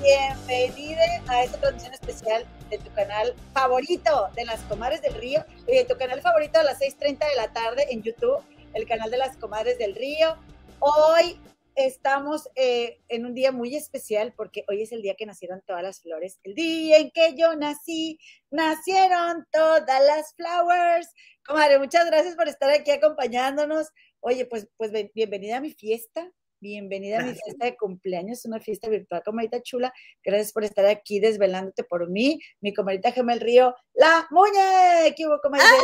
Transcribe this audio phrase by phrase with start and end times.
[0.00, 5.74] Bienvenida a esta transmisión especial de tu canal favorito de las comadres del río y
[5.74, 8.40] de tu canal favorito a las 6.30 de la tarde en YouTube,
[8.74, 10.36] el canal de las comadres del río.
[10.78, 11.40] Hoy
[11.74, 15.82] estamos eh, en un día muy especial porque hoy es el día que nacieron todas
[15.82, 16.38] las flores.
[16.44, 18.20] El día en que yo nací,
[18.52, 21.12] nacieron todas las flowers.
[21.44, 23.88] Comadre, muchas gracias por estar aquí acompañándonos.
[24.20, 26.30] Oye, pues, pues bienvenida a mi fiesta.
[26.58, 29.92] Bienvenida a mi fiesta de cumpleaños, una fiesta virtual, comadita chula.
[30.24, 35.14] Gracias por estar aquí desvelándote por mí, mi comadita Gemel Río, la muñe.
[35.14, 35.66] ¿Qué hubo, comadre?
[35.66, 35.76] ¡Ah!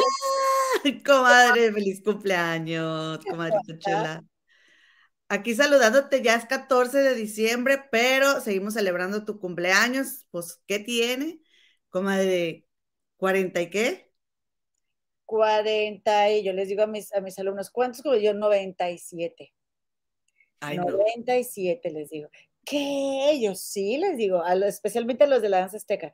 [1.06, 4.24] Comadre, feliz cumpleaños, comadrita chula.
[5.28, 10.26] Aquí saludándote, ya es 14 de diciembre, pero seguimos celebrando tu cumpleaños.
[10.30, 11.40] Pues, ¿qué tiene?
[11.90, 12.66] Como de
[13.18, 14.12] 40 y qué?
[15.26, 18.02] 40 y yo les digo a mis, a mis alumnos, ¿cuántos?
[18.02, 19.52] Como yo 97.
[20.62, 22.28] Ay, 97 les digo.
[22.64, 23.30] ¿Qué?
[23.30, 26.12] Ellos sí les digo, especialmente a los de la danza azteca.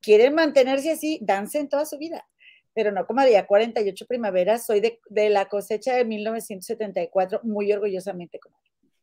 [0.00, 2.26] Quieren mantenerse así, dancen toda su vida
[2.72, 8.38] pero no como día 48 primaveras, soy de, la cosecha de 1974, muy orgullosamente,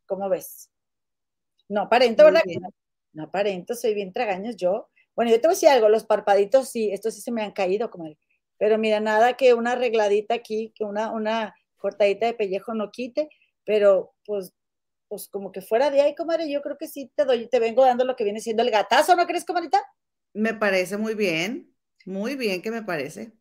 [0.06, 0.70] ¿cómo ves?
[1.68, 2.44] No aparento, ¿verdad?
[2.46, 2.70] No,
[3.14, 4.90] no, aparento, soy bien tragaños yo.
[5.16, 7.52] Bueno, yo te voy a decir algo, los parpaditos sí, estos sí se me han
[7.52, 8.18] caído, comadre.
[8.58, 13.30] Pero mira, nada que una arregladita aquí, que una, una cortadita de pellejo no quite,
[13.66, 14.54] pero pues,
[15.08, 17.84] pues como que fuera de ahí, comadre, yo creo que sí te doy, te vengo
[17.84, 19.84] dando lo que viene siendo el gatazo, ¿no crees, comadita?
[20.34, 21.74] Me parece muy bien,
[22.06, 23.34] muy bien que me parece.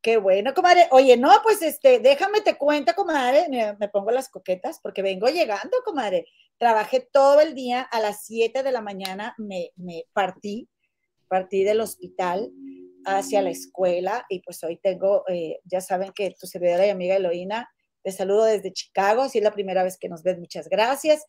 [0.00, 0.86] Qué bueno, comadre.
[0.92, 3.46] Oye, no, pues este, déjame te cuenta, comadre.
[3.48, 6.26] Me, pongo las coquetas porque vengo llegando, comadre.
[6.56, 9.72] Trabajé todo el día a las 7 de la mañana, me,
[10.12, 10.68] partí,
[11.28, 12.50] partí del hospital
[13.04, 17.16] hacia la escuela y pues hoy tengo, eh, ya saben que tu servidora y amiga
[17.16, 17.68] Eloína,
[18.08, 21.26] te saludo desde Chicago, si es la primera vez que nos ves, muchas gracias.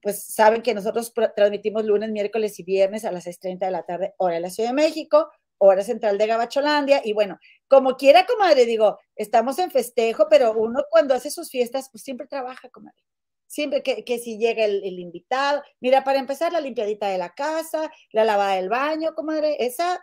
[0.00, 4.14] Pues saben que nosotros transmitimos lunes, miércoles y viernes a las 6.30 de la tarde,
[4.16, 7.38] hora de la Ciudad de México, hora central de Gabacholandia, y bueno,
[7.68, 12.26] como quiera, comadre, digo, estamos en festejo, pero uno cuando hace sus fiestas, pues siempre
[12.26, 13.02] trabaja, comadre.
[13.46, 17.90] Siempre que, que si llega el, invitado, mira, para empezar, la limpiadita de la casa,
[18.12, 20.02] la lavada del baño, comadre, esa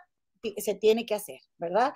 [0.58, 1.92] se tiene que hacer, ¿verdad?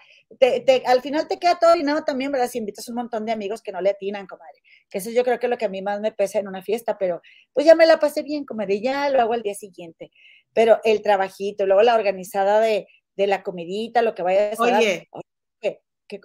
[0.86, 2.48] al final te queda todo nada también, ¿verdad?
[2.48, 4.60] Si invitas un montón de amigos que no le atinan, comadre.
[4.88, 6.62] Que eso yo creo que es lo que a mí más me pesa en una
[6.62, 7.20] fiesta, pero
[7.52, 10.10] pues ya me la pasé bien, comadre, ya lo hago al día siguiente.
[10.54, 12.86] Pero el trabajito, luego la organizada de,
[13.16, 14.74] de la comidita, lo que vaya a hacer.
[14.76, 15.08] Oye,
[15.60, 16.20] ¿qué, qué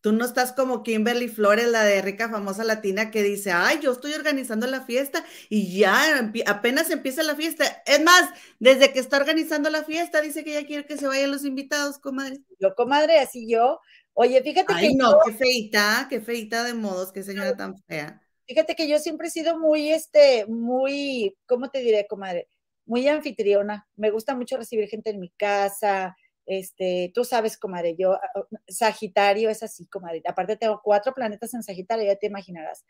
[0.00, 3.92] Tú no estás como Kimberly Flores, la de rica famosa latina, que dice, ay, yo
[3.92, 7.64] estoy organizando la fiesta y ya apenas empieza la fiesta.
[7.84, 11.32] Es más, desde que está organizando la fiesta, dice que ya quiere que se vayan
[11.32, 12.38] los invitados, comadre.
[12.60, 13.80] Yo, comadre, así yo.
[14.14, 18.20] Oye, fíjate ay, no, qué feita, qué feita de modos, qué señora tan fea.
[18.46, 22.48] Fíjate que yo siempre he sido muy, este, muy, ¿cómo te diré, comadre?
[22.88, 26.16] muy anfitriona, me gusta mucho recibir gente en mi casa,
[26.48, 28.18] este, tú sabes, comadre, yo,
[28.66, 32.84] Sagitario es así, comadre, aparte tengo cuatro planetas en Sagitario, ya te imaginarás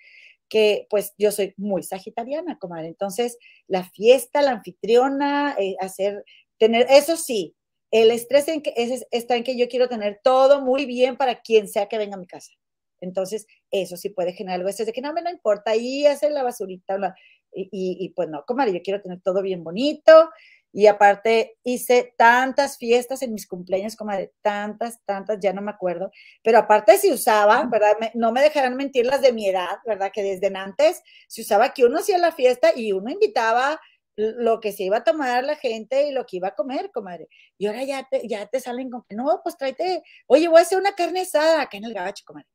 [0.48, 3.36] que pues yo soy muy sagitariana, comadre, entonces
[3.66, 6.24] la fiesta, la anfitriona, eh, hacer,
[6.58, 7.54] tener, eso sí,
[7.90, 11.40] el estrés en que, es, está en que yo quiero tener todo muy bien para
[11.40, 12.52] quien sea que venga a mi casa.
[13.00, 14.68] Entonces, eso sí puede generar algo.
[14.68, 17.14] Eso de que no me importa, ahí hacer la basurita,
[17.52, 20.30] y, pues no, comadre, yo quiero tener todo bien bonito.
[20.72, 26.10] Y aparte hice tantas fiestas en mis cumpleaños, comadre, tantas, tantas, ya no me acuerdo.
[26.42, 27.96] Pero aparte si usaba, ¿verdad?
[28.14, 30.10] no me dejarán mentir las de mi edad, ¿verdad?
[30.12, 33.80] Que desde antes se usaba que uno hacía la fiesta y uno invitaba
[34.18, 37.28] lo que se iba a tomar la gente y lo que iba a comer, comadre.
[37.56, 40.78] Y ahora ya te, ya te salen con no, pues tráete, oye, voy a hacer
[40.78, 42.48] una carne asada acá en el gabacho, comadre.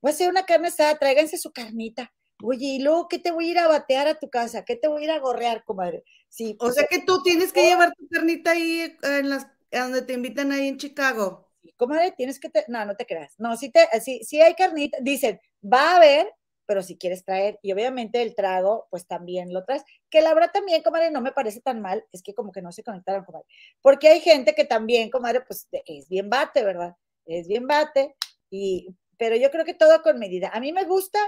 [0.00, 2.12] Voy a hacer una carne asada, tráiganse su carnita.
[2.46, 4.64] Oye, ¿y luego qué te voy a ir a batear a tu casa?
[4.64, 6.04] ¿Qué te voy a ir a gorrear, comadre?
[6.28, 10.12] Sí, o sea que tú tienes que llevar tu carnita ahí en las donde te
[10.12, 11.50] invitan ahí en Chicago.
[11.62, 13.34] Sí, comadre, tienes que no, no te creas.
[13.38, 16.32] No, sí te sí, hay carnita, dicen, va a haber,
[16.66, 19.82] pero si quieres traer y obviamente el trago, pues también lo traes.
[20.10, 22.72] Que la verdad también, comadre, no me parece tan mal, es que como que no
[22.72, 23.46] se conectaron, comadre.
[23.80, 26.94] Porque hay gente que también, comadre, pues es bien bate, ¿verdad?
[27.26, 28.14] Es bien bate
[28.50, 30.50] y pero yo creo que todo con medida.
[30.52, 31.18] A mí me gusta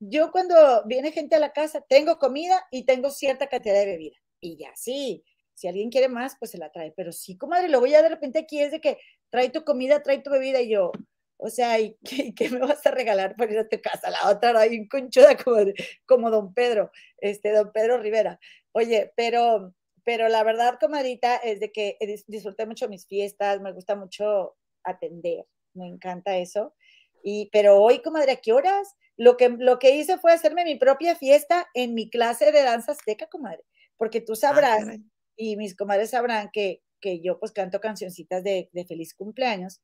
[0.00, 4.16] yo cuando viene gente a la casa, tengo comida y tengo cierta cantidad de bebida.
[4.40, 5.24] Y ya, sí,
[5.54, 6.92] si alguien quiere más, pues se la trae.
[6.96, 8.98] Pero sí, comadre, luego ya de repente aquí es de que
[9.30, 10.92] trae tu comida, trae tu bebida y yo,
[11.38, 11.96] o sea, ¿y
[12.36, 14.10] qué, me vas a regalar por ir a tu casa?
[14.10, 15.58] La otra, hay un conchuda como,
[16.06, 18.38] como don Pedro, este, don Pedro Rivera.
[18.72, 19.74] Oye, pero,
[20.04, 21.96] pero la verdad, comadrita, es de que
[22.26, 26.74] disfruté mucho mis fiestas, me gusta mucho atender, me encanta eso.
[27.22, 28.96] Y, pero hoy, comadre, ¿a qué horas?
[29.18, 32.92] Lo que, lo que hice fue hacerme mi propia fiesta en mi clase de danza
[32.92, 33.64] azteca, comadre,
[33.96, 34.86] porque tú ah, sabrás,
[35.36, 39.82] y mis comadres sabrán que, que yo pues canto cancioncitas de, de, feliz cumpleaños,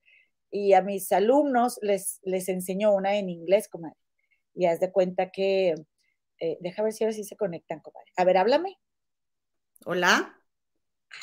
[0.51, 3.99] y a mis alumnos les, les enseño una en inglés, comadre,
[4.55, 5.75] y haz de cuenta que,
[6.39, 8.13] eh, deja ver si ahora sí se conectan, comadre.
[8.17, 8.79] A ver, háblame.
[9.85, 10.41] Hola.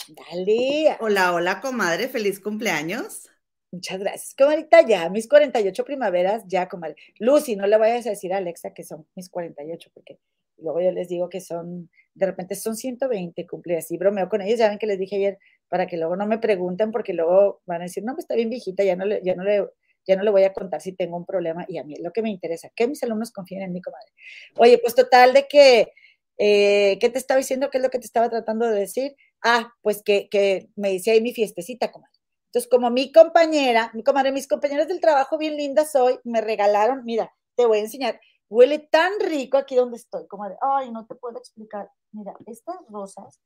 [0.08, 0.98] Dale.
[1.00, 3.31] Hola, hola, comadre, feliz cumpleaños.
[3.72, 4.86] Muchas gracias, comadrita.
[4.86, 6.96] Ya, mis 48 primaveras, ya, comadre.
[7.20, 10.20] Lucy, no le vayas a decir a Alexa que son mis 48, porque
[10.58, 13.90] luego yo les digo que son, de repente son 120 cumplidas.
[13.90, 15.40] Y bromeo con ellos, ya ven que les dije ayer,
[15.70, 18.50] para que luego no me pregunten, porque luego van a decir, no, me está bien
[18.50, 19.66] viejita, ya no le, ya no le,
[20.06, 21.66] ya no le voy a contar si tengo un problema.
[21.70, 24.12] Y a mí es lo que me interesa, que mis alumnos confíen en mi comadre.
[24.58, 25.94] Oye, pues total de que,
[26.38, 27.70] eh, ¿qué te estaba diciendo?
[27.70, 29.16] ¿Qué es lo que te estaba tratando de decir?
[29.42, 32.11] Ah, pues que, que me hice ahí mi fiestecita, comadre.
[32.52, 37.06] Entonces, como mi compañera, mi comadre, mis compañeras del trabajo bien lindas hoy me regalaron,
[37.06, 38.20] mira, te voy a enseñar,
[38.50, 41.90] huele tan rico aquí donde estoy, comadre, ay, no te puedo explicar.
[42.12, 43.40] Mira, estas rosas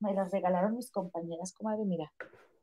[0.00, 2.12] me las regalaron mis compañeras, comadre, mira,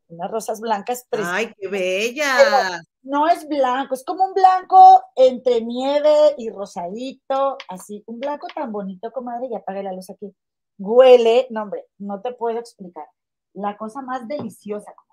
[0.09, 1.07] unas rosas blancas.
[1.11, 2.79] Ay, qué bella.
[3.01, 8.71] No es blanco, es como un blanco entre nieve y rosadito, así, un blanco tan
[8.71, 10.31] bonito, comadre, ya apagué la luz aquí.
[10.77, 13.07] Huele, no, hombre, no te puedo explicar.
[13.53, 15.12] La cosa más deliciosa, comadre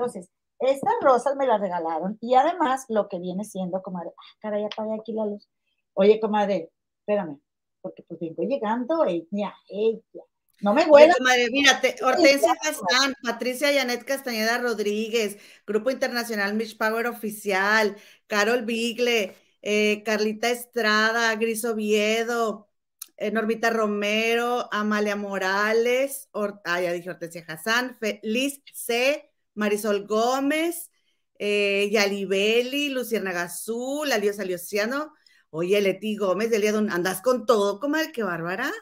[0.00, 4.64] entonces, estas rosas me las regalaron y además lo que viene siendo, comadre, ah, caray,
[4.64, 5.46] apagué aquí la luz.
[5.92, 6.70] Oye, comadre,
[7.00, 7.38] espérame,
[7.82, 10.24] porque pues vengo llegando, ella, ella.
[10.62, 11.14] No me vuela.
[11.20, 17.96] Madre, mírate, Hortensia Hassan, Patricia Yanet Castañeda Rodríguez, Grupo Internacional Mitch Power Oficial,
[18.26, 22.68] Carol Bigle, eh, Carlita Estrada, Gris Oviedo,
[23.16, 29.29] eh, Normita Romero, Amalia Morales, ah, ya dije Hortensia Hassan, Liz C.,
[29.60, 30.90] Marisol Gómez,
[31.38, 35.12] eh, Yalibeli, Luciana Gazú, la diosa Liociano.
[35.50, 38.10] Oye, Leti Gómez, Delia, ¿andas con todo, comadre?
[38.10, 38.72] ¡Qué bárbara!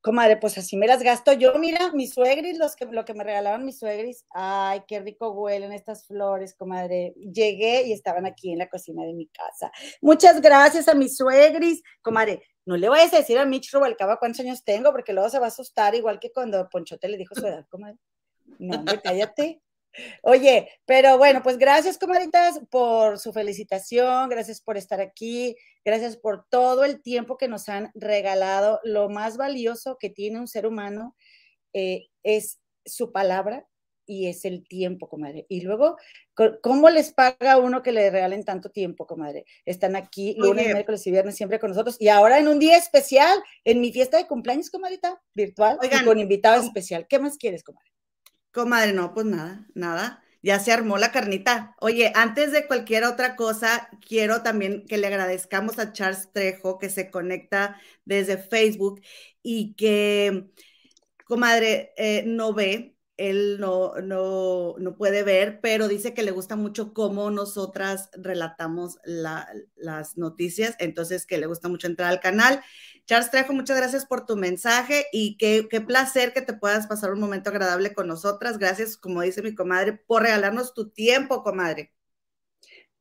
[0.00, 1.56] Comadre, pues así me las gasto yo.
[1.58, 4.24] Mira, mis suegris, los que, lo que me regalaron mis suegris.
[4.30, 7.14] Ay, qué rico huelen estas flores, comadre.
[7.16, 9.70] Llegué y estaban aquí en la cocina de mi casa.
[10.00, 11.82] Muchas gracias a mis suegris.
[12.02, 15.38] Comadre, no le voy a decir a Mitch Rubalcaba cuántos años tengo, porque luego se
[15.38, 17.98] va a asustar, igual que cuando Ponchote le dijo su edad, comadre.
[18.58, 19.62] No, hombre, cállate.
[20.22, 26.46] Oye, pero bueno, pues gracias, comaditas, por su felicitación, gracias por estar aquí, gracias por
[26.48, 28.80] todo el tiempo que nos han regalado.
[28.84, 31.16] Lo más valioso que tiene un ser humano
[31.72, 33.66] eh, es su palabra
[34.08, 35.44] y es el tiempo, comadre.
[35.50, 35.96] Y luego,
[36.62, 39.44] ¿cómo les paga uno que le regalen tanto tiempo, comadre?
[39.66, 41.96] Están aquí lunes, miércoles y viernes siempre con nosotros.
[42.00, 46.18] Y ahora en un día especial, en mi fiesta de cumpleaños, comadrita, virtual, y con
[46.18, 47.06] invitado especial.
[47.06, 47.90] ¿Qué más quieres, comadre?
[48.52, 50.22] Comadre, no, pues nada, nada.
[50.42, 51.74] Ya se armó la carnita.
[51.80, 56.88] Oye, antes de cualquier otra cosa, quiero también que le agradezcamos a Charles Trejo que
[56.90, 59.00] se conecta desde Facebook
[59.42, 60.48] y que,
[61.26, 66.54] comadre, eh, no ve, él no, no, no, puede ver, pero dice que le gusta
[66.56, 72.62] mucho cómo nosotras relatamos las noticias, entonces que le gusta mucho entrar al canal.
[73.06, 77.12] Charles Trejo, muchas gracias por tu mensaje y qué, qué placer que te puedas pasar
[77.12, 78.56] un momento agradable con nosotras.
[78.56, 81.92] Gracias, como dice mi comadre, por regalarnos tu tiempo, comadre.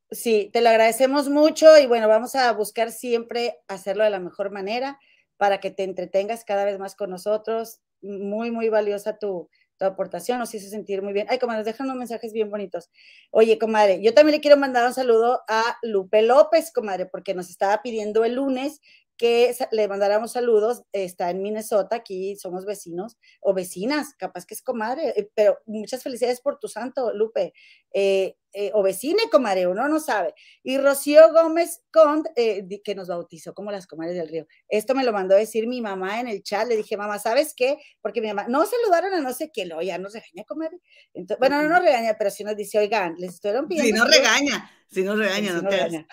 [0.10, 4.52] Sí, te lo agradecemos mucho y bueno, vamos a buscar siempre hacerlo de la mejor
[4.52, 4.98] manera
[5.36, 7.82] para que te entretengas cada vez más con nosotros.
[8.02, 11.28] Muy, muy valiosa tu, tu aportación, nos hizo sentir muy bien.
[11.30, 12.90] Ay, comadre, nos dejan unos mensajes bien bonitos.
[13.32, 17.50] Oye, comadre, yo también le quiero mandar un saludo a Lupe López, comadre, porque nos
[17.50, 18.82] estaba pidiendo el lunes
[19.18, 24.62] que le mandáramos saludos, está en Minnesota, aquí somos vecinos o vecinas, capaz que es
[24.62, 27.54] comadre, eh, pero muchas felicidades por tu santo, Lupe,
[27.94, 30.34] eh, eh, o vecine, comadre, uno no sabe.
[30.64, 34.48] Y Rocío Gómez Cont, que nos bautizó como las comadres del río.
[34.68, 37.54] Esto me lo mandó a decir mi mamá en el chat, le dije, mamá, ¿sabes
[37.56, 37.78] qué?
[38.02, 40.80] Porque mi mamá, no saludaron a no sé qué, lo ya nos regaña, comadre.
[41.14, 43.86] Entonces, bueno, no nos regaña, pero sí nos dice, oigan, les estoy pidiendo.
[43.86, 46.06] Si no regaña, si no regaña, no, te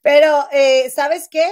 [0.00, 1.44] Pero, eh, ¿sabes qué?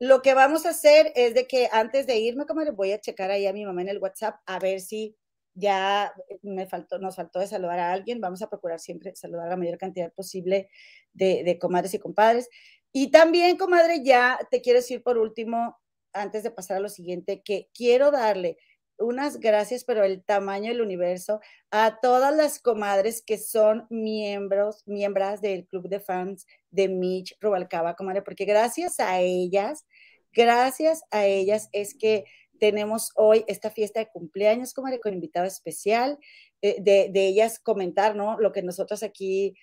[0.00, 3.30] Lo que vamos a hacer es de que antes de irme, les voy a checar
[3.30, 5.16] ahí a mi mamá en el WhatsApp a ver si
[5.58, 6.12] ya
[6.42, 8.20] me faltó, nos faltó de saludar a alguien.
[8.20, 10.68] Vamos a procurar siempre saludar a la mayor cantidad posible
[11.12, 12.48] de, de comadres y compadres.
[12.92, 15.78] Y también, comadre, ya te quiero decir por último,
[16.12, 18.56] antes de pasar a lo siguiente, que quiero darle
[18.98, 25.40] unas gracias, pero el tamaño del universo, a todas las comadres que son miembros, miembros
[25.40, 29.86] del club de fans de Mitch Rubalcaba, comadre, porque gracias a ellas,
[30.32, 32.24] gracias a ellas es que
[32.58, 36.18] tenemos hoy esta fiesta de cumpleaños, comadre, con invitado especial,
[36.62, 38.38] eh, de, ellas comentar, ¿no?
[38.38, 39.54] Lo que nosotros aquí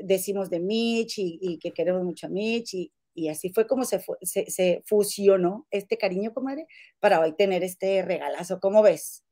[0.00, 4.02] decimos de Mitch y, que queremos mucho a Mitch y, y así fue como se,
[4.22, 6.66] se, se, fusionó este cariño, comadre,
[7.00, 8.60] para hoy tener este regalazo.
[8.60, 9.24] ¿Cómo ves?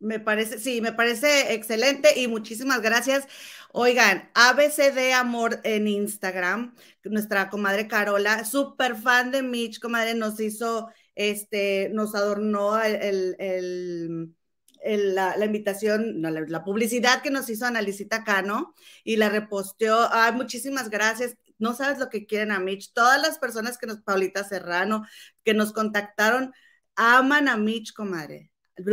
[0.00, 3.28] Me parece, sí, me parece excelente y muchísimas gracias.
[3.72, 10.88] Oigan, ABCD Amor en Instagram, nuestra comadre Carola, súper fan de Mitch, comadre, nos hizo,
[11.14, 14.34] este, nos adornó el,
[14.82, 18.74] la, invitación, no, la, la, publicidad que nos hizo Analicita Cano
[19.04, 20.08] y la reposteó.
[20.12, 21.36] Ay, muchísimas gracias.
[21.58, 22.92] No sabes lo que quieren a Mitch.
[22.92, 25.04] Todas las personas que nos, Paulita Serrano,
[25.44, 26.52] que nos contactaron,
[26.96, 28.50] aman a Mitch, comadre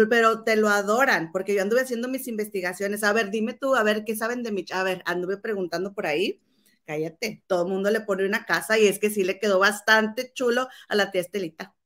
[0.09, 3.03] pero te lo adoran, porque yo anduve haciendo mis investigaciones.
[3.03, 4.71] A ver, dime tú, a ver, ¿qué saben de Mitch?
[4.71, 6.41] A ver, anduve preguntando por ahí.
[6.85, 10.31] Cállate, todo el mundo le pone una casa y es que sí le quedó bastante
[10.33, 11.76] chulo a la tía Estelita.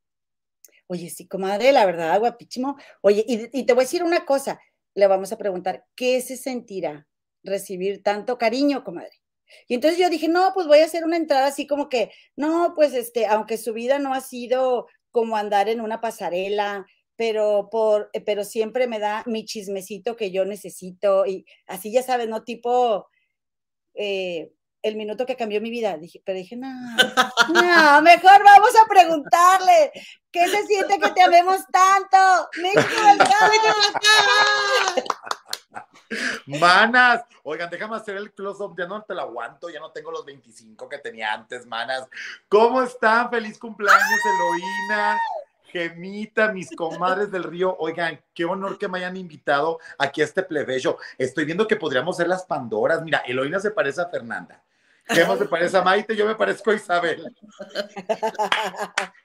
[0.91, 2.75] Oye, sí, comadre, la verdad, guapísimo.
[3.01, 4.59] Oye, y, y te voy a decir una cosa,
[4.93, 7.07] le vamos a preguntar, ¿qué se sentirá
[7.43, 9.13] recibir tanto cariño, comadre?
[9.69, 12.73] Y entonces yo dije, no, pues voy a hacer una entrada así como que, no,
[12.75, 18.09] pues este, aunque su vida no ha sido como andar en una pasarela, pero, por,
[18.11, 22.43] eh, pero siempre me da mi chismecito que yo necesito y así ya sabes, ¿no?
[22.43, 23.07] Tipo,
[23.95, 25.97] eh, el minuto que cambió mi vida.
[25.97, 26.69] Dije, pero dije, no,
[27.53, 29.91] no, mejor vamos a preguntarle,
[30.31, 32.49] ¿qué se siente que te amemos tanto?
[36.45, 40.25] Manas, oigan, déjame hacer el close-up, ya no te lo aguanto, ya no tengo los
[40.25, 42.07] 25 que tenía antes, manas.
[42.49, 43.29] ¿Cómo están?
[43.29, 45.17] Feliz cumpleaños, Eloína.
[45.71, 50.43] Gemita, mis comadres del río, oigan, qué honor que me hayan invitado aquí a este
[50.43, 50.97] plebeyo.
[51.17, 53.01] Estoy viendo que podríamos ser las Pandoras.
[53.03, 54.61] Mira, Eloína se parece a Fernanda.
[55.07, 57.35] Gema se parece a Maite, yo me parezco a Isabel.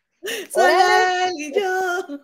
[0.50, 2.20] Soy alguien yo.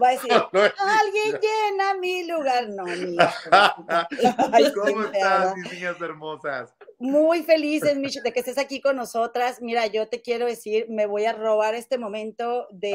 [0.00, 0.32] Va a decir,
[0.78, 2.68] alguien llena mi lugar.
[2.68, 3.16] No, mi
[4.74, 6.74] ¿Cómo estás, mis niñas hermosas?
[6.98, 9.60] Muy felices, Micho, de que estés aquí con nosotras.
[9.60, 12.92] Mira, yo te quiero decir, me voy a robar este momento de,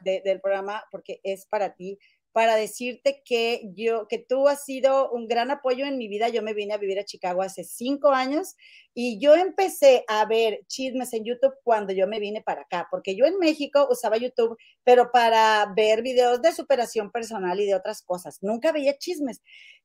[0.00, 1.98] de, del programa porque es para ti
[2.36, 6.28] para decirte que yo, que tú has sido un gran apoyo en mi vida.
[6.28, 8.56] Yo me vine a vivir a Chicago hace cinco años
[8.92, 13.16] y yo empecé a ver chismes en YouTube cuando yo me vine para acá, porque
[13.16, 18.02] yo en México usaba YouTube, pero para ver videos de superación personal y de otras
[18.02, 18.42] cosas.
[18.42, 19.40] Nunca veía chismes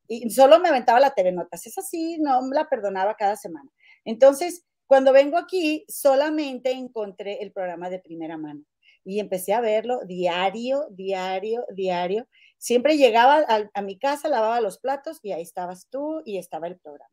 [0.06, 1.66] y solo me aventaba la TV Notas.
[1.66, 3.70] Es así, no la perdonaba cada semana.
[4.04, 8.62] Entonces, cuando vengo aquí, solamente encontré el programa de primera mano
[9.04, 12.28] y empecé a verlo diario, diario, diario.
[12.62, 16.78] Siempre llegaba a, mi casa, lavaba los platos y ahí estabas tú y estaba el
[16.78, 17.10] programa.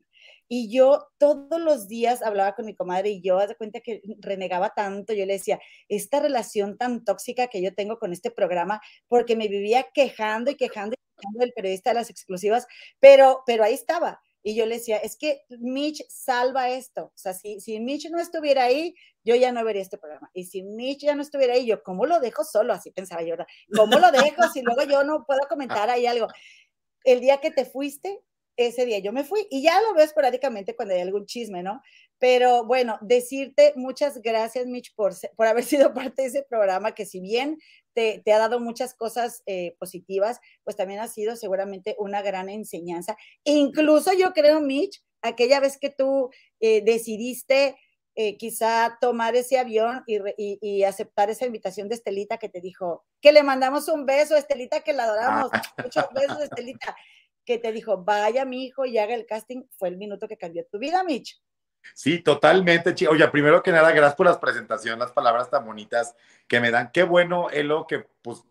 [0.48, 4.03] Y yo todos los días hablaba con mi comadre y yo, haz de cuenta que
[4.20, 8.79] renegaba tanto, yo le decía, esta relación tan tóxica que yo tengo con este programa,
[9.08, 12.68] porque me vivía quejando y quejando y quejando del periodista de las exclusivas,
[13.00, 14.22] pero, pero ahí estaba.
[14.41, 17.05] Y yo le decía, es que Mitch salva esto.
[17.05, 20.29] O sea, si, si Mitch no estuviera ahí, yo ya no vería este programa.
[20.34, 22.74] Y si Mitch ya no estuviera ahí, yo, ¿cómo lo dejo solo?
[22.74, 23.36] Así pensaba yo,
[23.75, 26.27] ¿cómo lo dejo si luego yo no puedo comentar ahí algo?
[27.03, 28.22] El día que te fuiste,
[28.55, 31.81] ese día yo me fui y ya lo veo esporádicamente cuando hay algún chisme, ¿no?
[32.17, 37.05] Pero bueno, decirte muchas gracias, Mitch, por, por haber sido parte de ese programa, que
[37.05, 37.58] si bien
[38.00, 42.48] te, te ha dado muchas cosas eh, positivas, pues también ha sido seguramente una gran
[42.48, 43.18] enseñanza.
[43.44, 46.29] incluso yo creo, Mitch, aquella vez que tú
[46.62, 47.75] eh, decidiste
[48.15, 52.62] eh, quizá tomar ese avión y, y, y, aceptar esa invitación de Estelita que te
[52.62, 55.51] dijo que le mandamos un beso, Estelita, que la adoramos.
[55.84, 56.96] Muchos besos, Estelita
[57.44, 60.65] que te dijo, vaya mi hijo y haga el casting, fue el minuto que cambió
[60.72, 61.41] tu vida, Mitch.
[61.93, 63.12] Sí, totalmente, chico.
[63.12, 66.15] Oye, primero que nada, gracias por las presentaciones, las palabras tan bonitas
[66.48, 66.91] que me dan.
[66.91, 68.43] Qué bueno, Elo, que pues,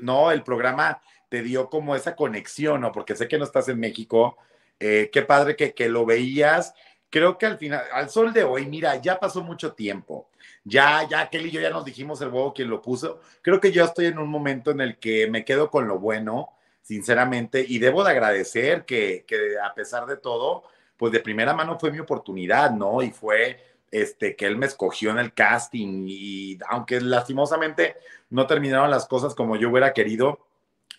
[0.00, 2.92] no, el programa te dio como esa conexión, ¿no?
[2.92, 4.36] Porque sé que no estás en México.
[4.80, 6.74] Eh, qué padre que, que lo veías.
[7.10, 10.28] Creo que al final, al sol de hoy, mira, ya pasó mucho tiempo.
[10.64, 13.20] Ya, ya, Kelly y yo ya nos dijimos el huevo quien lo puso.
[13.42, 16.54] Creo que yo estoy en un momento en el que me quedo con lo bueno
[16.88, 20.62] sinceramente, y debo de agradecer que, que, a pesar de todo,
[20.98, 23.00] pues de primera mano fue mi oportunidad, ¿no?
[23.00, 23.58] Y fue
[23.90, 27.96] este, que él me escogió en el casting y aunque lastimosamente
[28.30, 30.40] no terminaron las cosas como yo hubiera querido,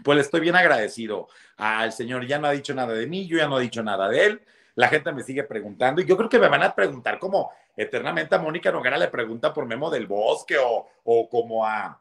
[0.03, 1.27] pues le estoy bien agradecido
[1.57, 4.07] al señor, ya no ha dicho nada de mí, yo ya no he dicho nada
[4.07, 4.41] de él,
[4.75, 8.33] la gente me sigue preguntando y yo creo que me van a preguntar como eternamente
[8.35, 11.99] a Mónica Noguera le pregunta por Memo del Bosque o, o como a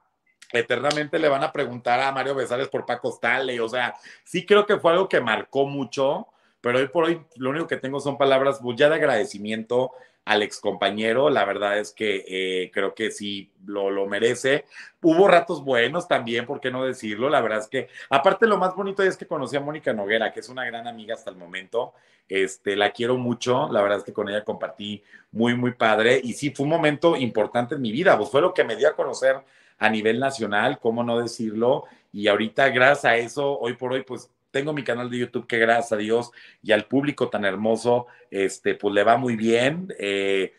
[0.53, 4.65] eternamente le van a preguntar a Mario Besares por Paco Stale, o sea, sí creo
[4.65, 6.29] que fue algo que marcó mucho,
[6.61, 9.93] pero hoy por hoy lo único que tengo son palabras ya de agradecimiento
[10.29, 14.67] al ex compañero, la verdad es que eh, creo que sí lo, lo, merece.
[15.01, 17.31] Hubo ratos buenos también, ¿por qué no decirlo?
[17.31, 20.41] La verdad es que, aparte lo más bonito es que conocí a Mónica Noguera, que
[20.41, 21.95] es una gran amiga hasta el momento,
[22.29, 26.35] este, la quiero mucho, la verdad es que con ella compartí muy, muy padre, y
[26.35, 28.95] sí, fue un momento importante en mi vida, pues fue lo que me dio a
[28.95, 29.37] conocer
[29.79, 34.31] a nivel nacional, cómo no decirlo, y ahorita gracias a eso, hoy por hoy, pues
[34.59, 36.33] tengo mi canal de YouTube que gracias a Dios
[36.65, 39.95] y al público tan hermoso, este, pues le va muy bien.
[40.01, 40.53] Eh,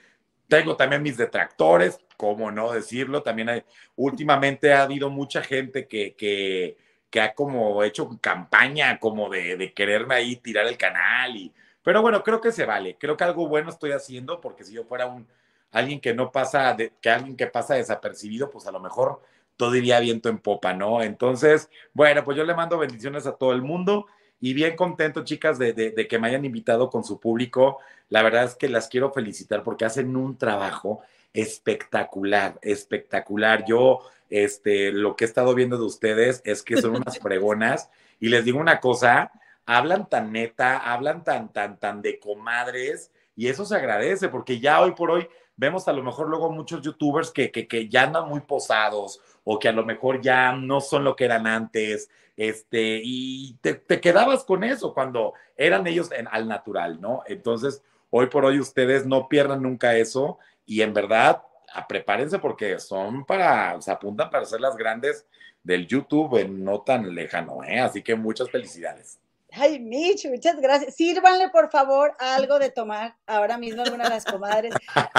[0.48, 3.22] tengo también mis detractores, cómo no decirlo.
[3.24, 3.64] También hay,
[3.98, 6.78] últimamente ha habido mucha gente que, que,
[7.10, 11.36] que ha como hecho campaña como de, quererme ahí tirar el canal.
[11.36, 11.54] Y,
[11.84, 12.96] pero bueno, creo que se vale.
[12.98, 15.28] Creo que algo bueno estoy haciendo porque si yo fuera un
[15.72, 19.22] alguien que no pasa, que alguien que pasa desapercibido, pues a lo mejor
[19.60, 21.04] todo iría viento en popa, ¿no?
[21.04, 24.06] Entonces, bueno, pues yo le mando bendiciones a todo el mundo
[24.40, 27.80] y bien contento, chicas, de, de, que me hayan invitado con su público.
[28.08, 31.02] La verdad es que las quiero felicitar porque hacen un trabajo
[31.34, 33.66] espectacular, espectacular.
[33.68, 34.00] Yo,
[34.30, 37.90] este, lo que he estado viendo de ustedes es que son unas fregonas
[38.22, 39.34] y les digo una cosa,
[39.66, 44.80] hablan tan neta, hablan tan, tan, tan de comadres y eso se agradece porque ya
[44.80, 45.28] hoy por hoy
[45.60, 49.60] vemos a lo mejor luego muchos youtubers que, que, que, ya andan muy posados o
[49.60, 54.00] que a lo mejor ya no son lo que eran antes, este, y te, te
[54.00, 57.24] quedabas con eso cuando eran ellos en, al natural, ¿no?
[57.28, 62.80] Entonces, hoy por hoy ustedes no pierdan nunca eso y en verdad, a, prepárense porque
[62.80, 65.28] son para, se apuntan para ser las grandes
[65.62, 67.80] del YouTube en no tan lejano, ¿eh?
[67.82, 69.20] Así que muchas felicidades.
[69.52, 70.96] Ay, Mitch, muchas gracias.
[70.96, 74.74] Sírvanle, por favor, algo de tomar ahora mismo alguna de las comadres.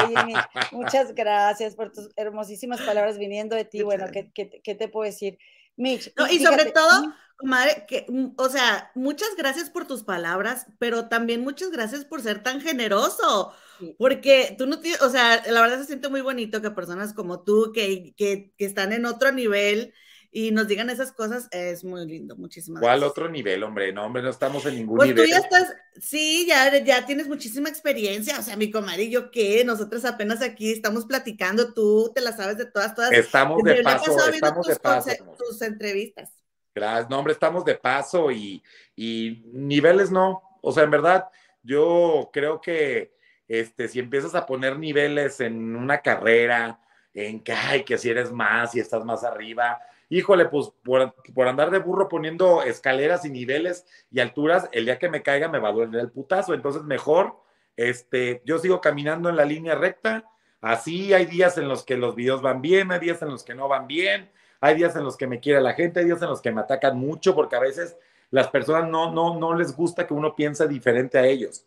[0.04, 3.82] Oye, Mitch, muchas gracias por tus hermosísimas palabras viniendo de ti.
[3.82, 5.38] Bueno, ¿qué, qué, qué te puedo decir?
[5.76, 6.12] Mitch.
[6.16, 11.08] No, y sobre todo, comadre, que, mm, o sea, muchas gracias por tus palabras, pero
[11.08, 13.52] también muchas gracias por ser tan generoso.
[13.99, 17.43] Porque tú no tienes, o sea, la verdad se siente muy bonito que personas como
[17.43, 19.95] tú, que, que, que están en otro nivel,
[20.32, 22.36] y nos digan esas cosas, es muy lindo.
[22.36, 23.93] Muchísimas ¿Cuál otro nivel, hombre?
[23.93, 25.14] No, hombre, no estamos en ningún nivel.
[25.16, 28.38] Pues tú ya estás, sí, ya, ya tienes muchísima experiencia.
[28.38, 29.64] O sea, mi comadre y yo, ¿qué?
[29.64, 33.12] Nosotros apenas aquí estamos platicando, tú te la sabes de todas, todas.
[33.12, 35.10] Estamos de paso, estamos de paso.
[35.36, 36.32] Tus entrevistas.
[36.73, 38.62] Gracias, no, hombre, estamos de paso y,
[38.95, 40.43] y niveles no.
[40.62, 41.26] O sea, en verdad,
[41.64, 43.12] yo creo que
[43.49, 46.78] este, si empiezas a poner niveles en una carrera,
[47.12, 51.70] en que, ay, que si eres más y estás más arriba, híjole, pues por, andar
[51.70, 55.70] de burro poniendo escaleras y niveles y alturas, el día que me caiga me va
[55.70, 56.52] a doler el putazo.
[56.52, 57.36] Entonces, mejor,
[57.76, 60.25] este, yo sigo caminando en la línea recta.
[60.60, 63.54] Así hay días en los que los videos van bien, hay días en los que
[63.54, 66.28] no van bien, hay días en los que me quiere la gente, hay días en
[66.28, 67.96] los que me atacan mucho, porque a veces
[68.30, 71.64] las personas no, no, no les gusta que uno piense diferente a ellos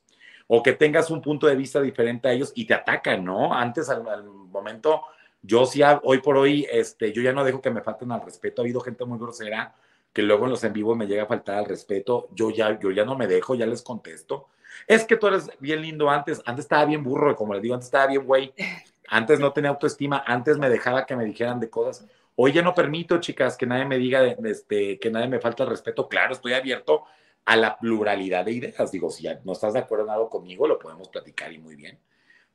[0.47, 3.53] o que tengas un punto de vista diferente a ellos y te atacan, ¿no?
[3.53, 5.01] Antes, al, al momento,
[5.43, 8.61] yo sí, hoy por hoy, este, yo ya no dejo que me falten al respeto.
[8.61, 9.75] Ha habido gente muy grosera
[10.13, 12.29] que luego en los en vivo me llega a faltar al respeto.
[12.31, 14.47] Yo ya, yo ya no me dejo, ya les contesto.
[14.87, 16.41] Es que tú eres bien lindo antes.
[16.45, 18.53] Antes estaba bien burro, como les digo, antes estaba bien güey.
[19.09, 20.23] Antes no tenía autoestima.
[20.25, 22.07] Antes me dejaba que me dijeran de cosas.
[22.35, 25.69] Hoy ya no permito, chicas, que nadie me diga, este, que nadie me falta el
[25.69, 26.07] respeto.
[26.07, 27.03] Claro, estoy abierto
[27.43, 28.91] a la pluralidad de ideas.
[28.91, 31.75] Digo, si ya no estás de acuerdo en algo conmigo, lo podemos platicar y muy
[31.75, 31.99] bien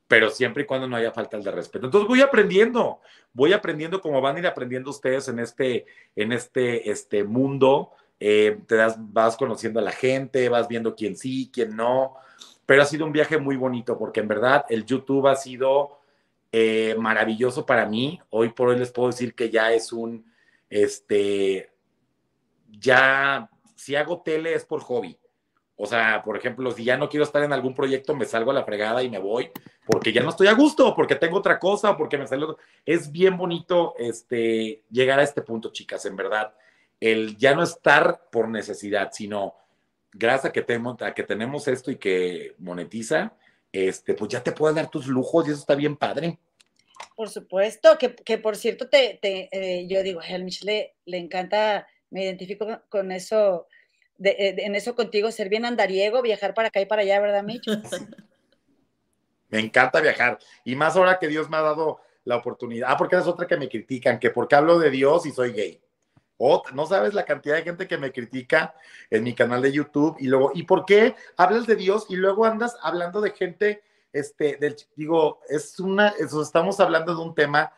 [0.08, 1.86] pero siempre y cuando no haya falta de respeto.
[1.86, 3.00] Entonces voy aprendiendo,
[3.34, 5.84] voy aprendiendo como van a ir aprendiendo ustedes en este,
[6.16, 7.92] en este, este mundo.
[8.18, 12.14] Eh, te das, vas conociendo a la gente, vas viendo quién sí, quién no,
[12.66, 16.00] pero ha sido un viaje muy bonito porque en verdad el YouTube ha sido
[16.50, 18.18] eh, maravilloso para mí.
[18.30, 20.24] Hoy por hoy les puedo decir que ya es un,
[20.70, 21.70] este,
[22.80, 25.18] ya, si hago tele es por hobby
[25.80, 28.54] o sea, por ejemplo, si ya no quiero estar en algún proyecto, me salgo a
[28.54, 29.52] la fregada y me voy,
[29.86, 32.58] porque ya no estoy a gusto, porque tengo otra cosa, porque me salió.
[32.84, 36.52] Es bien bonito este, llegar a este punto, chicas, en verdad.
[36.98, 39.54] El ya no estar por necesidad, sino
[40.12, 40.62] gracias a que,
[41.22, 43.34] tenemos, esto y que monetiza,
[43.70, 46.40] este, pues ya te puedes dar tus lujos y eso está bien padre.
[47.14, 51.86] Por supuesto, que, que por cierto, te, eh, yo digo, a Helmich le, le encanta,
[52.10, 53.68] me identifico con eso
[54.22, 57.70] eh, en eso contigo, ser bien andariego, viajar para acá y para allá, ¿verdad, Micho?
[59.48, 60.38] me encanta viajar.
[60.64, 62.88] Y más ahora que Dios me ha dado la oportunidad.
[62.90, 65.80] Ah, porque es otra que me critican, que porque hablo de Dios y soy gay.
[66.36, 68.74] O, no sabes la cantidad de gente que me critica
[69.10, 72.44] en mi canal de YouTube y luego, ¿y por qué hablas de Dios y luego
[72.44, 77.72] andas hablando de gente, este, del, digo, es una, estamos hablando de un tema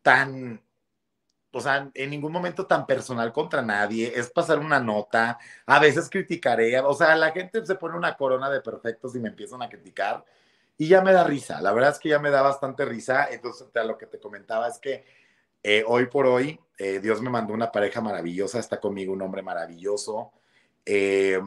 [0.00, 0.62] tan
[1.52, 6.08] o sea, en ningún momento tan personal contra nadie, es pasar una nota, a veces
[6.10, 9.68] criticaré, o sea, la gente se pone una corona de perfectos y me empiezan a
[9.68, 10.24] criticar.
[10.78, 11.60] y ya me da risa.
[11.60, 13.28] La verdad es que ya me da bastante risa.
[13.30, 15.04] Entonces, lo que te comentaba es que
[15.62, 19.42] eh, hoy por hoy, eh, Dios me mandó una pareja maravillosa, está conmigo un hombre
[19.42, 20.32] maravilloso.
[20.84, 21.40] Eh,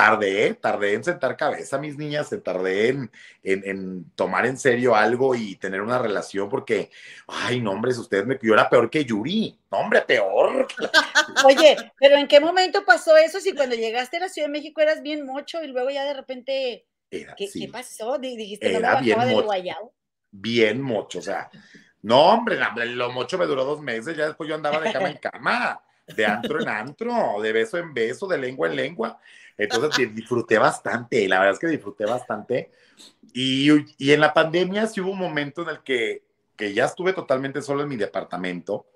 [0.00, 3.10] tardé, tardé en sentar cabeza, mis niñas, se tardé en,
[3.42, 6.90] en, tomar en serio algo y tener una relación, porque,
[7.26, 10.66] ay, no, hombre, ustedes me yo era peor que Yuri, no, hombre, peor.
[11.44, 13.40] Oye, pero ¿en qué momento pasó eso?
[13.40, 16.14] Si cuando llegaste a la Ciudad de México eras bien mocho y luego ya de
[16.14, 18.16] repente, ¿qué, pasó?
[18.18, 19.92] Dijiste, era no me bien mocho,
[20.30, 21.50] Bien mocho, o sea,
[22.00, 25.18] no, hombre, lo mocho me duró dos meses, ya después yo andaba de cama en
[25.18, 25.82] cama
[26.14, 29.20] de antro en antro, de beso en beso, de lengua en lengua.
[29.60, 32.70] Entonces disfruté bastante, la verdad es que disfruté bastante.
[33.34, 33.68] Y,
[33.98, 36.24] y, en la pandemia sí hubo un momento en el que,
[36.56, 38.86] que ya estuve totalmente solo en mi departamento,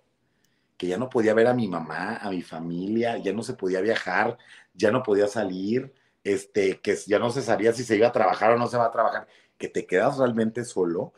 [0.76, 3.80] que ya no podía ver a mi mamá, a mi familia, ya no se podía
[3.80, 4.38] viajar,
[4.72, 5.92] ya no podía salir,
[6.24, 8.86] este, que ya no se sabía si se iba a trabajar o no se va
[8.86, 9.26] a trabajar,
[9.58, 11.12] que te quedas realmente solo.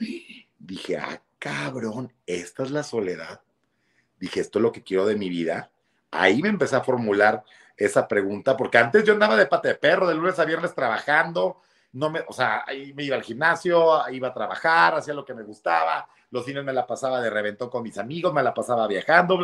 [0.59, 3.41] Dije, ah, cabrón, esta es la soledad.
[4.19, 5.71] Dije, esto es lo que quiero de mi vida
[6.17, 7.45] ahí me empecé a formular
[7.77, 11.61] esa pregunta, porque antes yo andaba de pata de perro, de lunes a viernes trabajando,
[11.93, 15.35] no me, o sea, ahí me iba al gimnasio, iba a trabajar, hacía lo que
[15.35, 18.87] me gustaba, los fines me la pasaba de reventón con mis amigos, me la pasaba
[18.87, 19.39] viajando,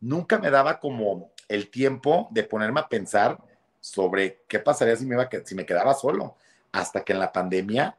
[0.00, 3.38] nunca me daba como el tiempo de ponerme a pensar
[3.80, 6.36] sobre qué pasaría si me, iba, si me quedaba solo,
[6.72, 7.96] hasta que en la pandemia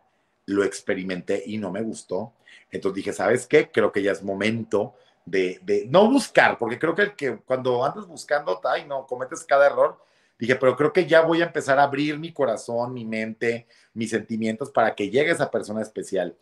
[0.48, 2.34] lo experimenté y no me gustó.
[2.72, 3.72] Entonces dije, ¿sabes qué?
[3.72, 8.60] Creo que ya es momento de, no buscar, porque creo que, que cuando andas buscando,
[8.64, 10.00] ay, no, cometes cada error.
[10.38, 14.10] Dije, pero creo que ya voy a empezar a abrir mi corazón, mi mente, mis
[14.10, 16.36] sentimientos para que llegue esa persona especial.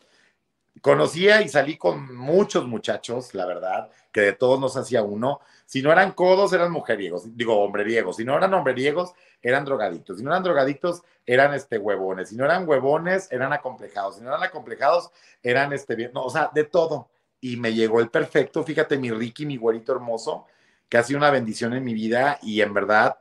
[0.80, 5.40] Conocía y salí con muchos muchachos, la verdad, que de todos nos hacía uno.
[5.64, 8.16] Si no eran codos, eran mujeriegos, digo, hombreriegos.
[8.16, 10.18] Si no eran hombreriegos, eran drogadictos.
[10.18, 12.30] Si no eran drogadictos, eran este, huevones.
[12.30, 14.16] Si no eran huevones, eran acomplejados.
[14.16, 15.10] Si no eran acomplejados,
[15.42, 17.08] eran este, no, o sea, de todo
[17.44, 18.64] y me llegó el perfecto.
[18.64, 20.46] Fíjate, mi Ricky, mi güerito hermoso,
[20.88, 23.18] que ha sido una bendición en mi vida y en verdad,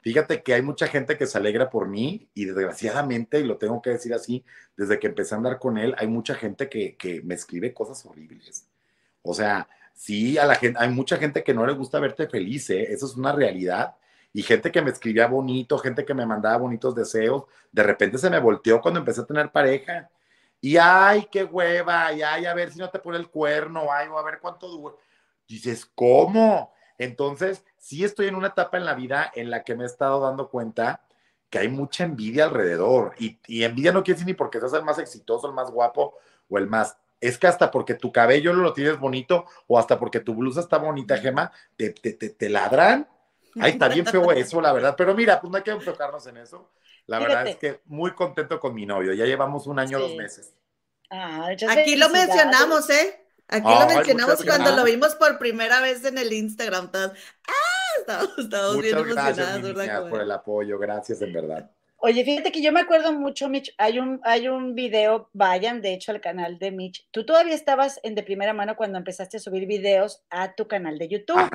[0.00, 3.82] fíjate que hay mucha gente que se alegra por mí y desgraciadamente, y lo tengo
[3.82, 4.42] que decir así,
[4.74, 8.06] desde que empecé a andar con él, hay mucha gente que, que me escribe cosas
[8.06, 8.66] horribles.
[9.20, 12.70] O sea, sí, a la gente, hay mucha gente que no le gusta verte feliz,
[12.70, 12.90] ¿eh?
[12.90, 13.96] eso es una realidad.
[14.32, 18.30] Y gente que me escribía bonito, gente que me mandaba bonitos deseos, de repente se
[18.30, 20.08] me volteó cuando empecé a tener pareja
[20.60, 24.08] y ay, qué hueva, y ay, a ver si no te pone el cuerno, ay,
[24.14, 24.94] a ver cuánto dura.
[25.46, 26.72] Dices, ¿cómo?
[26.98, 30.20] Entonces, sí estoy en una etapa en la vida en la que me he estado
[30.20, 31.02] dando cuenta
[31.48, 33.14] que hay mucha envidia alrededor.
[33.18, 36.14] Y, envidia no quiere decir ni porque seas el más exitoso, el más guapo
[36.48, 36.98] o el más.
[37.20, 40.78] Es que hasta porque tu cabello lo tienes bonito o hasta porque tu blusa está
[40.78, 43.08] bonita, Gema, te, te, te, ladran.
[43.60, 44.94] Ay, está bien feo eso, la verdad.
[44.96, 46.70] Pero mira, pues no hay que enfocarnos en eso.
[47.08, 49.14] La verdad es que muy contento con mi novio.
[49.14, 50.54] Ya llevamos un año, dos meses.
[51.10, 53.24] Ah, Aquí lo mencionamos, ¿eh?
[53.48, 56.92] Aquí lo mencionamos cuando lo vimos por primera vez en el Instagram.
[56.92, 57.12] Todos,
[57.48, 57.52] ¡ah!
[58.38, 60.08] Estamos, bien emocionados, ¿verdad?
[60.08, 61.70] por el apoyo, gracias en verdad.
[62.00, 65.94] Oye, fíjate que yo me acuerdo mucho, Mitch, hay un, hay un video, vayan de
[65.94, 67.08] hecho al canal de Mitch.
[67.10, 70.96] Tú todavía estabas en de primera mano cuando empezaste a subir videos a tu canal
[70.96, 71.50] de YouTube,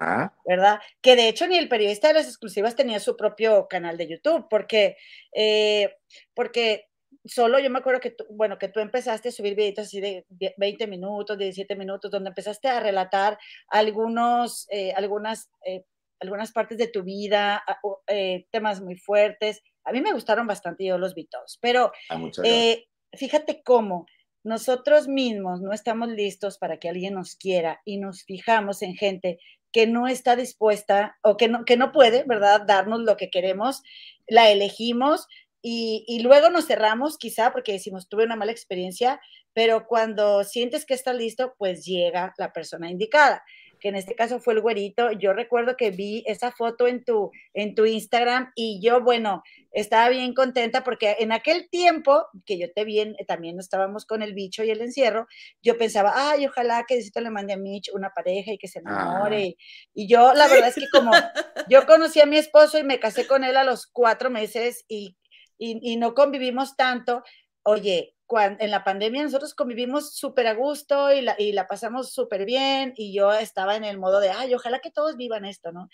[0.45, 0.81] ¿verdad?
[1.01, 4.47] Que de hecho ni el periodista de las exclusivas tenía su propio canal de YouTube,
[4.49, 4.97] porque,
[5.33, 5.95] eh,
[6.33, 6.89] porque
[7.23, 10.25] solo yo me acuerdo que tú, bueno, que tú empezaste a subir videitos así de
[10.57, 13.37] 20 minutos, 17 minutos, donde empezaste a relatar
[13.69, 15.85] algunos, eh, algunas, eh,
[16.19, 17.63] algunas partes de tu vida,
[18.51, 22.85] temas muy fuertes a mí me gustaron bastante, yo los vi todos, pero ah, eh,
[23.13, 24.05] fíjate cómo
[24.43, 29.39] nosotros mismos no estamos listos para que alguien nos quiera y nos fijamos en gente
[29.71, 33.81] que no está dispuesta o que no, que no puede, ¿verdad?, darnos lo que queremos,
[34.27, 35.27] la elegimos
[35.61, 39.21] y, y, luego nos cerramos quizá porque decimos, tuve una mala experiencia,
[39.53, 43.43] pero cuando sientes que está listo, pues llega la persona indicada
[43.83, 45.11] que en este caso fue el güerito.
[45.11, 49.43] Yo recuerdo que vi esa foto en tu, en tu Instagram y yo, bueno,
[49.73, 54.33] estaba bien contenta porque en aquel tiempo que yo te vi, también estábamos con el
[54.33, 55.27] bicho y el encierro,
[55.61, 58.79] yo pensaba, ay, ojalá que Diosito le mande a Mitch una pareja y que se
[58.79, 59.57] enamore.
[59.59, 59.63] Ah.
[59.93, 61.11] Y yo, la verdad es que como
[61.69, 65.17] yo conocí a mi esposo y me casé con él a los cuatro meses y,
[65.57, 67.21] y no convivimos tanto,
[67.63, 72.45] oye, en la pandemia nosotros convivimos súper a gusto y la, y la pasamos súper
[72.45, 75.89] bien y yo estaba en el modo de, ay, ojalá que todos vivan esto, ¿no?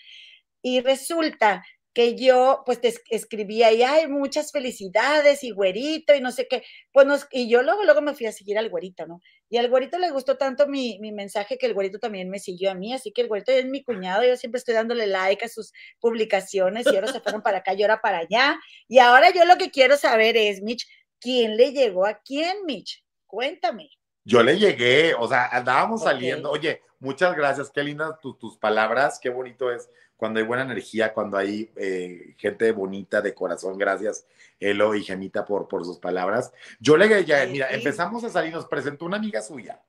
[0.62, 6.30] Y resulta que yo pues te escribía y hay muchas felicidades y güerito y no
[6.30, 9.20] sé qué, pues y yo luego, luego me fui a seguir al güerito, ¿no?
[9.48, 12.70] Y al güerito le gustó tanto mi, mi mensaje que el güerito también me siguió
[12.70, 15.48] a mí, así que el güerito es mi cuñado, yo siempre estoy dándole like a
[15.48, 18.58] sus publicaciones y ahora se fueron para acá y ahora para allá.
[18.86, 20.86] Y ahora yo lo que quiero saber es, Mitch,
[21.20, 23.04] ¿Quién le llegó a quién, Mitch?
[23.26, 23.90] Cuéntame.
[24.24, 26.50] Yo le llegué, o sea, andábamos saliendo.
[26.50, 31.38] Oye, muchas gracias, qué lindas tus palabras, qué bonito es cuando hay buena energía, cuando
[31.38, 33.78] hay eh, gente bonita de corazón.
[33.78, 34.26] Gracias,
[34.58, 36.52] Elo y Gemita, por, por sus palabras.
[36.78, 39.82] Yo le llegué, mira, empezamos a salir, nos presentó una amiga suya.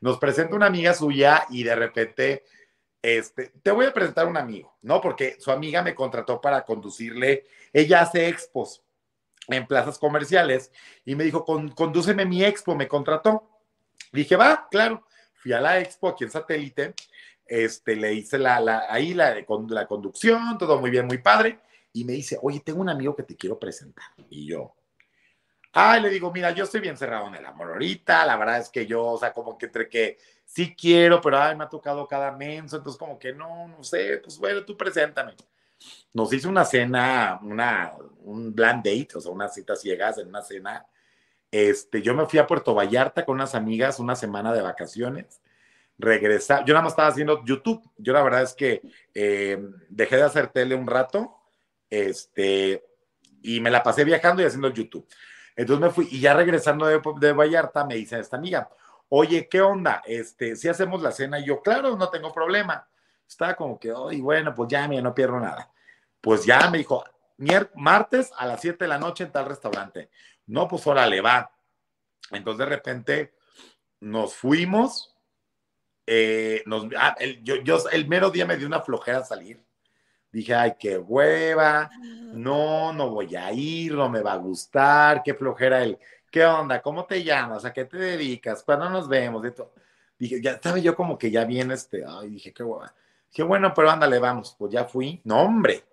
[0.00, 2.44] Nos presenta una amiga suya y de repente,
[3.00, 5.00] este, te voy a presentar un amigo, ¿no?
[5.00, 8.82] Porque su amiga me contrató para conducirle, ella hace expos
[9.48, 10.72] en plazas comerciales
[11.04, 13.48] y me dijo, condúceme mi expo, me contrató.
[14.12, 15.04] Dije, va, claro.
[15.34, 16.94] Fui a la expo aquí en satélite,
[17.44, 19.34] este, le hice la, la, ahí la,
[19.68, 21.60] la conducción, todo muy bien, muy padre.
[21.92, 24.06] Y me dice, oye, tengo un amigo que te quiero presentar.
[24.28, 24.74] Y yo,
[25.72, 28.26] ay, le digo, mira, yo estoy bien cerrado en el amor ahorita.
[28.26, 31.54] La verdad es que yo, o sea, como que entre que sí quiero, pero ay,
[31.54, 32.76] me ha tocado cada menso.
[32.78, 35.34] Entonces, como que no, no sé, pues bueno, tú preséntame.
[36.12, 37.92] Nos hizo una cena, una,
[38.24, 40.86] un blind date, o sea, unas citas ciegas en una cena
[41.50, 45.40] este, yo me fui a Puerto Vallarta con unas amigas una semana de vacaciones.
[45.98, 47.82] Regresar, yo nada más estaba haciendo YouTube.
[47.96, 48.82] Yo la verdad es que
[49.14, 49.58] eh,
[49.88, 51.36] dejé de hacer tele un rato,
[51.88, 52.84] este,
[53.42, 55.06] y me la pasé viajando y haciendo YouTube.
[55.56, 58.68] Entonces me fui y ya regresando de, de Vallarta me dice esta amiga,
[59.08, 60.02] oye, ¿qué onda?
[60.04, 62.86] Este, si hacemos la cena, y yo, claro, no tengo problema.
[63.28, 65.70] Estaba como que, oye, bueno, pues ya, mira, no pierdo nada.
[66.20, 67.04] Pues ya me dijo,
[67.74, 70.10] martes a las 7 de la noche en tal restaurante.
[70.46, 71.50] No, pues le va.
[72.30, 73.34] Entonces de repente
[74.00, 75.14] nos fuimos.
[76.06, 79.60] Eh, nos, ah, el, yo, yo, el mero día me dio una flojera salir.
[80.30, 81.88] Dije, ay, qué hueva,
[82.34, 85.98] no, no voy a ir, no me va a gustar, qué flojera el,
[86.30, 86.82] ¿qué onda?
[86.82, 87.64] ¿Cómo te llamas?
[87.64, 88.62] ¿A qué te dedicas?
[88.62, 89.42] ¿Cuándo nos vemos?
[90.18, 92.94] Dije, ya estaba yo como que ya viene este, ay, dije, qué hueva.
[93.32, 95.20] Qué bueno, pero ándale, vamos, pues ya fui.
[95.24, 95.84] No, hombre,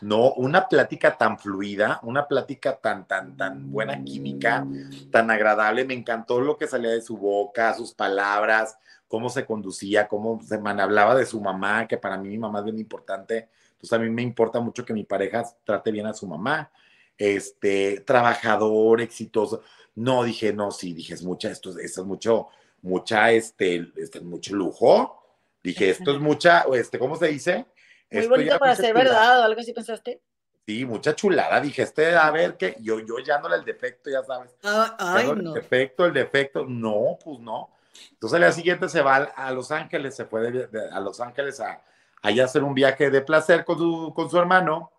[0.00, 4.66] no, una plática tan fluida, una plática tan, tan, tan buena química,
[5.10, 5.84] tan agradable.
[5.84, 10.58] Me encantó lo que salía de su boca, sus palabras, cómo se conducía, cómo se
[10.58, 13.48] man, hablaba de su mamá, que para mí mi mamá es bien importante.
[13.72, 16.70] Entonces a mí me importa mucho que mi pareja trate bien a su mamá.
[17.16, 19.62] Este, trabajador, exitoso.
[19.96, 22.48] No, dije, no, sí, dije, es mucha, esto, esto es mucho,
[22.82, 25.17] mucha, este, este, mucho lujo.
[25.62, 27.66] Dije, esto es mucha, este, ¿cómo se dice?
[28.10, 30.20] Muy bonito para ser verdad o algo así pensaste.
[30.66, 31.60] Sí, mucha chulada.
[31.60, 34.54] Dije, este, a ver, que yo, yo dándole el defecto, ya sabes.
[34.62, 35.54] Ah, ay, no.
[35.54, 36.66] El defecto, el defecto.
[36.66, 37.70] No, pues no.
[38.12, 41.82] Entonces, al día siguiente se va a Los Ángeles, se fue a Los Ángeles a,
[42.22, 44.92] allá hacer un viaje de placer con su, con su hermano.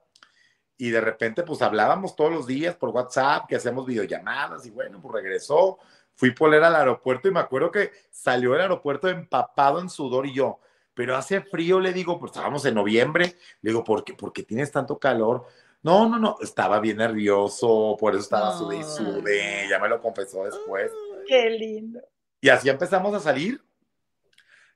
[0.76, 4.66] Y de repente, pues hablábamos todos los días por WhatsApp, que hacemos videollamadas.
[4.66, 5.78] Y bueno, pues regresó.
[6.20, 10.28] Fui por él al aeropuerto y me acuerdo que salió del aeropuerto empapado en sudor
[10.28, 10.60] y yo
[11.00, 14.44] pero hace frío, le digo, pues estábamos en noviembre, le digo, ¿por qué, ¿por qué
[14.44, 15.46] tienes tanto calor?
[15.82, 20.02] No, no, no, estaba bien nervioso, por eso estaba sudé y sudé, ya me lo
[20.02, 20.92] confesó después.
[21.26, 22.02] qué lindo.
[22.42, 23.64] Y así empezamos a salir,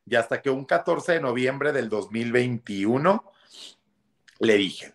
[0.05, 3.29] y hasta que un 14 de noviembre del 2021
[4.39, 4.92] le dije,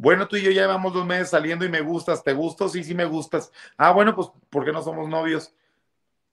[0.00, 2.70] bueno, tú y yo ya llevamos dos meses saliendo y me gustas, ¿te gusto?
[2.70, 3.52] Sí, sí me gustas.
[3.76, 5.54] Ah, bueno, pues, ¿por qué no somos novios?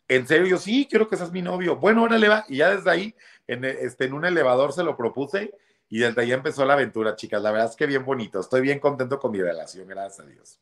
[0.08, 1.76] En serio, yo sí, quiero que seas mi novio.
[1.76, 2.46] Bueno, órale va.
[2.48, 5.54] Y ya desde ahí, en, este, en un elevador se lo propuse
[5.90, 7.42] y desde ahí empezó la aventura, chicas.
[7.42, 8.40] La verdad es que bien bonito.
[8.40, 10.62] Estoy bien contento con mi relación, gracias a Dios.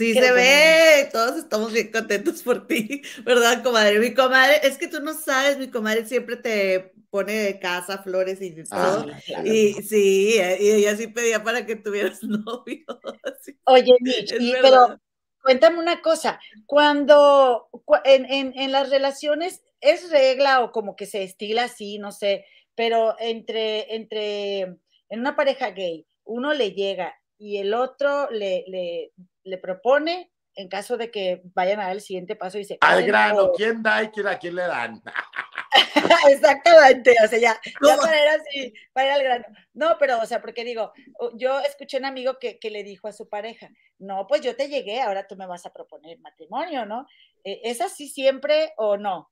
[0.00, 3.98] Sí, se ve, todos estamos bien contentos por ti, ¿verdad, comadre?
[3.98, 8.40] Mi comadre, es que tú no sabes, mi comadre siempre te pone de casa flores
[8.40, 9.08] y todo.
[9.36, 12.86] Ah, y sí, y ella sí pedía para que tuvieras novio.
[13.64, 14.32] Oye, Mitch,
[14.62, 14.98] pero
[15.42, 17.68] Cuéntame una cosa, cuando
[18.04, 23.94] en, las relaciones es regla o como que se estila así, no sé, pero entre,
[23.96, 29.12] entre, en una pareja gay, uno le llega y el otro le, le,
[29.44, 33.02] le propone en caso de que vayan a dar el siguiente paso y se Al
[33.04, 35.02] grano, ¿quién da y quién, a quién le dan?
[36.28, 39.44] Exactamente, o sea, ya, ya para ir así, para ir al grano.
[39.72, 40.92] No, pero, o sea, porque digo,
[41.34, 44.68] yo escuché un amigo que, que, le dijo a su pareja, no, pues yo te
[44.68, 47.06] llegué, ahora tú me vas a proponer matrimonio, ¿no?
[47.44, 49.30] Eh, ¿Es así siempre o no?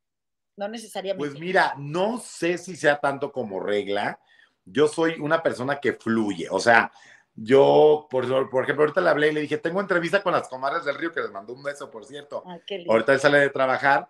[0.57, 1.29] No necesariamente.
[1.29, 4.19] Pues mira, no sé si sea tanto como regla.
[4.65, 6.93] Yo soy una persona que fluye, o sea,
[7.41, 10.85] yo, por, por ejemplo, ahorita le hablé y le dije, tengo entrevista con las comadres
[10.85, 12.43] del río, que les mandó un beso, por cierto.
[12.89, 14.09] ahorita él sale de trabajar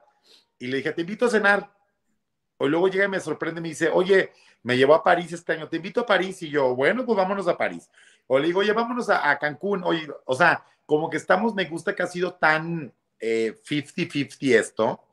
[0.58, 1.70] y le dije, te invito a cenar.
[2.56, 5.52] Hoy luego llega y me sorprende y me dice, oye, me llevó a París este
[5.52, 6.42] año, te invito a París.
[6.42, 7.90] Y yo, bueno, pues vámonos a París.
[8.26, 9.84] O le digo, oye, vámonos a, Cancún.
[9.84, 15.04] Oye, o sea, como que estamos, me gusta que ha sido tan 50-50 eh, esto.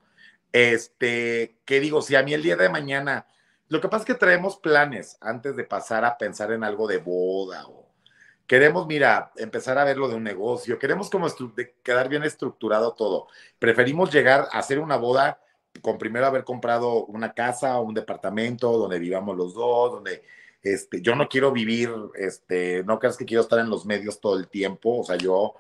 [0.54, 3.28] Este, que digo, si a mí el día de mañana,
[3.68, 6.98] lo que pasa es que traemos planes antes de pasar a pensar en algo de
[6.98, 7.85] boda o
[8.48, 11.28] Queremos, mira, empezar a verlo de un negocio, queremos como
[11.84, 13.28] quedar bien estructurado todo.
[13.58, 15.40] Preferimos llegar a hacer una boda
[15.82, 20.24] con primero haber comprado una casa o un departamento donde vivamos los dos, donde
[20.62, 24.38] este, yo no quiero vivir, este, no creas que quiero estar en los medios todo
[24.38, 25.56] el tiempo, o sea, yo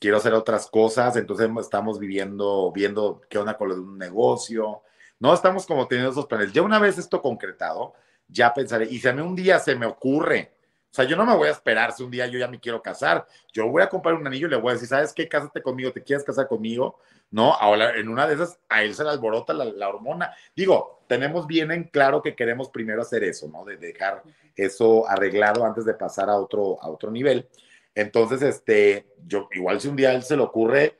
[0.00, 4.82] quiero hacer otras cosas, entonces estamos viviendo, viendo qué onda con lo de un negocio,
[5.20, 6.52] no estamos como teniendo esos planes.
[6.52, 7.94] Ya una vez esto concretado,
[8.28, 10.52] ya pensaré, y si a mí un día se me ocurre,
[10.90, 12.80] o sea, yo no me voy a esperar si un día yo ya me quiero
[12.80, 15.28] casar, yo voy a comprar un anillo y le voy a decir, ¿sabes qué?
[15.28, 16.98] Cásate conmigo, ¿te quieres casar conmigo?
[17.30, 20.34] No, ahora en una de esas a él se le alborota la, hormona.
[20.56, 23.66] Digo, tenemos bien en claro que queremos primero hacer eso, ¿no?
[23.66, 24.22] De dejar
[24.56, 27.46] eso arreglado antes de pasar a otro, a otro nivel.
[27.94, 30.98] Entonces, este, yo igual si un día a él se le ocurre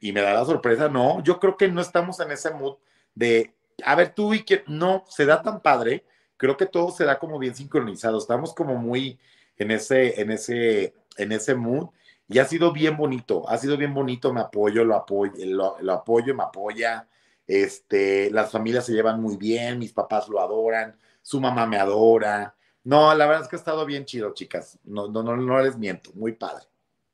[0.00, 2.76] y me da la sorpresa, no, yo creo que no estamos en ese mood
[3.14, 6.04] de, a ver, tú y que no, se da tan padre,
[6.40, 9.20] creo que todo se da como bien sincronizado, estamos como muy
[9.58, 11.90] en ese, en ese, en ese mood
[12.28, 15.92] y ha sido bien bonito, ha sido bien bonito, me apoyo, lo apoyo, lo, lo
[15.92, 17.06] apoyo, me apoya,
[17.46, 22.56] este, las familias se llevan muy bien, mis papás lo adoran, su mamá me adora.
[22.84, 24.78] No, la verdad es que ha estado bien chido, chicas.
[24.84, 26.64] No, no, no, no les miento, muy padre.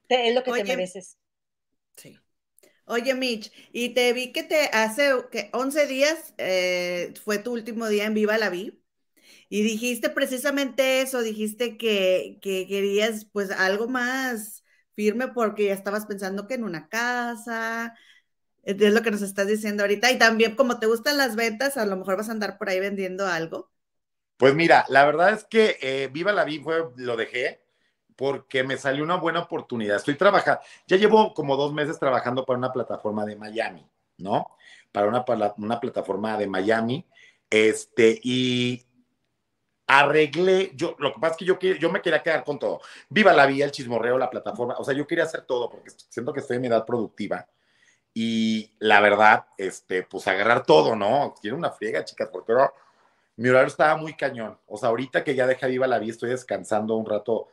[0.09, 1.19] Es lo que te mereces.
[1.97, 2.17] Sí.
[2.87, 7.89] Oye, Mitch, y te vi que te hace que 11 días eh, fue tu último
[7.89, 8.81] día en Viva la Vi.
[9.49, 16.07] Y dijiste precisamente eso, dijiste que, que querías pues algo más firme porque ya estabas
[16.07, 17.95] pensando que en una casa,
[18.67, 20.11] es lo que nos estás diciendo ahorita.
[20.11, 22.81] Y también como te gustan las ventas, a lo mejor vas a andar por ahí
[22.81, 23.71] vendiendo algo.
[24.37, 27.63] Pues mira, la verdad es que eh, Viva la Vi fue, lo dejé
[28.17, 29.97] porque me salió una buena oportunidad.
[29.97, 33.87] Estoy trabajando, ya llevo como dos meses trabajando para una plataforma de Miami,
[34.19, 34.51] ¿no?
[34.91, 37.07] Para una, para una plataforma de Miami.
[37.49, 38.86] Este, y
[39.87, 42.81] arreglé, yo, lo que pasa es que yo, yo me quería quedar con todo.
[43.09, 46.33] Viva la vida, el chismorreo, la plataforma, o sea, yo quería hacer todo porque siento
[46.33, 47.46] que estoy en mi edad productiva.
[48.14, 51.35] Y la verdad, este, pues agarrar todo, ¿no?
[51.40, 52.55] Tiene una friega, chicas, porque
[53.37, 54.59] mi horario estaba muy cañón.
[54.66, 57.49] O sea, ahorita que ya deja viva la vida, estoy descansando un rato,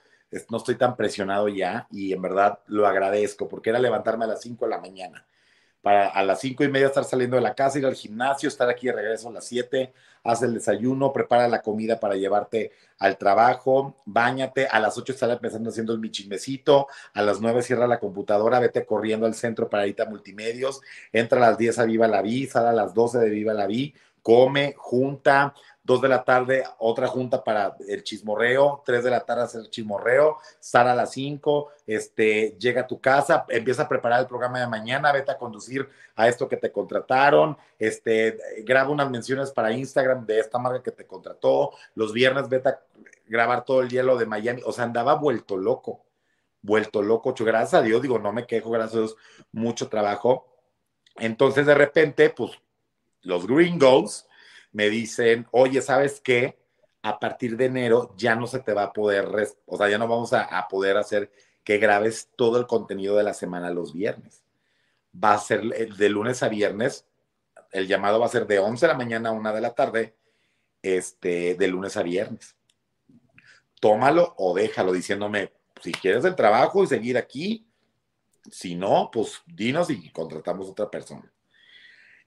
[0.49, 4.41] no estoy tan presionado ya y en verdad lo agradezco porque era levantarme a las
[4.41, 5.27] 5 de la mañana
[5.83, 8.69] para a las cinco y media estar saliendo de la casa, ir al gimnasio, estar
[8.69, 9.91] aquí de regreso a las 7,
[10.23, 15.29] haz el desayuno, prepara la comida para llevarte al trabajo, bañate, a las 8 estar
[15.29, 19.85] empezando haciendo el michismecito, a las 9 cierra la computadora, vete corriendo al centro para
[19.85, 20.79] irte a multimedios,
[21.11, 23.67] entra a las 10 a Viva la Vi, sale a las 12 de Viva la
[23.67, 29.25] Vi, come, junta, dos de la tarde otra junta para el chismorreo, tres de la
[29.25, 33.89] tarde hacer el chismorreo, sale a las cinco, este, llega a tu casa, empieza a
[33.89, 38.89] preparar el programa de mañana, vete a conducir a esto que te contrataron, este, graba
[38.89, 42.79] unas menciones para Instagram de esta marca que te contrató, los viernes vete a
[43.27, 46.05] grabar todo el hielo de Miami, o sea, andaba vuelto loco,
[46.61, 49.15] vuelto loco, gracias a Dios, digo, no me quejo, gracias a Dios,
[49.51, 50.47] mucho trabajo.
[51.17, 52.51] Entonces, de repente, pues,
[53.21, 54.27] los gringos,
[54.73, 56.57] me dicen, oye, ¿sabes qué?
[57.01, 59.27] A partir de enero ya no se te va a poder,
[59.65, 61.31] o sea, ya no vamos a, poder hacer
[61.63, 64.43] que grabes todo el contenido de la semana los viernes.
[65.23, 67.05] Va a ser de lunes a viernes,
[67.71, 70.15] el llamado va a ser de 11 de la mañana a 1 de la tarde,
[70.81, 72.55] este, de lunes a viernes.
[73.79, 77.67] Tómalo o déjalo diciéndome, si quieres el trabajo y seguir aquí,
[78.49, 81.32] si no, pues dinos y contratamos otra persona.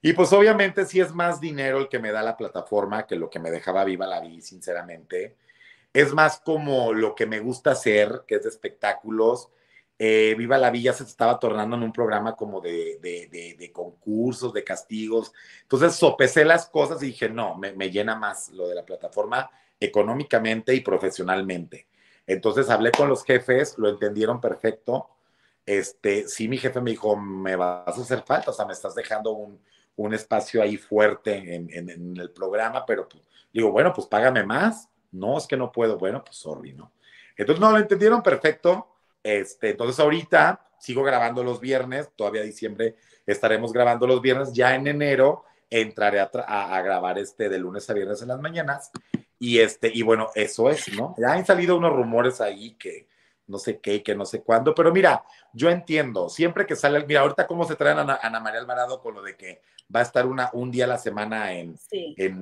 [0.07, 3.29] Y pues obviamente sí es más dinero el que me da la plataforma que lo
[3.29, 5.35] que me dejaba viva la vida, sinceramente.
[5.93, 9.49] Es más como lo que me gusta hacer, que es de espectáculos.
[9.99, 14.63] Eh, viva la Villa se estaba tornando en un programa como de, de, concursos, de
[14.63, 15.33] castigos.
[15.63, 19.51] Entonces sopesé las cosas y dije, no, me, me, llena más lo de la plataforma
[19.81, 21.89] económicamente y profesionalmente.
[22.29, 25.09] Entonces hablé con los jefes, lo entendieron perfecto.
[25.67, 28.95] Este, sí, mi jefe me dijo, me vas a hacer falta, o sea, me estás
[28.95, 29.59] dejando un,
[29.97, 33.23] un espacio ahí fuerte en, el programa, pero pues,
[33.53, 34.89] digo, bueno, pues págame más.
[35.13, 35.97] No, es que no puedo.
[35.97, 36.93] Bueno, pues sorry, ¿no?
[37.37, 38.95] Entonces, no, lo entendieron perfecto.
[39.23, 44.53] Este, entonces, ahorita sigo grabando los viernes, todavía diciembre estaremos grabando los viernes.
[44.53, 48.91] Ya en enero entraré a, a, grabar este de lunes a viernes en las mañanas.
[49.39, 51.15] Y este, y bueno, eso es, ¿no?
[51.19, 53.09] Ya han salido unos rumores ahí que,
[53.47, 57.21] no sé qué, que no sé cuándo, pero mira, yo entiendo, siempre que sale, mira,
[57.21, 59.63] ahorita cómo se traen a Ana, María Alvarado con lo de que
[59.95, 61.77] va a estar una, un día a la semana en,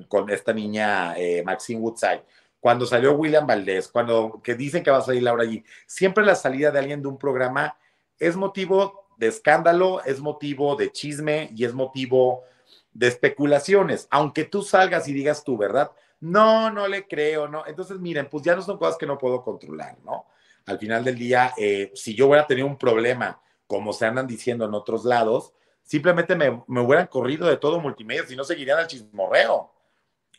[0.08, 2.22] con esta niña eh, Maxine Woodside,
[2.58, 6.34] cuando salió William Valdés, cuando que dicen que va a salir Laura allí, siempre la
[6.34, 7.76] salida de alguien de un programa
[8.18, 12.44] es motivo de escándalo, es motivo de chisme y es motivo
[12.92, 15.90] de especulaciones, aunque tú salgas y digas tú, ¿verdad?
[16.20, 17.66] No, no le creo, no.
[17.66, 20.26] Entonces, miren, pues ya no son cosas que no puedo controlar, ¿no?
[20.66, 24.64] Al final del día, eh, si yo hubiera tenido un problema, como se andan diciendo
[24.64, 25.52] en otros lados,
[25.82, 26.48] simplemente me,
[26.80, 29.72] hubieran corrido de todo multimedia, si no seguirían al chismorreo.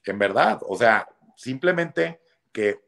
[0.03, 2.21] En verdad, o sea, simplemente
[2.51, 2.81] que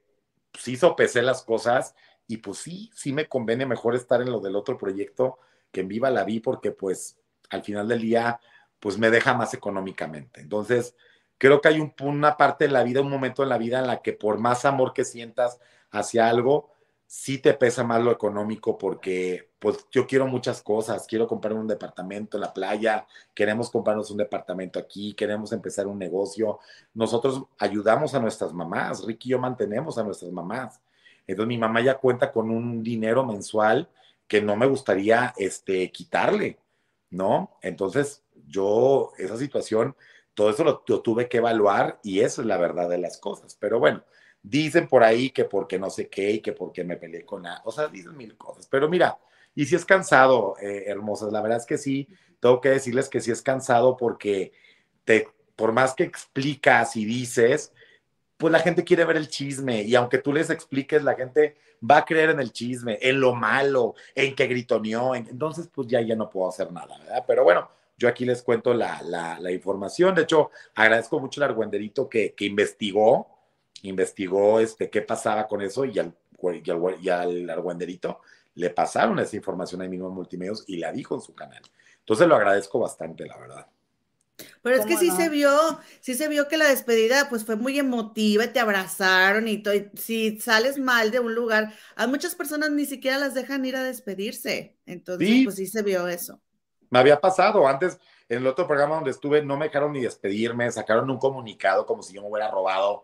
[0.54, 1.96] sí sopesé las cosas
[2.28, 5.40] y pues sí, sí me conviene mejor estar en lo del otro proyecto
[5.72, 7.20] que en Viva la Vi porque pues
[7.50, 8.40] al final del día
[8.80, 10.42] pues me deja más económicamente.
[10.42, 10.96] Entonces,
[11.38, 13.88] creo que hay un, una parte de la vida, un momento en la vida en
[13.88, 15.60] la que por más amor que sientas
[15.92, 16.72] hacia algo,
[17.08, 21.66] sí te pesa más lo económico porque pues yo quiero muchas cosas, quiero comprar un
[21.66, 26.60] departamento en la playa, queremos comprarnos un departamento aquí, queremos empezar un negocio.
[26.93, 30.82] Nosotros ayudamos a nuestras mamás, Ricky y yo mantenemos a nuestras mamás.
[31.26, 33.89] Entonces mi mamá ya cuenta con un dinero mensual
[34.28, 36.60] que no me gustaría este, quitarle,
[37.10, 37.58] ¿no?
[37.62, 39.95] Entonces yo, esa situación,
[40.34, 43.58] todo eso lo, lo tuve que evaluar y eso es la verdad de las cosas.
[43.60, 44.03] Pero bueno,
[44.50, 47.62] Dicen por ahí que porque no sé qué y que porque me peleé con nada.
[47.66, 48.68] O sea, dicen mil cosas.
[48.68, 49.18] Pero mira,
[49.56, 52.08] y si es cansado, eh, hermosas, la verdad es que sí,
[52.39, 54.52] tengo que decirles que sí es cansado porque
[55.04, 57.74] te, por más que explicas y dices,
[58.38, 61.98] pues la gente quiere ver el chisme y aunque tú les expliques, la gente va
[61.98, 66.16] a creer en el chisme, en lo malo, en que gritoneó, entonces pues ya, ya
[66.16, 67.24] no puedo hacer nada, ¿verdad?
[67.28, 70.14] Pero bueno, yo aquí les cuento la, la, información.
[70.14, 73.37] De hecho, agradezco mucho al argüenderito que, que investigó,
[73.84, 76.13] investigó este, qué pasaba con eso y al,
[77.01, 78.21] y al, argüenderito
[78.55, 81.61] le pasaron esa información a mismo Multimedios y la dijo en su canal.
[81.99, 83.67] Entonces lo agradezco bastante, la verdad.
[84.61, 85.51] Pero es que sí se vio,
[85.99, 89.73] sí se vio que la despedida pues fue muy emotiva y te abrazaron y todo.
[89.95, 93.84] si sales mal de un lugar, a muchas personas ni siquiera las dejan ir a
[93.84, 94.78] despedirse.
[94.86, 96.39] Entonces, pues sí se vio eso.
[96.89, 97.99] Me había pasado antes,
[98.30, 102.03] en el otro programa donde estuve, no me dejaron ni despedirme, sacaron un comunicado como
[102.03, 103.03] si yo me hubiera robado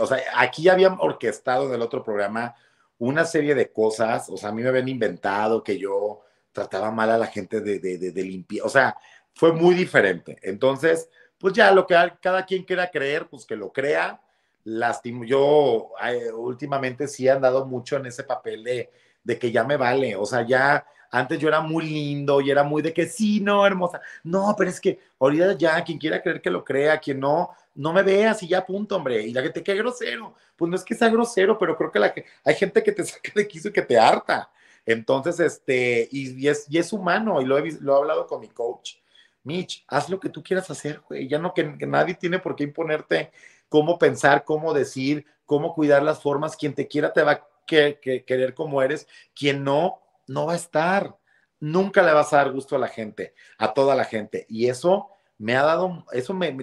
[0.00, 2.54] o sea, aquí ya habían orquestado en el otro programa
[2.98, 6.22] una serie de cosas, o sea, a mí me habían inventado que yo
[6.52, 8.96] trataba mal a la gente de, de, de, limpiar, o sea,
[9.34, 10.38] fue muy diferente.
[10.42, 14.20] Entonces, pues ya lo que cada quien quiera creer, pues que lo crea.
[14.64, 15.90] Lastimo, yo
[16.36, 18.90] últimamente sí he andado mucho en ese papel de,
[19.22, 22.64] de que ya me vale, o sea, ya antes yo era muy lindo y era
[22.64, 24.00] muy de que sí, no, hermosa.
[24.24, 27.92] No, pero es que ahorita ya, quien quiera creer que lo crea, quien no, no
[27.92, 29.22] me veas y ya punto, hombre.
[29.22, 30.34] Y la gente, qué grosero.
[30.56, 32.14] Pues no es que sea grosero, pero creo que la,
[32.44, 34.50] hay gente que te saca de quiso y que te harta.
[34.86, 38.48] Entonces, este, y, es, y es humano, y lo he, lo he hablado con mi
[38.48, 38.96] coach.
[39.42, 41.28] Mitch, haz lo que tú quieras hacer, güey.
[41.28, 43.30] Ya no que, nadie tiene por qué imponerte
[43.68, 46.56] cómo pensar, cómo decir, cómo cuidar las formas.
[46.56, 49.06] Quien te quiera te va a querer como eres.
[49.34, 51.16] Quien no, no va a estar.
[51.60, 54.46] Nunca le vas a dar gusto a la gente, a toda la gente.
[54.48, 55.08] Y eso
[55.44, 56.56] me ha dado, eso me,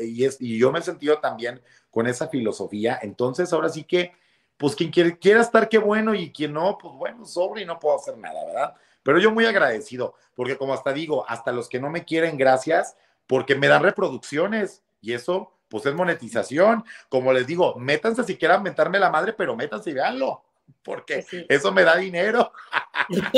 [0.00, 2.98] y, es, y yo me he sentido también con esa filosofía.
[3.02, 4.12] Entonces, ahora sí que,
[4.56, 7.78] pues quien quiere, quiera estar, qué bueno, y quien no, pues bueno, sobre y no
[7.78, 8.74] puedo hacer nada, ¿verdad?
[9.04, 12.96] Pero yo muy agradecido, porque como hasta digo, hasta los que no me quieren, gracias,
[13.28, 16.84] porque me dan reproducciones y eso, pues es monetización.
[17.08, 20.42] Como les digo, métanse si quieran mentarme la madre, pero métanse y véanlo
[20.82, 22.52] porque eso me da dinero.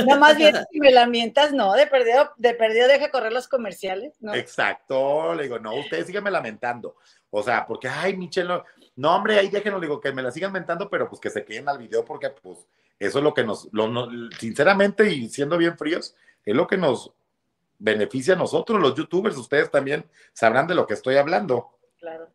[0.07, 3.49] No, más bien si me la mientas, no, de perdido, de perdido deja correr los
[3.49, 4.35] comerciales, ¿no?
[4.35, 6.97] Exacto, le digo, no, ustedes síganme lamentando.
[7.31, 8.63] O sea, porque, ay, Michelle,
[8.97, 11.69] no, hombre, ahí déjenlo, digo, que me la sigan mentando, pero pues que se queden
[11.69, 12.67] al video, porque pues
[12.99, 14.09] eso es lo que nos, lo,
[14.39, 17.13] sinceramente y siendo bien fríos, es lo que nos
[17.79, 21.79] beneficia a nosotros, los youtubers, ustedes también sabrán de lo que estoy hablando.
[21.99, 22.29] Claro.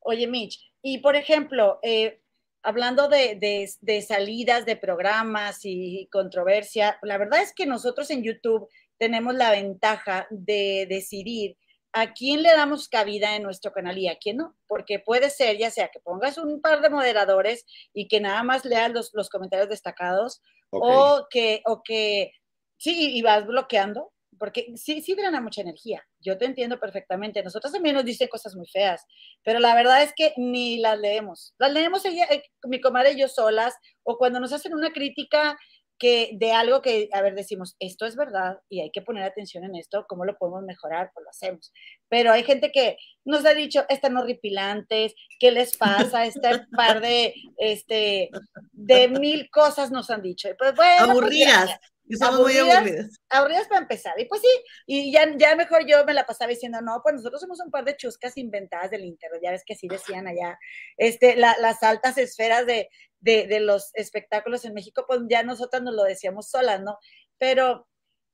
[0.00, 2.20] Oye, Mitch, y por ejemplo, eh,
[2.64, 9.34] hablando de, salidas de programas y controversia, la verdad es que nosotros en YouTube tenemos
[9.34, 11.56] la ventaja de decidir
[11.92, 15.58] a quién le damos cabida en nuestro canal y a quién no, porque puede ser
[15.58, 19.28] ya sea que pongas un par de moderadores y que nada más leas los, los
[19.28, 22.32] comentarios destacados o que, o que
[22.78, 24.10] sí, y vas bloqueando,
[24.44, 26.06] porque sí, sí drena mucha energía.
[26.20, 27.42] Yo te entiendo perfectamente.
[27.42, 29.02] Nosotros también nos dicen cosas muy feas,
[29.42, 31.54] pero la verdad es que ni las leemos.
[31.56, 35.56] Las leemos ella, eh, mi comadre y yo solas, o cuando nos hacen una crítica
[35.98, 39.64] que de algo que, a ver, decimos, esto es verdad y hay que poner atención
[39.64, 41.10] en esto, ¿cómo lo podemos mejorar?
[41.14, 41.72] Pues lo hacemos.
[42.10, 46.26] Pero hay gente que nos ha dicho, están horripilantes, ¿qué les pasa?
[46.26, 48.28] Este par de, este,
[48.72, 50.50] de mil cosas nos han dicho.
[50.58, 51.80] Pues, bueno, pues Aburridas.
[52.06, 53.20] Y somos muy aburridas.
[53.30, 54.18] Aburridas para empezar.
[54.20, 54.48] Y pues sí,
[54.86, 57.84] y ya, ya mejor yo me la pasaba diciendo, no, pues nosotros somos un par
[57.84, 59.40] de chuscas inventadas del internet.
[59.42, 60.58] Ya ves que así decían allá,
[60.96, 62.90] este, las altas esferas de,
[63.20, 66.98] de, los espectáculos en México, pues ya nosotras nos lo decíamos solas, ¿no?
[67.38, 67.88] Pero,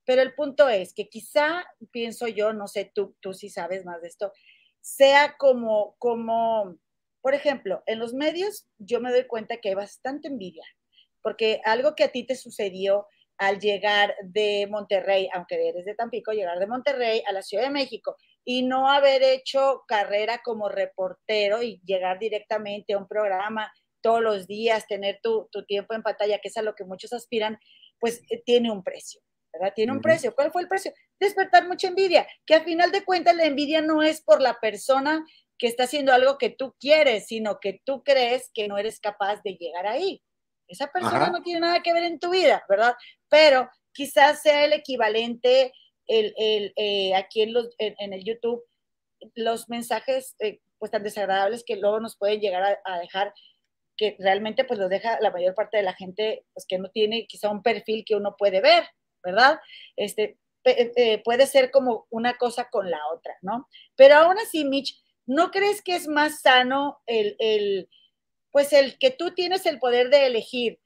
[0.05, 4.01] pero el punto es que quizá, pienso yo, no sé, tú, tú sí sabes más
[4.01, 4.33] de esto,
[4.81, 6.77] sea como, como,
[7.21, 10.65] por ejemplo, en los medios yo me doy cuenta que hay bastante envidia
[11.21, 13.07] porque algo que a ti te sucedió
[13.41, 17.71] al llegar de Monterrey, aunque eres de Tampico, llegar de Monterrey a la Ciudad de
[17.71, 18.15] México
[18.45, 24.45] y no haber hecho carrera como reportero y llegar directamente a un programa todos los
[24.45, 27.57] días, tener tu, tiempo en pantalla, que es a lo que muchos aspiran,
[27.99, 29.21] pues eh, tiene un precio,
[29.51, 29.73] ¿verdad?
[29.75, 30.35] Tiene un precio.
[30.35, 30.93] ¿Cuál fue el precio?
[31.19, 35.25] Despertar mucha envidia, que a final de cuentas la envidia no es por la persona
[35.57, 39.41] que está haciendo algo que tú quieres, sino que tú crees que no eres capaz
[39.41, 40.21] de llegar ahí.
[40.67, 42.95] Esa persona no tiene nada que ver en tu vida, ¿verdad?
[43.31, 45.73] Pero quizás sea el equivalente
[46.07, 48.61] eh, aquí en, el YouTube,
[49.35, 53.33] los mensajes eh, pues tan desagradables que luego nos pueden llegar a, dejar,
[53.95, 57.25] que realmente pues los deja la mayor parte de la gente pues que no tiene
[57.27, 58.83] quizá un perfil que uno puede ver,
[59.23, 59.59] ¿verdad?
[59.95, 63.69] Este, eh, puede ser como una cosa con la otra, ¿no?
[63.95, 67.87] Pero aún así, Mitch, ¿no crees que es más sano el
[68.51, 70.79] pues el que tú tienes el poder de elegir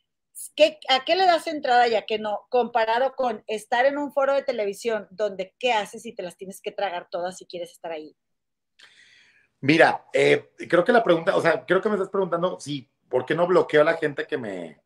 [0.56, 2.46] ¿Qué, ¿A qué le das entrada ya que no?
[2.50, 6.62] Comparado con estar en un foro de televisión donde qué haces si te las tienes
[6.62, 8.16] que tragar todas si quieres estar ahí.
[9.62, 13.26] Mira, eh, creo que la pregunta, o sea, creo que me estás preguntando si, ¿por
[13.26, 14.82] qué no bloqueo a la gente que me...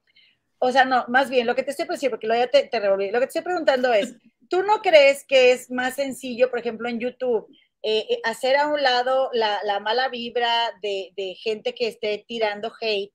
[0.60, 2.80] O sea, no, más bien, lo que te estoy preguntando, porque lo ya te, te
[2.80, 4.16] revolví, lo que te estoy preguntando es,
[4.50, 7.48] ¿tú no crees que es más sencillo, por ejemplo, en YouTube,
[7.82, 12.26] eh, eh, hacer a un lado la, la mala vibra de, de, gente que esté
[12.28, 13.14] tirando hate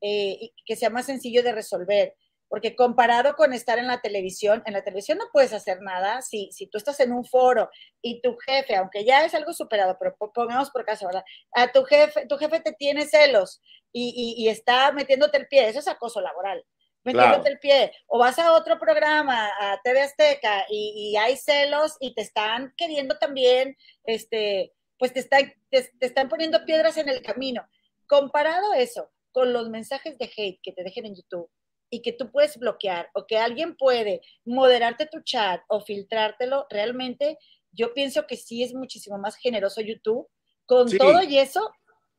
[0.00, 2.14] eh, que sea más sencillo de resolver.
[2.48, 6.50] Porque comparado con estar en la televisión, en la televisión no puedes hacer nada si,
[6.50, 7.70] si tú estás en un foro
[8.02, 11.22] y tu jefe, aunque ya es algo superado, pero pongamos por caso, ¿verdad?
[11.52, 15.78] A tu jefe, tu jefe te tiene celos y, y, está metiéndote el pie, eso
[15.78, 16.64] es acoso laboral
[17.04, 21.96] metiéndote el pie, o vas a otro programa, a TV Azteca, y, y, hay celos
[22.00, 27.08] y te están queriendo también, este, pues te, están, te, te, están poniendo piedras en
[27.08, 27.66] el camino.
[28.06, 31.48] Comparado eso con los mensajes de hate que te dejen en YouTube
[31.90, 37.38] y que tú puedes bloquear o que alguien puede moderarte tu chat o filtrártelo, realmente
[37.72, 40.28] yo pienso que sí es muchísimo más generoso YouTube
[40.66, 41.72] con todo y eso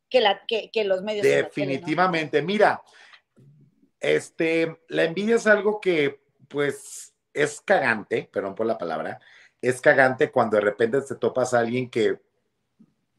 [0.09, 1.23] que, la, que, los medios.
[1.23, 2.83] Definitivamente, mira,
[3.99, 9.21] este, la envidia es algo que pues es cagante, perdón por la palabra,
[9.61, 12.19] es cagante cuando de repente te topas a alguien que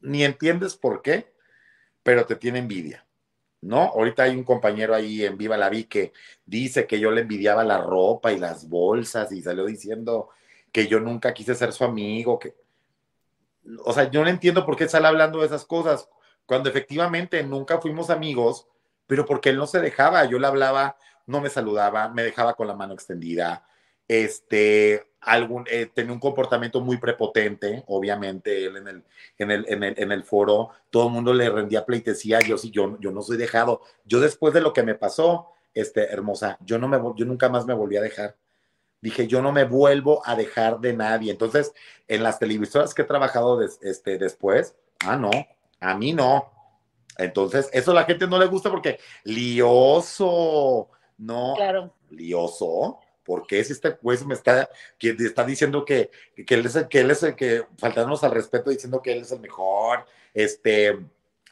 [0.01, 1.33] ni entiendes por qué,
[2.03, 3.07] pero te tiene envidia.
[3.63, 3.81] ¿No?
[3.81, 6.13] Ahorita hay un compañero ahí en Viva la Vi que
[6.45, 10.29] dice que yo le envidiaba la ropa y las bolsas y salió diciendo
[10.71, 12.55] que yo nunca quise ser su amigo, que...
[13.85, 16.09] O sea, yo no entiendo por qué sale hablando de esas cosas,
[16.45, 18.67] cuando efectivamente nunca fuimos amigos,
[19.07, 22.67] pero porque él no se dejaba, yo le hablaba, no me saludaba, me dejaba con
[22.67, 23.65] la mano extendida,
[24.09, 29.03] este, algún, eh, tenía un comportamiento muy prepotente, obviamente, él en el,
[29.37, 32.71] en el, en el, en el foro, todo el mundo le rendía pleitesía, yo sí,
[32.71, 33.81] yo, yo no soy dejado.
[34.05, 37.65] Yo después de lo que me pasó, este, hermosa, yo, no me, yo nunca más
[37.65, 38.35] me volví a dejar.
[39.01, 41.31] Dije, yo no me vuelvo a dejar de nadie.
[41.31, 41.73] Entonces,
[42.07, 45.31] en las televisoras que he trabajado este, después, ah, no,
[45.79, 46.51] a mí no.
[47.17, 51.93] Entonces, eso a la gente no le gusta porque lioso, no, claro.
[52.09, 56.11] lioso ¿por qué si este juez me está, que está diciendo que,
[56.45, 59.21] que, él es el, que él es el que, faltándonos al respeto, diciendo que él
[59.21, 60.99] es el mejor, este,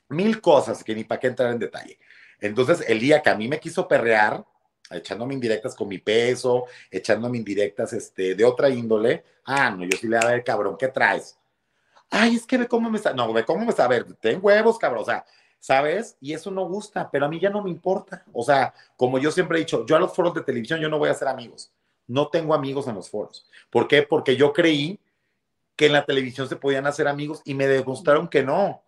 [0.09, 1.97] mil cosas que ni para qué entrar en detalle.
[2.39, 4.43] Entonces, el día que a mí me quiso perrear,
[4.89, 10.07] echándome indirectas con mi peso, echándome indirectas este, de otra índole, ah, no, yo sí
[10.07, 11.37] le voy a ver, cabrón, ¿qué traes?
[12.09, 14.39] Ay, es que ve cómo me está, no, ve cómo me está, a ver, ten
[14.41, 15.25] huevos, cabrón, o sea,
[15.61, 16.17] ¿sabes?
[16.19, 18.25] Y eso no gusta, pero a mí ya no me importa.
[18.33, 20.97] O sea, como yo siempre he dicho, yo a los foros de televisión yo no
[20.97, 21.71] voy a ser amigos.
[22.07, 23.47] No tengo amigos en los foros.
[23.69, 24.01] ¿Por qué?
[24.01, 24.99] Porque yo creí
[25.75, 28.81] que en la televisión se podían hacer amigos y me demostraron que no.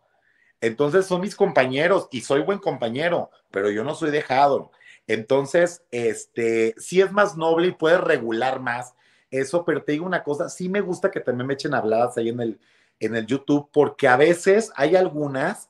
[0.59, 4.71] Entonces son mis compañeros y soy buen compañero, pero yo no soy dejado.
[5.05, 8.95] Entonces, este, sí es más noble y puede regular más
[9.29, 12.29] eso, pero te digo una cosa, sí me gusta que también me echen habladas ahí
[12.29, 12.59] en el,
[12.99, 15.69] en el YouTube, porque a veces hay algunas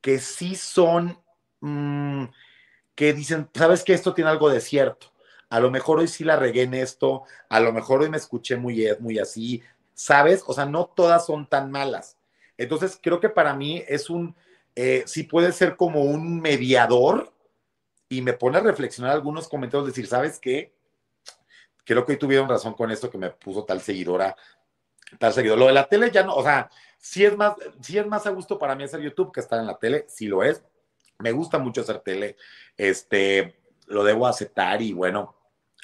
[0.00, 1.18] que sí son,
[1.60, 2.24] mm,
[2.94, 5.12] que dicen, sabes que esto tiene algo de cierto.
[5.48, 8.56] A lo mejor hoy sí la regué en esto, a lo mejor hoy me escuché
[8.56, 9.62] muy, muy así,
[9.94, 10.44] ¿sabes?
[10.46, 12.16] O sea, no todas son tan malas.
[12.56, 14.36] Entonces, creo que para mí es un,
[14.76, 17.32] eh, sí puede ser como un mediador
[18.08, 20.72] y me pone a reflexionar algunos comentarios, decir, ¿sabes qué?
[21.84, 24.36] Creo que hoy tuvieron razón con esto que me puso tal seguidora,
[25.18, 25.58] tal seguidor.
[25.58, 26.70] Lo de la tele ya no, o sea,
[27.00, 29.66] si es más, si es más a gusto para mí hacer YouTube que estar en
[29.66, 30.62] la tele, sí lo es.
[31.18, 32.36] Me gusta mucho hacer tele,
[32.76, 35.34] este, lo debo aceptar y bueno,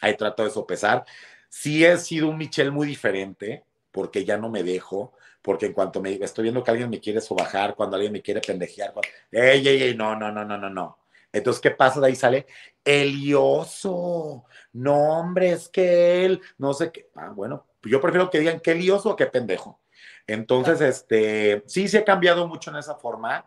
[0.01, 1.05] ahí trato de sopesar.
[1.49, 6.01] Sí he sido un Michelle muy diferente, porque ya no me dejo, porque en cuanto
[6.01, 8.93] me estoy viendo que alguien me quiere sobajar, cuando alguien me quiere pendejear,
[9.31, 10.99] ey, ey, ey, no, no, no, no, no, no.
[11.33, 12.01] Entonces, ¿qué pasa?
[12.01, 12.47] De ahí sale
[12.85, 14.45] Elioso.
[14.73, 17.11] No, hombre, es que él, no sé qué.
[17.15, 19.81] Ah, bueno, yo prefiero que digan qué lioso o qué pendejo.
[20.27, 23.45] Entonces, este, sí, se ha cambiado mucho en esa forma.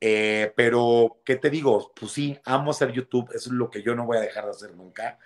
[0.00, 1.92] Eh, pero, ¿qué te digo?
[1.94, 4.50] Pues sí, amo hacer YouTube, eso es lo que yo no voy a dejar de
[4.50, 5.18] hacer nunca.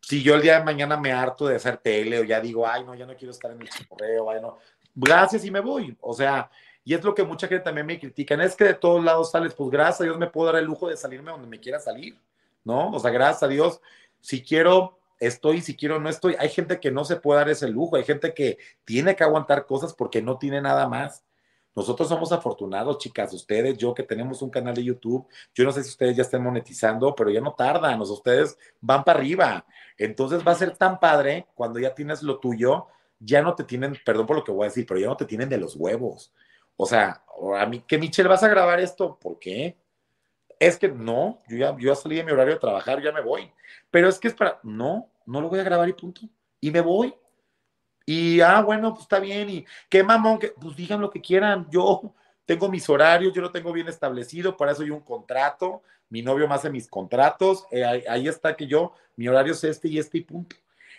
[0.00, 2.84] Si yo el día de mañana me harto de hacer tele o ya digo, ay,
[2.84, 4.58] no, ya no quiero estar en el correo, ay, no,
[4.94, 5.96] gracias y me voy.
[6.00, 6.50] O sea,
[6.84, 9.54] y es lo que mucha gente también me critican, es que de todos lados sales,
[9.54, 12.18] pues gracias a Dios me puedo dar el lujo de salirme donde me quiera salir,
[12.62, 12.90] ¿no?
[12.90, 13.80] O sea, gracias a Dios,
[14.20, 16.36] si quiero, estoy, si quiero, no estoy.
[16.38, 19.66] Hay gente que no se puede dar ese lujo, hay gente que tiene que aguantar
[19.66, 21.24] cosas porque no tiene nada más.
[21.76, 25.82] Nosotros somos afortunados, chicas, ustedes, yo que tenemos un canal de YouTube, yo no sé
[25.82, 29.66] si ustedes ya estén monetizando, pero ya no tardan, o sea, ustedes van para arriba.
[29.98, 32.86] Entonces va a ser tan padre cuando ya tienes lo tuyo,
[33.18, 35.24] ya no te tienen, perdón por lo que voy a decir, pero ya no te
[35.24, 36.32] tienen de los huevos.
[36.76, 37.24] O sea,
[37.58, 39.18] a mí, que Michelle, ¿vas a grabar esto?
[39.18, 39.76] ¿Por qué?
[40.64, 43.20] Es que no, yo ya, yo ya salí de mi horario de trabajar, ya me
[43.20, 43.52] voy.
[43.90, 46.22] Pero es que es para, no, no lo voy a grabar y punto.
[46.58, 47.14] Y me voy.
[48.06, 49.50] Y, ah, bueno, pues está bien.
[49.50, 51.68] Y qué mamón, que, pues digan lo que quieran.
[51.70, 52.14] Yo
[52.46, 55.82] tengo mis horarios, yo lo tengo bien establecido, para eso hay un contrato.
[56.08, 57.66] Mi novio me hace mis contratos.
[57.70, 60.56] Eh, ahí, está que yo, mi horario es este y este y punto.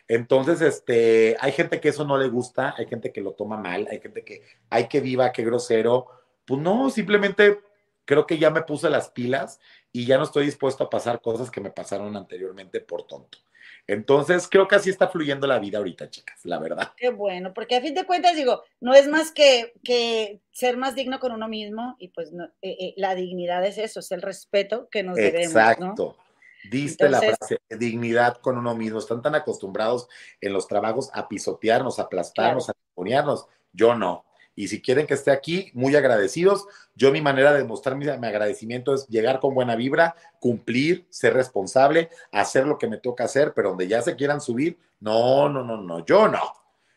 [0.07, 3.87] Entonces, este, hay gente que eso no le gusta, hay gente que lo toma mal,
[3.89, 6.05] hay gente que, hay que viva, qué grosero.
[6.45, 7.61] Pues no, simplemente
[8.05, 9.59] creo que ya me puse las pilas
[9.91, 13.39] y ya no estoy dispuesto a pasar cosas que me pasaron anteriormente por tonto.
[13.87, 16.93] Entonces, creo que así está fluyendo la vida ahorita, chicas, la verdad.
[16.97, 20.95] Qué bueno, porque a fin de cuentas, digo, no es más que, que ser más
[20.95, 22.31] digno con uno mismo y pues
[22.61, 25.55] eh, eh, la dignidad es eso, es el respeto que nos debemos.
[25.55, 26.17] Exacto.
[26.71, 28.97] Diste la frase, dignidad con uno mismo.
[28.97, 30.07] Están tan acostumbrados
[30.41, 33.45] en los trabajos a pisotearnos, a aplastarnos, a ponernos.
[33.71, 34.24] Yo no.
[34.55, 36.65] Y si quieren que esté aquí, muy agradecidos.
[36.95, 42.09] Yo mi manera de mostrar mi, agradecimiento es llegar con buena vibra, cumplir, ser responsable,
[42.31, 45.77] hacer lo que me toca hacer, pero donde ya se quieran subir, no, no, no,
[45.77, 46.41] no, yo no.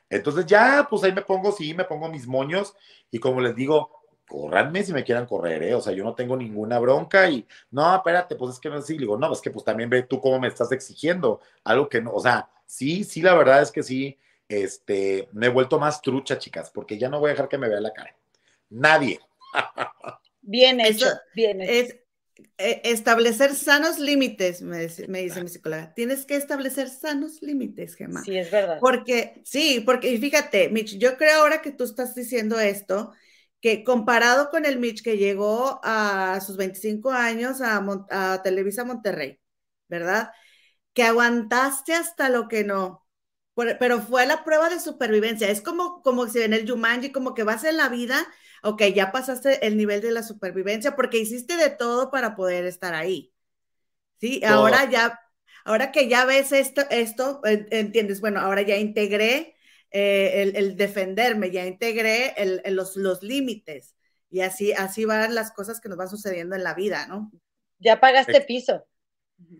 [0.08, 2.74] Entonces ya, pues ahí me pongo, sí, me pongo mis moños
[3.10, 3.98] y como les digo,
[4.28, 5.74] corranme si me quieran correr, ¿eh?
[5.74, 8.84] O sea, yo no tengo ninguna bronca y, no, espérate, pues es que no es
[8.84, 8.96] así.
[8.96, 12.12] digo, no, es que pues también ve tú cómo me estás exigiendo, algo que no,
[12.12, 14.18] o sea, sí, sí, la verdad es que sí,
[14.48, 17.68] este, me he vuelto más trucha, chicas, porque ya no voy a dejar que me
[17.68, 18.16] vea la cara.
[18.70, 19.20] Nadie.
[20.40, 21.72] Bien hecho, bien hecho.
[21.72, 21.96] Es,
[22.56, 25.92] eh, establecer sanos límites, me, dice, mi psicóloga.
[25.94, 28.22] Tienes que establecer sanos límites, Gemma.
[28.22, 28.78] Sí, es verdad.
[28.80, 33.12] Porque, sí, porque, y fíjate, Mitch, yo creo ahora que tú estás diciendo esto,
[33.60, 39.40] que comparado con el Mitch que llegó a sus 25 años a, a Televisa Monterrey,
[39.88, 40.30] ¿verdad?
[40.92, 43.07] Que aguantaste hasta lo que no,
[43.78, 45.48] pero fue la prueba de supervivencia.
[45.48, 48.26] Es como, como si en el Jumanji, como que vas en la vida,
[48.62, 52.94] ok, ya pasaste el nivel de la supervivencia porque hiciste de todo para poder estar
[52.94, 53.32] ahí.
[54.20, 55.20] Sí, ahora ya,
[55.64, 59.54] ahora que ya ves esto, esto, entiendes, bueno, ahora ya integré
[59.90, 62.34] eh, el, defenderme, ya integré
[62.66, 63.94] los, los límites
[64.30, 67.30] y así, así van las cosas que nos van sucediendo en la vida, ¿no?
[67.78, 68.86] Ya pagaste piso.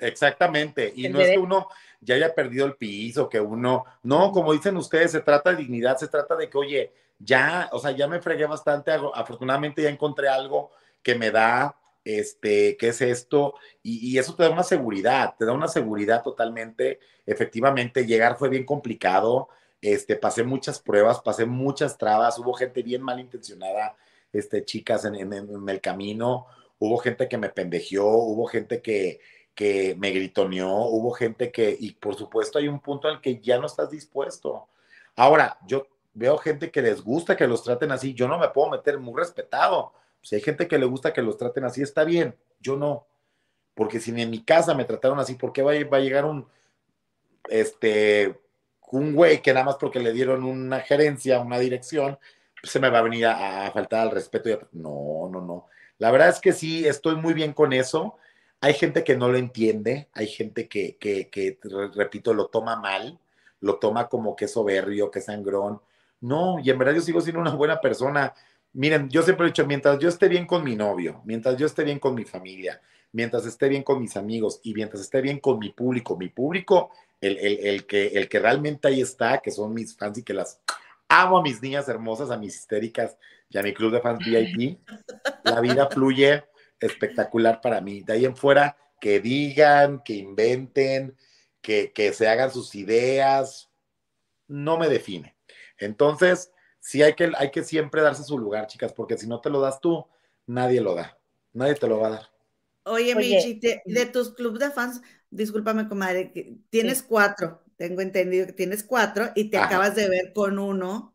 [0.00, 1.68] Exactamente, y no es que uno
[2.00, 5.96] ya haya perdido el piso, que uno, no, como dicen ustedes, se trata de dignidad,
[5.96, 10.28] se trata de que, oye, ya, o sea, ya me fregué bastante, afortunadamente ya encontré
[10.28, 10.70] algo
[11.02, 13.54] que me da, este, ¿qué es esto?
[13.82, 18.64] Y, eso te da una seguridad, te da una seguridad totalmente, efectivamente, llegar fue bien
[18.64, 19.48] complicado,
[19.80, 23.96] este, pasé muchas pruebas, pasé muchas trabas, hubo gente bien malintencionada,
[24.32, 26.46] este, chicas en, en, en el camino,
[26.78, 29.20] hubo gente que me pendejeó, hubo gente que,
[29.58, 33.58] que me gritoneó, hubo gente que, y por supuesto hay un punto al que ya
[33.58, 34.68] no estás dispuesto.
[35.16, 38.70] Ahora, yo veo gente que les gusta que los traten así, yo no me puedo
[38.70, 39.92] meter muy respetado.
[40.22, 43.08] Si hay gente que le gusta que los traten así, está bien, yo no.
[43.74, 46.46] Porque si en mi casa me trataron así, ¿por qué va, a llegar un,
[47.48, 48.38] este,
[48.92, 52.16] un güey que nada más porque le dieron una gerencia, una dirección,
[52.62, 54.68] se me va a venir a, faltar al respeto?
[54.70, 55.66] No, no, no.
[55.98, 58.18] La verdad es que sí, estoy muy bien con eso
[58.60, 61.58] hay gente que no lo entiende, hay gente que, que,
[61.94, 63.18] repito, lo toma mal,
[63.60, 65.80] lo toma como que soberbio, que sangrón.
[66.20, 68.34] No, y en verdad yo sigo siendo una buena persona.
[68.72, 71.84] Miren, yo siempre he dicho, mientras yo esté bien con mi novio, mientras yo esté
[71.84, 72.80] bien con mi familia,
[73.12, 76.90] mientras esté bien con mis amigos y mientras esté bien con mi público, mi público,
[77.20, 80.60] el, el, que, el que realmente ahí está, que son mis fans y que las
[81.08, 83.16] amo a mis niñas hermosas, a mis histéricas
[83.48, 84.78] y a mi club de fans VIP,
[85.44, 86.44] la vida fluye
[86.80, 88.02] espectacular para mí.
[88.02, 91.16] De ahí en fuera, que digan, que inventen,
[91.60, 93.70] que, se hagan sus ideas,
[94.46, 95.36] no me define.
[95.78, 99.50] Entonces, sí hay que, hay que siempre darse su lugar, chicas, porque si no te
[99.50, 100.06] lo das tú,
[100.46, 101.18] nadie lo da.
[101.52, 102.30] Nadie te lo va a dar.
[102.84, 106.32] Oye, Michi, de, tus clubes de fans, discúlpame, comadre,
[106.70, 111.14] tienes cuatro, tengo entendido que tienes cuatro y te acabas de ver con uno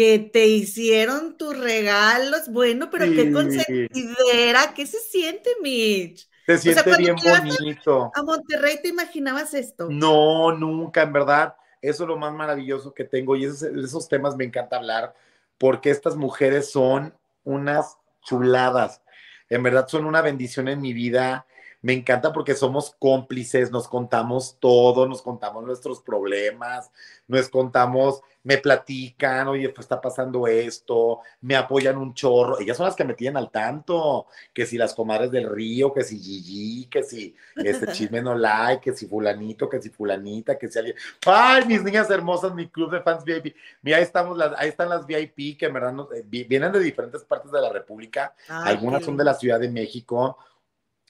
[0.00, 2.48] que te hicieron tus regalos.
[2.48, 6.26] Bueno, pero qué consentidera, ¿qué se siente, Mitch?
[6.46, 8.10] Se siente bien bonito.
[8.14, 9.88] A Monterrey te imaginabas esto?
[9.90, 11.54] No, nunca, en verdad.
[11.82, 15.14] Eso es lo más maravilloso que tengo y esos, esos temas me encanta hablar
[15.58, 17.12] porque estas mujeres son
[17.44, 19.02] unas chuladas.
[19.50, 21.44] En verdad son una bendición en mi vida
[21.82, 26.90] me encanta porque somos cómplices, nos contamos todo, nos contamos nuestros problemas,
[27.26, 32.58] nos contamos, me platican, oye, pues está pasando esto, me apoyan un chorro.
[32.60, 36.02] Ellas son las que me tienen al tanto, que si las comadres del río, que
[36.02, 40.68] si Gigi, que si este chisme no like, que si fulanito, que si fulanita, que
[40.68, 40.96] si alguien.
[41.26, 43.54] Ay, mis niñas hermosas, mi club de fans VIP.
[43.82, 47.24] Mira, ahí estamos, las, ahí están las VIP que en verdad eh, vienen de diferentes
[47.24, 48.34] partes de la República.
[48.48, 50.36] Algunas son de la Ciudad de México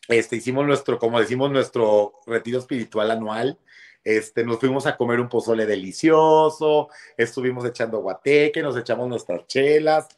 [0.08, 3.58] este, hicimos nuestro, como decimos, nuestro retiro espiritual anual.
[4.02, 10.08] Este, nos fuimos a comer un pozole delicioso, estuvimos echando guateque, nos echamos nuestras chelas.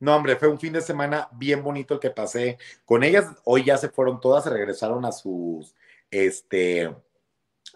[0.00, 3.26] No, hombre, fue un fin de semana bien bonito el que pasé con ellas.
[3.44, 5.74] Hoy ya se fueron todas, se regresaron a sus,
[6.10, 6.94] este,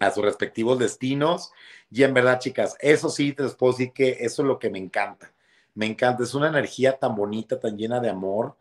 [0.00, 1.52] a sus respectivos destinos.
[1.90, 3.44] Y en verdad, chicas, eso sí, te
[3.92, 5.32] que eso es lo que me encanta.
[5.74, 8.56] Me encanta, es una energía tan bonita, tan llena de amor,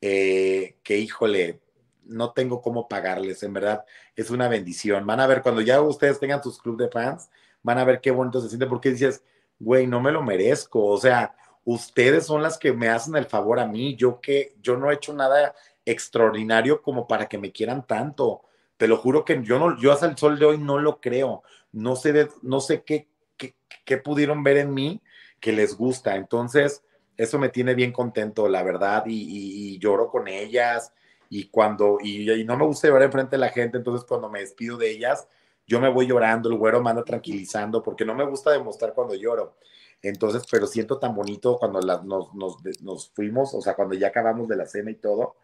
[0.00, 1.60] eh, que híjole,
[2.08, 3.84] no tengo cómo pagarles, en verdad,
[4.14, 5.06] es una bendición.
[5.06, 7.28] Van a ver, cuando ya ustedes tengan sus club de fans,
[7.62, 9.22] van a ver qué bonito se siente, porque dices,
[9.58, 11.34] güey, no me lo merezco, o sea,
[11.64, 14.94] ustedes son las que me hacen el favor a mí, yo que, yo no he
[14.94, 15.54] hecho nada
[15.84, 18.42] extraordinario como para que me quieran tanto.
[18.76, 21.42] Te lo juro que yo no, yo hasta el sol de hoy no lo creo.
[21.72, 25.02] No sé de, no sé qué, qué, pudieron ver en mí
[25.40, 26.16] que les gusta.
[26.16, 26.84] Entonces,
[27.16, 30.92] eso me tiene bien contento, la verdad, y lloro con ellas
[31.28, 34.76] y cuando, y, no me gusta llorar enfrente de la gente, entonces cuando me despido
[34.76, 35.28] de ellas,
[35.66, 39.14] yo me voy llorando, el güero me anda tranquilizando, porque no me gusta demostrar cuando
[39.14, 39.56] lloro.
[40.02, 44.46] Entonces, pero siento tan bonito cuando nos, nos, nos, fuimos, o sea, cuando ya acabamos
[44.46, 45.36] de la cena y todo,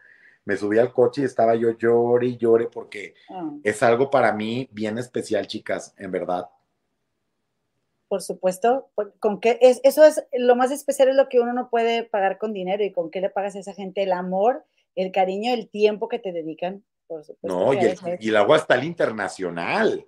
[0.45, 3.51] me subí al coche y estaba yo llore y llore porque ah.
[3.63, 6.49] es algo para mí bien especial, chicas, en verdad.
[8.09, 11.71] Por supuesto, con qué es, eso es lo más especial es lo que uno no
[11.71, 14.65] puede pagar con dinero y con qué le pagas a esa gente el amor
[14.95, 17.47] el cariño, el tiempo que te dedican, por supuesto.
[17.47, 20.07] No, y el, y el, agua está el internacional.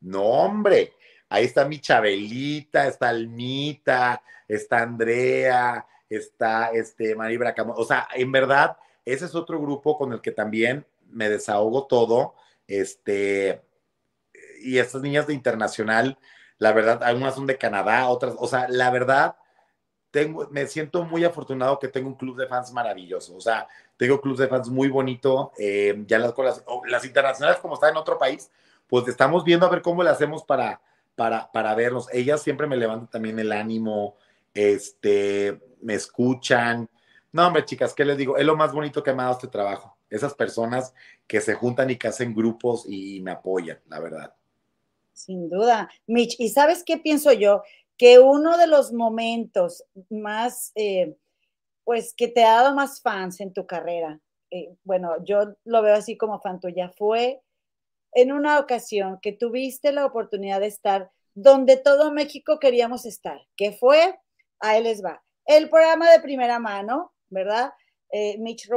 [0.00, 0.92] No, hombre,
[1.28, 7.74] ahí está mi Chabelita, está Almita, está Andrea, está este Mari Bracamo.
[7.74, 12.34] O sea, en verdad, ese es otro grupo con el que también me desahogo todo.
[12.66, 13.62] Este,
[14.62, 16.18] y estas niñas de internacional,
[16.58, 19.36] la verdad, algunas son de Canadá, otras, o sea, la verdad,
[20.10, 23.36] tengo, me siento muy afortunado que tengo un club de fans maravilloso.
[23.36, 23.66] O sea,
[23.96, 25.52] tengo clubes de fans muy bonito.
[25.58, 26.34] Eh, ya las,
[26.86, 28.50] las internacionales, como están en otro país,
[28.86, 30.80] pues estamos viendo a ver cómo le hacemos para,
[31.14, 32.08] para, para vernos.
[32.12, 34.16] Ellas siempre me levantan también el ánimo,
[34.52, 36.88] este, me escuchan.
[37.32, 38.36] No, hombre, chicas, ¿qué les digo?
[38.36, 39.96] Es lo más bonito que me ha dado este trabajo.
[40.08, 40.94] Esas personas
[41.26, 44.34] que se juntan y que hacen grupos y me apoyan, la verdad.
[45.12, 46.36] Sin duda, Mitch.
[46.38, 47.62] ¿Y sabes qué pienso yo?
[47.96, 51.16] Que uno de los momentos más eh,
[51.84, 54.20] pues que te ha dado más fans en tu carrera.
[54.50, 56.90] Eh, bueno, yo lo veo así como fan tuya.
[56.96, 57.40] Fue
[58.12, 63.72] en una ocasión que tuviste la oportunidad de estar donde todo México queríamos estar, que
[63.72, 64.18] fue,
[64.60, 67.72] ahí les va, el programa de primera mano, ¿verdad?
[68.10, 68.68] Eh, Mitch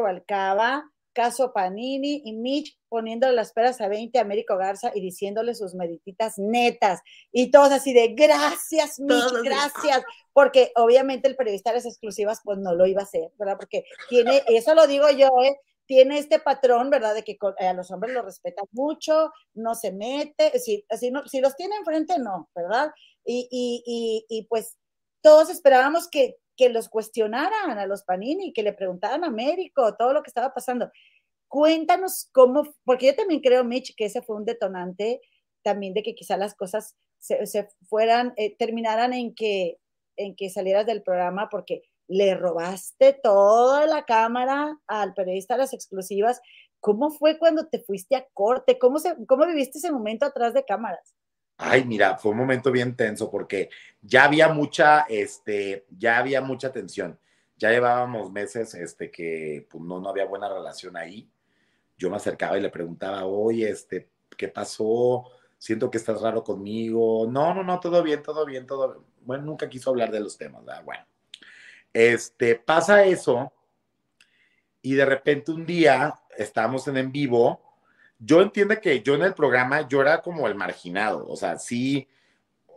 [1.18, 5.74] Caso Panini y Mitch poniéndole las peras a 20 a Américo Garza y diciéndole sus
[5.74, 7.02] medititas netas
[7.32, 12.60] y todos así de gracias, Mitch, gracias, porque obviamente el periodista de las exclusivas pues
[12.60, 13.58] no lo iba a hacer, ¿verdad?
[13.58, 15.60] Porque tiene, eso lo digo yo, ¿eh?
[15.88, 17.16] tiene este patrón, ¿verdad?
[17.16, 21.42] De que a los hombres los respeta mucho, no se mete, si, si, no, si
[21.42, 22.92] los tiene enfrente, no, ¿verdad?
[23.26, 24.78] Y, y, y, y pues
[25.22, 30.14] todos esperábamos que, que los cuestionaran a los Panini, que le preguntaran a Américo todo
[30.14, 30.92] lo que estaba pasando.
[31.48, 35.22] Cuéntanos cómo, porque yo también creo, Mitch, que ese fue un detonante
[35.64, 39.78] también de que quizá las cosas se, fueran, eh, terminaran en que,
[40.18, 46.42] en que salieras del programa porque le robaste toda la cámara al periodista las exclusivas.
[46.80, 48.80] ¿Cómo fue cuando te fuiste a corte?
[48.80, 51.17] ¿Cómo, se, cómo viviste ese momento atrás de cámaras?
[51.58, 53.70] Ay, mira, fue un momento bien tenso porque
[54.02, 57.20] ya había mucha, este, ya había mucha tensión.
[57.58, 61.28] Ya llevábamos meses, este, que pues, no, no había buena relación ahí.
[61.98, 65.26] Yo me acercaba y le preguntaba, oye, este, ¿qué pasó?
[65.58, 67.28] Siento que estás raro conmigo.
[67.28, 69.06] No, no, no, todo bien, todo bien, todo bien.
[69.22, 70.84] Bueno, nunca quiso hablar de los temas, ¿verdad?
[70.84, 71.06] Bueno,
[71.92, 73.52] este, pasa eso
[74.84, 77.67] y de repente un día estábamos en en vivo,
[78.20, 82.08] yo entiendo que yo en el programa yo era como el marginado, o sea, sí,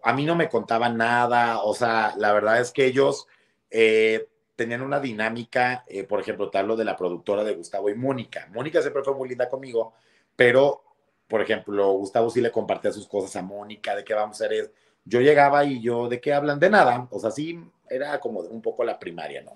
[0.02, 3.26] a mí no me contaban nada, o sea, la verdad es que ellos
[3.70, 7.94] eh, tenían una dinámica, eh, por ejemplo, tal lo de la productora de Gustavo y
[7.94, 8.48] Mónica.
[8.52, 9.94] Mónica siempre fue muy linda conmigo,
[10.36, 10.82] pero,
[11.28, 14.72] por ejemplo, Gustavo sí le compartía sus cosas a Mónica, de qué vamos a hacer.
[15.04, 16.58] Yo llegaba y yo, ¿de qué hablan?
[16.58, 19.52] De nada, o sea, sí, era como un poco la primaria, ¿no?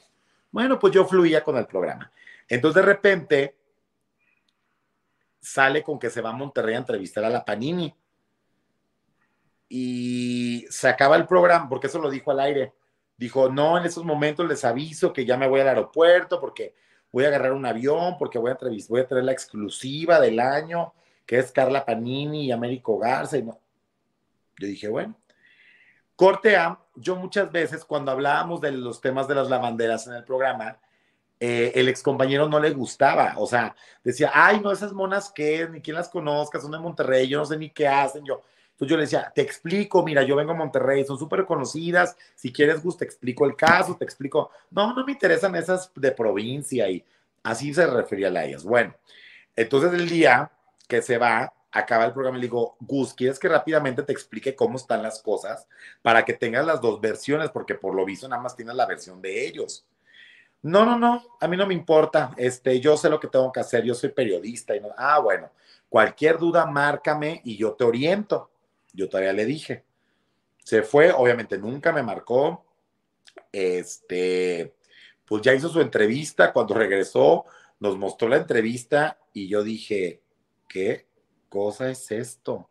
[0.51, 2.11] Bueno, pues yo fluía con el programa.
[2.49, 3.57] Entonces, de repente,
[5.45, 7.95] sale con que se va a Monterrey a entrevistar a la Panini.
[9.68, 12.72] Y se acaba el programa, porque eso lo dijo al aire.
[13.16, 16.74] Dijo, no, en esos momentos les aviso que ya me voy al aeropuerto porque
[17.12, 20.95] voy a agarrar un avión, porque voy a, voy a traer la exclusiva del año,
[21.26, 23.36] que es Carla Panini y Américo Garza.
[23.36, 23.61] Y no.
[24.59, 25.14] Yo dije, bueno.
[26.16, 30.24] Corte A, yo muchas veces cuando hablábamos de los temas de las lavanderas en el
[30.24, 30.78] programa,
[31.47, 35.68] eh, el ex compañero no le gustaba, o sea, decía, ay, no, esas monas que
[35.68, 38.40] ni quién las conozca, son de Monterrey, yo no sé ni qué hacen, yo.
[38.70, 42.51] Entonces yo le decía, te explico, mira, yo vengo a Monterrey, son súper conocidas, si
[42.51, 46.88] quieres, Gus, te explico el caso, te explico, no, no me interesan esas de provincia
[46.88, 47.05] y
[47.42, 48.64] así se refería a ellas.
[48.64, 48.95] Bueno,
[49.55, 50.51] entonces el día
[50.88, 54.57] que se va, acaba el programa y le digo, Gus, ¿quieres que rápidamente te explique
[54.57, 55.68] cómo están las cosas
[56.01, 57.51] para que tengas las dos versiones?
[57.51, 59.84] Porque por lo visto nada más tienes la versión de ellos.
[60.65, 62.33] No, no, no, a mí no me importa.
[62.39, 64.89] Este, yo sé lo que tengo que hacer, yo soy periodista y no.
[64.97, 65.51] Ah, bueno,
[65.91, 68.51] cualquier duda, márcame y yo te oriento.
[68.95, 69.85] Yo todavía le dije.
[70.57, 72.65] Se fue, obviamente nunca me marcó.
[73.53, 74.75] Este,
[75.27, 76.51] pues ya hizo su entrevista.
[76.51, 77.45] Cuando regresó,
[77.79, 80.23] nos mostró la entrevista y yo dije,
[80.67, 81.07] ¿qué
[81.51, 82.71] cosa es esto?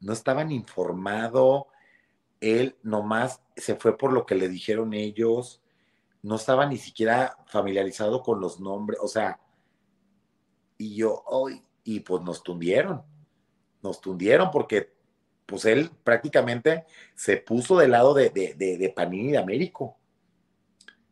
[0.00, 1.66] No estaban informado.
[2.40, 5.59] Él nomás se fue por lo que le dijeron ellos
[6.22, 9.40] no estaba ni siquiera familiarizado con los nombres, o sea,
[10.76, 13.02] y yo, hoy, y pues nos tundieron,
[13.82, 14.94] nos tundieron porque
[15.50, 19.98] pues él prácticamente se puso del lado de, de, de, Panini de Américo,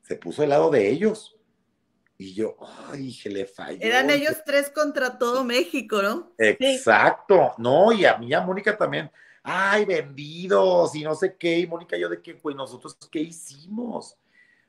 [0.03, 1.35] se puso del lado de ellos.
[2.17, 2.57] Y yo,
[2.89, 3.79] ay, que le falló.
[3.81, 6.33] Eran ellos tres contra todo México, ¿no?
[6.39, 9.11] Exacto, no, y a mí, a Mónica también,
[9.43, 14.17] ay, vendidos, y no sé qué, y Mónica, yo de qué, pues nosotros, ¿qué hicimos?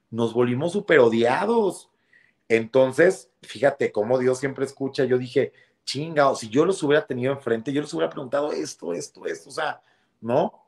[0.10, 1.90] Nos volvimos súper odiados.
[2.48, 5.06] Entonces, fíjate cómo Dios siempre escucha.
[5.06, 5.54] Yo dije,
[5.84, 9.52] chinga, si yo los hubiera tenido enfrente, yo les hubiera preguntado esto, esto, esto, o
[9.52, 9.82] sea,
[10.22, 10.66] ¿no?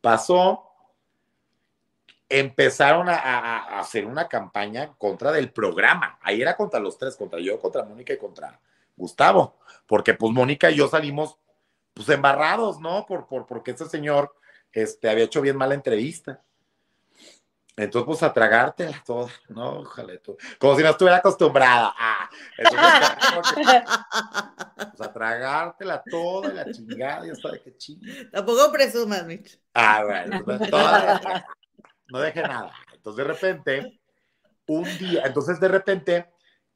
[0.00, 0.64] Pasó,
[2.28, 6.18] empezaron a, hacer una campaña contra del programa.
[6.22, 8.58] Ahí era contra los tres, contra yo, contra Mónica y contra
[8.96, 9.56] Gustavo,
[9.86, 11.36] porque pues Mónica y yo salimos
[11.92, 13.04] pues embarrados, ¿no?
[13.06, 14.34] Por, por, porque ese señor
[14.72, 16.42] este, había hecho bien mala entrevista.
[17.80, 19.80] Entonces, pues a tragártela toda, ¿no?
[19.80, 20.36] Ojalá tú.
[20.58, 21.94] Como si no estuviera acostumbrada.
[21.98, 22.28] Ah,
[24.76, 28.30] pues a tragártela toda, la chingada, ya sabe qué chingada.
[28.30, 29.58] Tampoco presumas, Mitch.
[29.72, 31.46] Ah, bueno, pues, toda,
[32.08, 32.70] no deje nada.
[32.92, 34.00] Entonces, de repente,
[34.66, 36.30] un día, entonces de repente,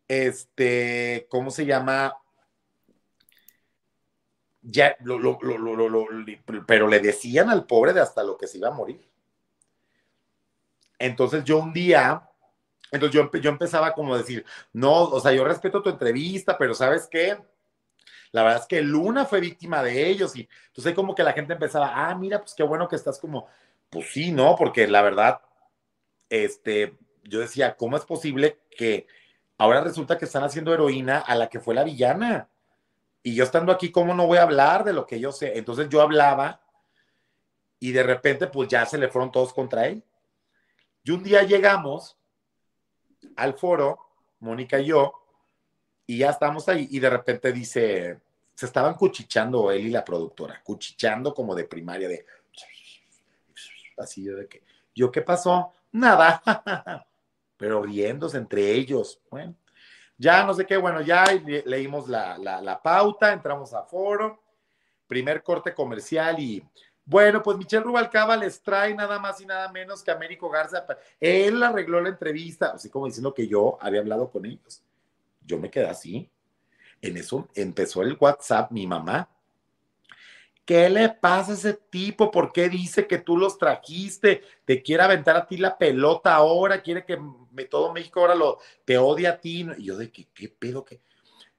[0.09, 2.17] este, ¿cómo se llama?
[4.63, 6.07] Ya, lo, lo, lo,
[6.67, 9.07] pero le decían al pobre de hasta lo que se iba a morir.
[11.05, 12.27] Entonces yo un día,
[12.91, 14.43] entonces yo, yo empezaba como a decir,
[14.73, 17.37] no, o sea, yo respeto tu entrevista, pero ¿sabes qué?
[18.33, 21.53] La verdad es que Luna fue víctima de ellos y entonces como que la gente
[21.53, 23.47] empezaba, ah, mira, pues qué bueno que estás como,
[23.91, 24.57] pues sí, ¿no?
[24.57, 25.43] Porque la verdad,
[26.31, 29.07] este, yo decía, ¿cómo es posible que
[29.59, 32.49] ahora resulta que están haciendo heroína a la que fue la villana?
[33.23, 35.59] Y yo estando aquí, ¿cómo no voy a hablar de lo que yo sé?
[35.59, 36.63] Entonces yo hablaba
[37.79, 40.03] y de repente pues ya se le fueron todos contra él.
[41.05, 42.17] Y un día llegamos
[43.37, 43.99] al foro,
[44.41, 45.13] Mónica y yo,
[46.07, 48.21] y ya estamos ahí, y de repente dice,
[48.55, 52.25] se estaban cuchichando él y la productora, cuchichando como de primaria, de
[53.99, 54.63] así de que,
[54.95, 55.73] ¿yo qué pasó?
[55.93, 56.43] Nada,
[57.59, 59.21] pero riéndose entre ellos.
[59.31, 59.55] Bueno,
[60.17, 61.27] ya no sé qué, bueno, ya
[61.67, 64.43] leímos la, la pauta, entramos a foro,
[65.07, 66.67] primer corte comercial y
[67.07, 70.87] bueno, pues Michelle Rubalcaba les trae nada más y nada menos que Américo Garza.
[71.21, 74.83] Él arregló la entrevista, así como diciendo que yo había hablado con ellos.
[75.45, 76.31] Yo me quedé así.
[77.03, 79.29] En eso empezó el WhatsApp mi mamá.
[80.65, 82.31] ¿Qué le pasa a ese tipo?
[82.31, 84.43] ¿Por qué dice que tú los trajiste?
[84.65, 87.19] Te quiere aventar a ti la pelota ahora, quiere que
[87.69, 89.67] todo México ahora lo te odia a ti.
[89.77, 90.83] Y yo de que, ¿qué pedo?
[90.83, 91.03] ¿Qué?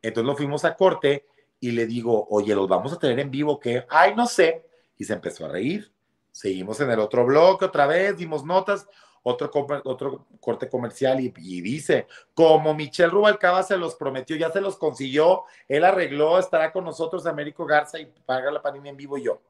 [0.02, 1.28] Entonces nos fuimos a corte
[1.60, 3.60] y le digo, oye, ¿los vamos a tener en vivo?
[3.60, 3.86] ¿Qué?
[3.90, 4.66] Ay, no sé
[4.98, 5.92] y se empezó a reír.
[6.32, 8.88] Seguimos en el otro bloque otra vez, dimos notas.
[9.24, 9.50] otro,
[9.86, 15.44] otro corte comercial y, dice, como Michelle Rubalcaba se los prometió, ya se los consiguió,
[15.68, 19.42] él arregló, estará con nosotros Américo Garza y paga la panini en vivo yo.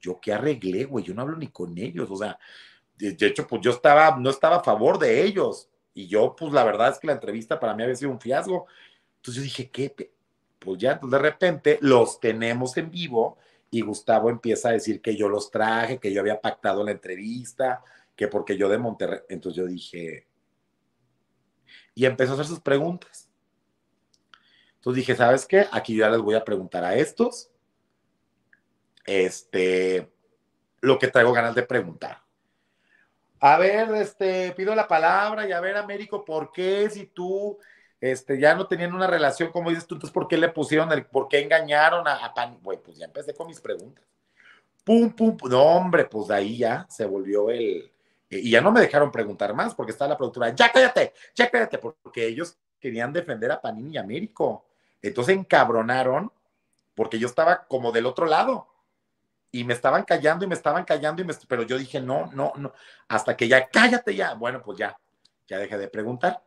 [0.00, 2.38] Yo qué arreglé, güey, yo no hablo ni con ellos, o sea,
[2.98, 5.68] de, hecho, pues yo estaba, no estaba a favor de ellos.
[5.94, 8.66] Y yo, pues la verdad es que la entrevista para mí había sido un fiasco.
[9.16, 10.12] Entonces yo dije, ¿qué?
[10.58, 13.38] Pues ya, entonces de repente los tenemos en vivo
[13.70, 17.82] y Gustavo empieza a decir que yo los traje, que yo había pactado la entrevista,
[18.16, 19.20] que porque yo de Monterrey.
[19.28, 20.26] Entonces yo dije,
[21.94, 23.28] y empezó a hacer sus preguntas.
[24.76, 25.66] Entonces dije, ¿sabes qué?
[25.72, 27.50] Aquí ya les voy a preguntar a estos,
[29.04, 30.10] este,
[30.80, 32.22] lo que traigo ganas de preguntar.
[33.40, 37.58] A ver, este, pido la palabra y a ver, Américo, ¿por qué si tú
[38.00, 41.06] este, ya no tenían una relación, como dices tú, entonces ¿por qué le pusieron el,
[41.06, 42.58] por qué engañaron a, a Pan?
[42.62, 44.04] Güey, pues ya empecé con mis preguntas.
[44.84, 47.92] Pum, pum, pum, no, hombre, pues de ahí ya se volvió el,
[48.30, 51.78] y ya no me dejaron preguntar más porque estaba la productora, ya cállate, ya cállate,
[51.78, 54.66] porque ellos querían defender a Panini y Américo.
[55.00, 56.30] Entonces encabronaron
[56.94, 58.68] porque yo estaba como del otro lado
[59.50, 62.52] y me estaban callando y me estaban callando, y me, pero yo dije, no, no,
[62.56, 62.72] no,
[63.08, 64.34] hasta que ya, cállate ya.
[64.34, 64.98] Bueno, pues ya,
[65.46, 66.42] ya dejé de preguntar.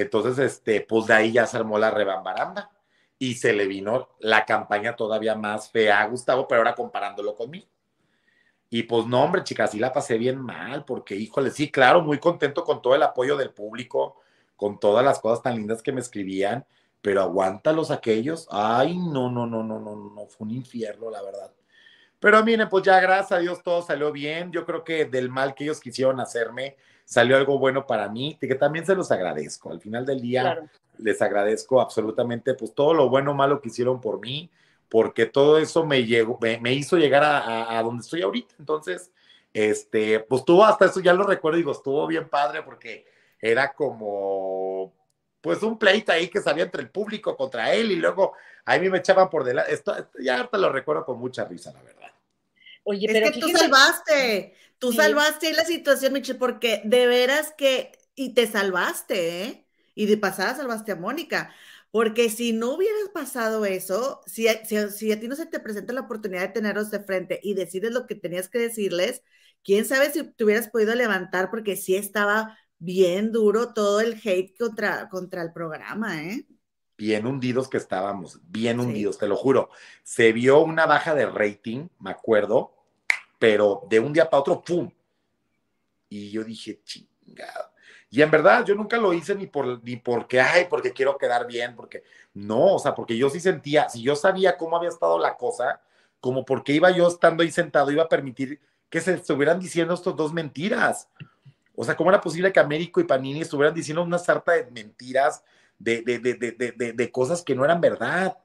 [0.00, 2.70] Entonces, este, pues de ahí ya se armó la rebambaranda
[3.18, 7.66] y se le vino la campaña todavía más fea a Gustavo, pero ahora comparándolo conmigo.
[8.70, 12.18] Y pues no, hombre, chicas, sí la pasé bien mal, porque híjole, sí, claro, muy
[12.18, 14.20] contento con todo el apoyo del público,
[14.54, 16.64] con todas las cosas tan lindas que me escribían,
[17.00, 18.46] pero aguántalos aquellos.
[18.52, 21.52] Ay, no, no, no, no, no, no, fue un infierno, la verdad.
[22.20, 24.52] Pero miren, pues ya gracias a Dios todo salió bien.
[24.52, 26.76] Yo creo que del mal que ellos quisieron hacerme
[27.08, 29.72] salió algo bueno para mí, que también se los agradezco.
[29.72, 30.60] Al final del día
[30.98, 34.50] les agradezco absolutamente pues todo lo bueno o malo que hicieron por mí,
[34.90, 38.54] porque todo eso me, llegó, me, hizo llegar a, donde estoy ahorita.
[38.58, 39.10] Entonces,
[39.54, 43.06] este, pues tuvo hasta eso, ya lo recuerdo, digo, estuvo bien padre porque
[43.40, 44.92] era como
[45.40, 48.34] pues un pleito ahí que salía entre el público contra él y luego
[48.66, 49.72] a mí me echaban por delante.
[49.72, 52.10] Esto, ya ahorita lo recuerdo con mucha risa, la verdad.
[52.84, 57.92] Oye, es pero que tú salvaste, tú salvaste la situación, Michelle, porque de veras que,
[58.14, 59.66] y te salvaste, ¿eh?
[59.94, 61.52] Y de pasada salvaste a Mónica,
[61.90, 66.02] porque si no hubieras pasado eso, si, si, a ti no se te presenta la
[66.02, 69.22] oportunidad de tenerlos de frente y decides lo que tenías que decirles,
[69.64, 74.56] quién sabe si te hubieras podido levantar, porque sí estaba bien duro todo el hate
[74.56, 76.46] contra, contra el programa, ¿eh?
[76.96, 79.70] Bien hundidos que estábamos, bien hundidos, te lo juro.
[80.02, 82.77] Se vio una baja de rating, me acuerdo,
[83.38, 84.90] pero de un día para otro, ¡pum!
[86.08, 87.70] Y yo dije, chingado.
[88.10, 91.46] Y en verdad, yo nunca lo hice ni por ni porque, ay, porque quiero quedar
[91.46, 92.02] bien, porque
[92.34, 95.82] no, o sea, porque yo sí sentía, si yo sabía cómo había estado la cosa,
[96.20, 100.16] como porque iba yo estando ahí sentado, iba a permitir que se estuvieran diciendo estos
[100.16, 101.08] dos mentiras.
[101.76, 105.44] O sea, ¿cómo era posible que Américo y Panini estuvieran diciendo una sarta de mentiras,
[105.78, 108.38] de, de, de, de cosas que no eran verdad?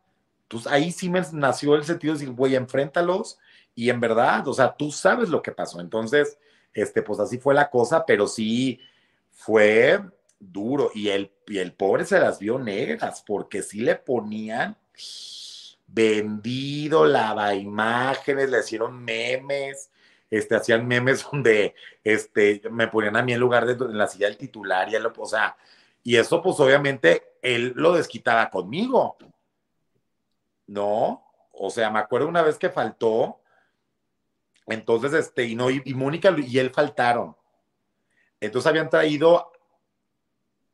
[0.43, 3.39] Entonces ahí sí me nació el sentido de decir, güey, enfréntalos
[3.75, 5.81] y en verdad, o sea, tú sabes lo que pasó.
[5.81, 6.37] Entonces,
[6.73, 8.79] este, pues así fue la cosa, pero sí
[9.31, 10.01] fue
[10.39, 14.77] duro y el, y el pobre se las vio negras porque sí le ponían
[15.87, 19.91] vendido, lava imágenes, le hicieron memes,
[20.29, 24.27] este, hacían memes donde este, me ponían a mí en lugar de en la silla
[24.27, 25.55] del titular y él, o sea,
[26.03, 29.17] y eso pues obviamente él lo desquitaba conmigo.
[30.65, 31.23] ¿No?
[31.51, 33.42] O sea, me acuerdo una vez que faltó
[34.67, 37.35] entonces, este, y no, y, Mónica y él faltaron.
[38.39, 39.51] Entonces habían traído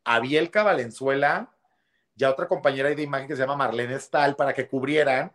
[0.03, 1.55] a Bielka Valenzuela,
[2.15, 5.31] ya otra compañera de imagen que se llama Marlene Stahl para que cubrieran.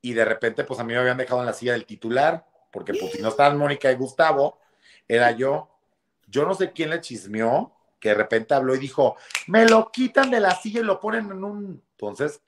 [0.00, 2.94] Y de repente, pues a mí me habían dejado en la silla del titular, porque
[2.94, 4.58] pues no estaban Mónica y Gustavo,
[5.06, 5.70] era yo.
[6.26, 10.30] Yo no sé quién le chismeó, que de repente habló y dijo, me lo quitan
[10.30, 11.82] de la silla y lo ponen en un...
[11.92, 12.42] Entonces,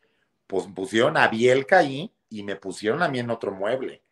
[0.47, 4.03] pues pusieron a Bielka ahí y me pusieron a mí en otro mueble.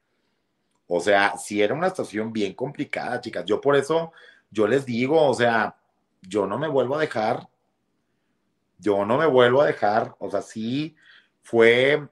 [0.89, 3.45] O sea, si era una situación bien complicada, chicas.
[3.45, 4.13] Yo por eso,
[4.51, 5.77] yo les digo, o sea,
[6.23, 7.49] yo no me vuelvo a dejar.
[8.79, 10.17] Yo no me vuelvo a dejar.
[10.19, 10.97] O sea, sí
[11.43, 12.09] fue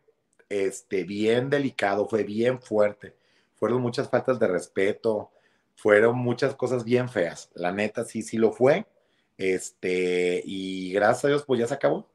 [0.49, 3.17] este, bien delicado, fue bien fuerte.
[3.55, 5.31] Fueron muchas faltas de respeto,
[5.75, 7.51] fueron muchas cosas bien feas.
[7.55, 8.87] La neta, sí, sí lo fue.
[9.39, 12.07] Este, y gracias a Dios, pues ya se acabó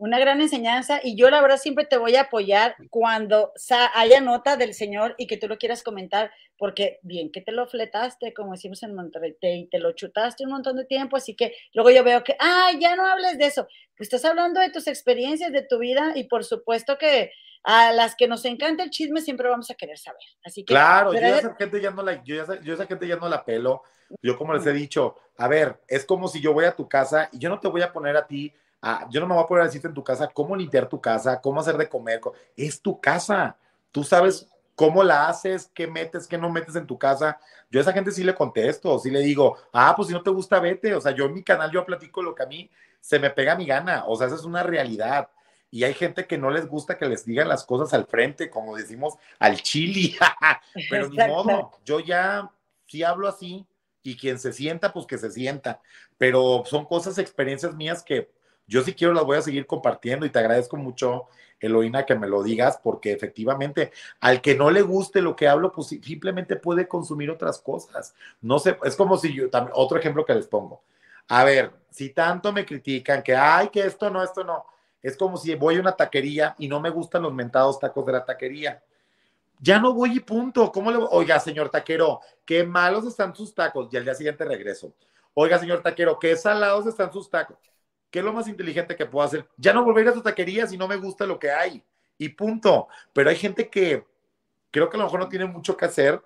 [0.00, 3.52] una gran enseñanza y yo la verdad siempre te voy a apoyar cuando
[3.94, 7.66] haya nota del Señor y que tú lo quieras comentar, porque bien que te lo
[7.66, 11.54] fletaste, como decimos en Monterrey, y te lo chutaste un montón de tiempo, así que
[11.74, 14.86] luego yo veo que, ah, ya no hables de eso, pues estás hablando de tus
[14.86, 17.30] experiencias, de tu vida y por supuesto que
[17.62, 20.22] a las que nos encanta el chisme siempre vamos a querer saber.
[20.42, 23.28] Así que, claro, yo esa gente ya no la, yo, yo esa gente ya no
[23.28, 23.82] la pelo.
[24.22, 27.28] Yo como les he dicho, a ver, es como si yo voy a tu casa
[27.32, 29.46] y yo no te voy a poner a ti, a, yo no me voy a
[29.46, 32.20] poner a decirte en tu casa cómo limpiar tu casa, cómo hacer de comer.
[32.56, 33.56] Es tu casa.
[33.92, 37.38] Tú sabes cómo la haces, qué metes, qué no metes en tu casa.
[37.70, 40.30] Yo a esa gente sí le contesto, sí le digo, ah, pues si no te
[40.30, 40.94] gusta, vete.
[40.94, 42.70] O sea, yo en mi canal yo platico lo que a mí
[43.00, 44.04] se me pega a mi gana.
[44.06, 45.28] O sea, esa es una realidad
[45.70, 48.76] y hay gente que no les gusta que les digan las cosas al frente, como
[48.76, 50.16] decimos, al chili,
[50.90, 52.50] pero ni modo, yo ya
[52.86, 53.66] sí hablo así
[54.02, 55.80] y quien se sienta, pues que se sienta,
[56.18, 58.30] pero son cosas, experiencias mías que
[58.70, 61.26] yo sí quiero las voy a seguir compartiendo y te agradezco mucho,
[61.58, 63.90] Eloína, que me lo digas, porque efectivamente
[64.20, 68.14] al que no le guste lo que hablo, pues simplemente puede consumir otras cosas.
[68.40, 70.82] No sé, es como si yo, también, otro ejemplo que les pongo.
[71.26, 74.64] A ver, si tanto me critican que, ay, que esto no, esto no,
[75.02, 78.12] es como si voy a una taquería y no me gustan los mentados tacos de
[78.12, 78.80] la taquería.
[79.58, 80.70] Ya no voy y punto.
[80.70, 83.88] ¿Cómo le Oiga, señor taquero, qué malos están sus tacos.
[83.92, 84.94] Y al día siguiente regreso.
[85.34, 87.69] Oiga, señor taquero, qué salados están sus tacos.
[88.10, 89.46] ¿Qué es lo más inteligente que puedo hacer?
[89.56, 91.82] Ya no volver a su taquería si no me gusta lo que hay.
[92.18, 92.88] Y punto.
[93.12, 94.04] Pero hay gente que
[94.70, 96.20] creo que a lo mejor no tiene mucho que hacer,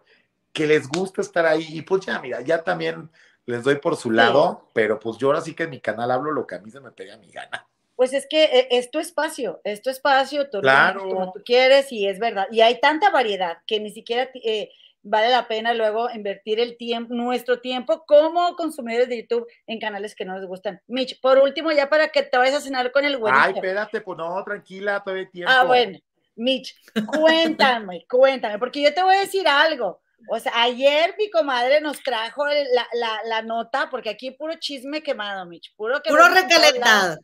[0.53, 1.67] que les gusta estar ahí.
[1.71, 3.11] Y pues ya, mira, ya también
[3.47, 6.31] les doy por su lado, pero pues yo ahora sí que en mi canal hablo
[6.31, 7.67] lo que a mí se me pega a mi gana.
[7.97, 11.93] Pues es que eh, es tu espacio, es tu espacio, tú lo como tú quieres
[11.93, 12.47] y es verdad.
[12.51, 14.71] Y hay tanta variedad que ni siquiera eh,
[15.05, 20.15] vale la pena luego invertir el tiempo, nuestro tiempo como consumidores de YouTube en canales
[20.15, 20.81] que no les gustan.
[20.89, 23.33] Mitch, por último, ya para que te vayas a cenar con el güey.
[23.37, 25.53] Ay, espérate, pues no, tranquila, todavía hay tiempo.
[25.55, 25.99] Ah, bueno.
[26.37, 26.75] Mitch,
[27.07, 30.01] cuéntame, cuéntame, porque yo te voy a decir algo.
[30.29, 35.03] O sea, ayer mi comadre nos trajo la, la, la nota, porque aquí puro chisme
[35.03, 37.19] quemado, Mitch, puro, puro recalentado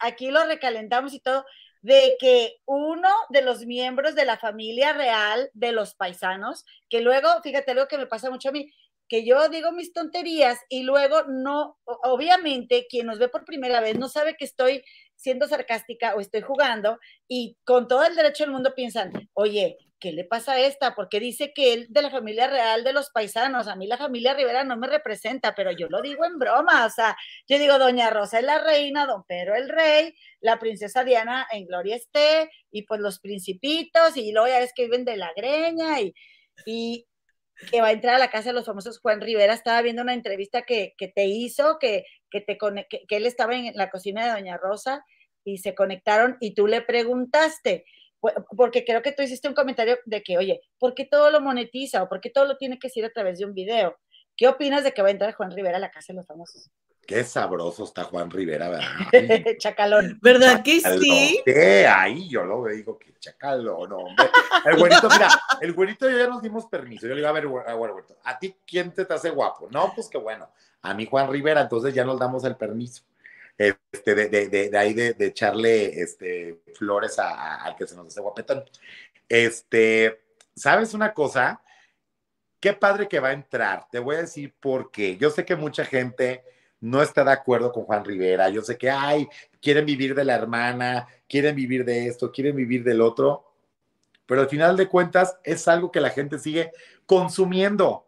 [0.00, 1.44] aquí, lo recalentamos y todo,
[1.82, 7.28] de que uno de los miembros de la familia real de los paisanos, que luego,
[7.42, 8.70] fíjate, algo que me pasa mucho a mí,
[9.08, 13.98] que yo digo mis tonterías y luego no, obviamente quien nos ve por primera vez
[13.98, 14.84] no sabe que estoy
[15.16, 20.12] siendo sarcástica o estoy jugando y con todo el derecho del mundo piensan, oye, ¿qué
[20.12, 20.94] le pasa a esta?
[20.94, 24.34] Porque dice que él de la familia real de los paisanos, a mí la familia
[24.34, 28.10] Rivera no me representa, pero yo lo digo en broma, o sea, yo digo, doña
[28.10, 32.82] Rosa es la reina, don Pedro el rey, la princesa Diana en gloria esté, y
[32.82, 36.14] pues los principitos, y luego ya ves que viven de la greña, y,
[36.66, 37.06] y
[37.70, 40.14] que va a entrar a la casa de los famosos Juan Rivera, estaba viendo una
[40.14, 42.56] entrevista que, te hizo, que, que, te,
[42.88, 45.04] que, que él estaba en la cocina de doña Rosa,
[45.44, 47.84] y se conectaron, y tú le preguntaste,
[48.56, 52.02] porque creo que tú hiciste un comentario de que, oye, ¿por qué todo lo monetiza
[52.02, 53.96] o por qué todo lo tiene que decir a través de un video?
[54.36, 56.70] ¿Qué opinas de que va a entrar Juan Rivera a la casa de los famosos?
[57.06, 58.86] Qué sabroso está Juan Rivera, ¿verdad?
[59.58, 60.18] chacalón.
[60.20, 61.42] ¿Verdad que sí?
[61.88, 64.30] Ahí yo lo digo que chacalón, hombre.
[64.66, 65.28] El güerito, mira,
[65.60, 67.06] el güerito yo ya nos dimos permiso.
[67.06, 69.68] Yo le digo, a ver, a, ¿a ti quién te, te hace guapo?
[69.70, 70.50] No, pues que bueno,
[70.82, 73.02] a mí Juan Rivera, entonces ya nos damos el permiso
[73.58, 78.64] este, de, de, de, ahí de, echarle este, flores al que se nos hace guapetón.
[79.28, 80.20] Este,
[80.54, 81.60] ¿sabes una cosa?
[82.60, 83.86] Qué padre que va a entrar.
[83.90, 85.16] Te voy a decir por qué.
[85.16, 86.44] Yo sé que mucha gente
[86.80, 88.48] no está de acuerdo con Juan Rivera.
[88.48, 89.28] Yo sé que, ay,
[89.60, 93.44] quieren vivir de la hermana, quieren vivir de esto, quieren vivir del otro.
[94.26, 96.70] Pero al final de cuentas es algo que la gente sigue
[97.06, 98.07] consumiendo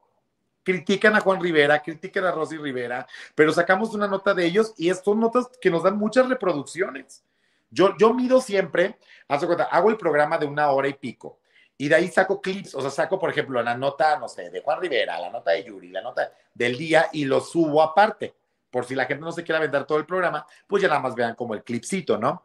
[0.63, 4.93] critican a Juan Rivera, critican a Rosy Rivera, pero sacamos una nota de ellos y
[4.95, 7.25] son notas que nos dan muchas reproducciones.
[7.71, 11.39] Yo, yo mido siempre, cuenta, hago el programa de una hora y pico
[11.81, 14.61] y de ahí saco clips, o sea, saco, por ejemplo, la nota, no sé, de
[14.61, 18.35] Juan Rivera, la nota de Yuri, la nota del día y lo subo aparte.
[18.71, 21.15] Por si la gente no se quiere vender todo el programa, pues ya nada más
[21.15, 22.43] vean como el clipcito, ¿no?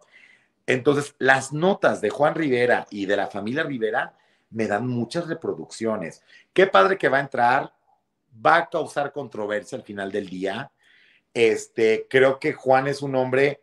[0.66, 4.14] Entonces, las notas de Juan Rivera y de la familia Rivera
[4.52, 6.24] me dan muchas reproducciones.
[6.54, 7.74] Qué padre que va a entrar
[8.44, 10.72] va a causar controversia al final del día.
[11.34, 13.62] Este, creo que Juan es un hombre,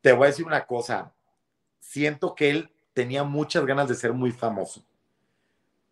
[0.00, 1.14] te voy a decir una cosa,
[1.78, 4.84] siento que él tenía muchas ganas de ser muy famoso.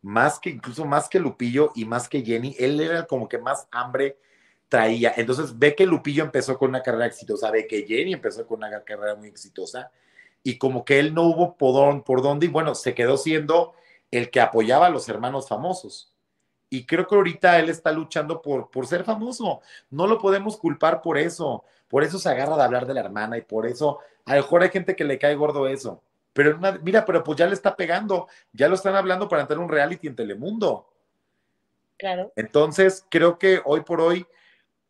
[0.03, 3.69] Más que, incluso más que Lupillo y más que Jenny, él era como que más
[3.71, 4.19] hambre
[4.69, 5.13] traía.
[5.17, 8.83] Entonces ve que Lupillo empezó con una carrera exitosa, ve que Jenny empezó con una
[8.83, 9.91] carrera muy exitosa
[10.43, 13.75] y como que él no hubo por, por dónde y bueno, se quedó siendo
[14.11, 16.10] el que apoyaba a los hermanos famosos.
[16.71, 19.61] Y creo que ahorita él está luchando por, por ser famoso.
[19.91, 21.65] No lo podemos culpar por eso.
[21.89, 24.63] Por eso se agarra de hablar de la hermana y por eso, a lo mejor
[24.63, 26.01] hay gente que le cae gordo eso.
[26.33, 28.29] Pero mira, pero pues ya le está pegando.
[28.53, 30.89] Ya lo están hablando para entrar un reality en Telemundo.
[31.99, 32.33] Claro.
[32.37, 34.25] Entonces, creo que hoy por hoy,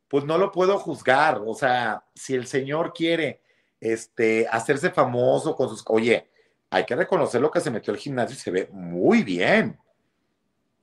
[0.08, 1.40] pues no lo puedo juzgar.
[1.44, 3.40] O sea, si el señor quiere
[3.80, 5.82] este, hacerse famoso con sus.
[5.86, 6.28] Oye,
[6.68, 9.78] hay que reconocer lo que se metió al gimnasio y se ve muy bien.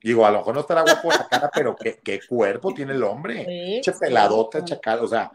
[0.02, 3.02] Digo, a lo mejor no estará guapo la cara, pero qué, qué cuerpo tiene el
[3.02, 3.44] hombre.
[3.44, 5.30] Sí, che peladota, chacal, o sea.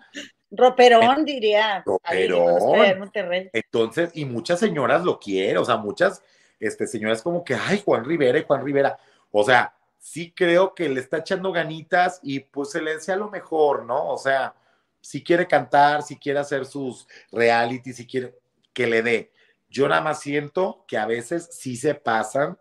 [0.50, 1.84] Roperón, diría.
[1.86, 3.50] Roperón.
[3.52, 6.22] Entonces, y muchas señoras lo quieren, o sea, muchas
[6.60, 8.98] este, señoras como que, ay, Juan Rivera y Juan Rivera.
[9.32, 13.30] O sea, sí creo que le está echando ganitas y pues se le desea lo
[13.30, 14.10] mejor, ¿no?
[14.10, 14.54] O sea,
[15.02, 18.36] si quiere cantar, si quiere hacer sus reality, si quiere
[18.74, 19.32] que le dé.
[19.70, 22.58] Yo nada más siento que a veces sí se pasan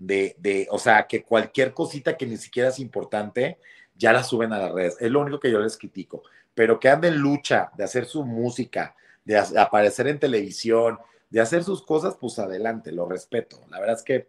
[0.00, 3.58] de, de, o sea, que cualquier cosita que ni siquiera es importante,
[3.94, 4.96] ya la suben a las redes.
[4.98, 6.24] Es lo único que yo les critico.
[6.52, 10.98] Pero que anden en lucha de hacer su música, de aparecer en televisión,
[11.28, 13.64] de hacer sus cosas, pues adelante, lo respeto.
[13.70, 14.26] La verdad es que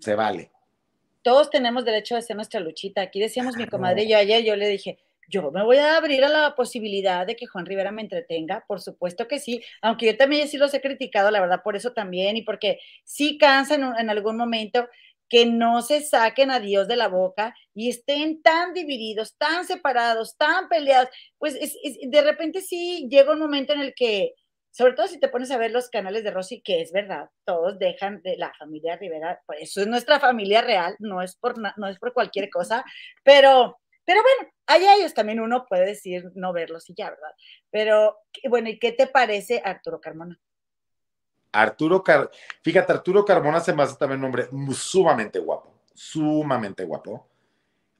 [0.00, 0.50] se vale
[1.22, 3.00] todos tenemos derecho a hacer nuestra luchita.
[3.00, 4.98] Aquí decíamos mi comadre yo ayer, yo le dije,
[5.28, 8.80] yo me voy a abrir a la posibilidad de que Juan Rivera me entretenga, por
[8.80, 12.36] supuesto que sí, aunque yo también sí los he criticado, la verdad, por eso también,
[12.36, 14.88] y porque sí cansa en, algún momento
[15.28, 20.36] que no se saquen a Dios de la boca y estén tan divididos, tan separados,
[20.36, 21.08] tan peleados,
[21.38, 24.34] pues de repente sí llega un momento en el que
[24.72, 27.78] sobre todo si te pones a ver los canales de Rosy, que es verdad, todos
[27.78, 31.88] dejan de la familia Rivera, pues eso es nuestra familia real, no es por, no
[31.88, 32.82] es por cualquier cosa,
[33.22, 37.32] pero, pero bueno, hay ellos también uno puede decir no verlos y ya, ¿verdad?
[37.70, 38.18] Pero
[38.48, 40.38] bueno, ¿y qué te parece Arturo Carmona?
[41.52, 42.30] Arturo Car
[42.62, 47.28] fíjate, Arturo Carmona se me hace también un hombre sumamente guapo, sumamente guapo,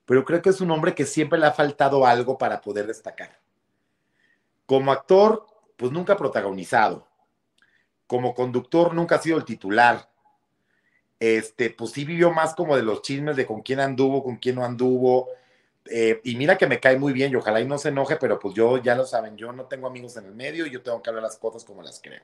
[0.06, 3.38] pero creo que es un hombre que siempre le ha faltado algo para poder destacar.
[4.66, 5.46] Como actor,
[5.76, 7.06] pues nunca protagonizado.
[8.06, 10.08] Como conductor nunca ha sido el titular.
[11.18, 14.56] Este, pues sí vivió más como de los chismes de con quién anduvo, con quién
[14.56, 15.28] no anduvo.
[15.86, 18.38] Eh, y mira que me cae muy bien y ojalá y no se enoje, pero
[18.38, 21.02] pues yo, ya lo saben, yo no tengo amigos en el medio y yo tengo
[21.02, 22.22] que hablar las cosas como las creo.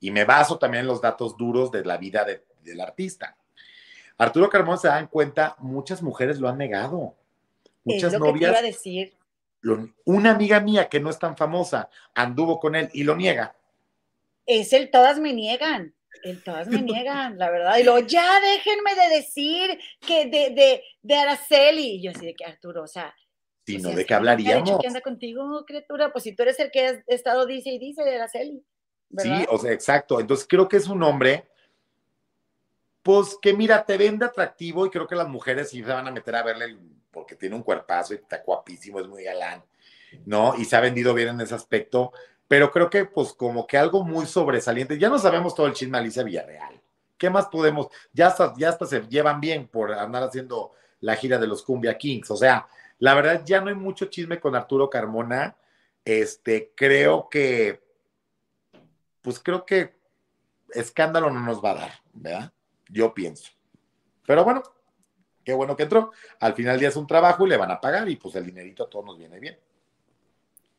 [0.00, 2.26] Y me baso también en los datos duros de la vida
[2.62, 3.36] del artista.
[4.16, 7.14] Arturo Carmón se da en cuenta, muchas mujeres lo han negado.
[7.84, 8.62] Muchas novias.
[8.62, 9.14] decir
[10.04, 13.54] una amiga mía que no es tan famosa anduvo con él y lo niega.
[14.46, 15.93] Es el todas me niegan.
[16.22, 17.76] El todas me niegan, la verdad.
[17.78, 21.96] Y luego, ya déjenme de decir que de, de, de Araceli.
[21.96, 23.14] Y yo así de que Arturo, o sea.
[23.66, 24.78] Si no, ¿de qué hablaríamos?
[24.80, 26.12] ¿Qué anda contigo, criatura?
[26.12, 28.64] Pues si tú eres el que ha estado dice y dice de Araceli.
[29.16, 30.20] Sí, o sea, exacto.
[30.20, 31.46] Entonces creo que es un hombre,
[33.02, 36.10] pues que mira, te vende atractivo y creo que las mujeres sí se van a
[36.10, 36.76] meter a verle
[37.10, 39.62] porque tiene un cuerpazo y está guapísimo, es muy galán,
[40.26, 40.54] ¿no?
[40.58, 42.12] Y se ha vendido bien en ese aspecto,
[42.48, 45.98] pero creo que pues como que algo muy sobresaliente, ya no sabemos todo el chisme
[45.98, 46.80] Alicia Villarreal.
[47.16, 47.88] ¿Qué más podemos?
[48.12, 51.96] Ya hasta, ya hasta se llevan bien por andar haciendo la gira de los Cumbia
[51.96, 52.30] Kings.
[52.30, 52.66] O sea,
[52.98, 55.56] la verdad ya no hay mucho chisme con Arturo Carmona.
[56.04, 57.82] Este, creo que,
[59.22, 59.94] pues creo que
[60.70, 62.52] escándalo no nos va a dar, ¿verdad?
[62.88, 63.50] Yo pienso.
[64.26, 64.62] Pero bueno,
[65.44, 66.12] qué bueno que entró.
[66.40, 68.84] Al final día es un trabajo y le van a pagar y pues el dinerito
[68.84, 69.58] a todos nos viene bien.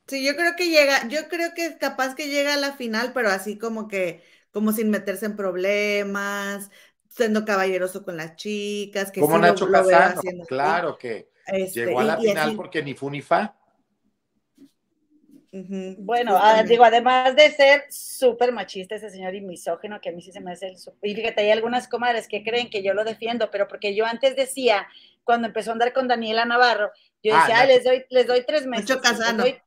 [0.08, 3.30] Sí, yo creo que llega, yo creo que capaz que llega a la final, pero
[3.30, 6.70] así como que, como sin meterse en problemas,
[7.10, 12.18] siendo caballeroso con las chicas, que como Nacho Casano, claro que este, llegó a la
[12.18, 13.56] final porque ni fu ni fa.
[15.98, 20.22] Bueno, ah, digo, además de ser súper machista ese señor y misógeno, que a mí
[20.22, 20.76] sí se me hace el...
[21.02, 24.36] Y fíjate, hay algunas comadres que creen que yo lo defiendo, pero porque yo antes
[24.36, 24.86] decía,
[25.24, 26.92] cuando empezó a andar con Daniela Navarro,
[27.24, 28.90] yo ah, decía, les, doy, les doy tres meses.
[28.90, 29.46] Mucho casano.
[29.46, 29.62] Les doy,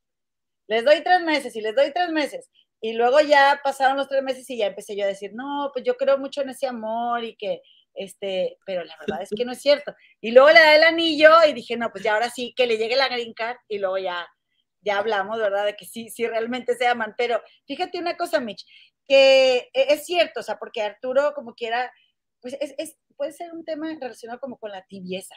[0.69, 2.49] tres meses y les doy tres meses.
[2.81, 5.85] Y luego ya pasaron los tres meses y ya empecé yo a decir, no, pues
[5.85, 7.61] yo creo mucho en ese amor y que,
[7.95, 9.95] este, pero la verdad es que no es cierto.
[10.21, 12.79] Y luego le da el anillo y dije, no, pues ya ahora sí, que le
[12.79, 14.29] llegue la green card y luego ya
[14.81, 15.67] ya hablamos, ¿verdad?
[15.67, 18.65] De que sí, sí realmente se aman, pero fíjate una cosa, Mitch,
[19.05, 21.93] que e, es cierto, o sea, porque Arturo como quiera,
[22.41, 25.35] pues es, puede ser un tema relacionado como con la tibieza,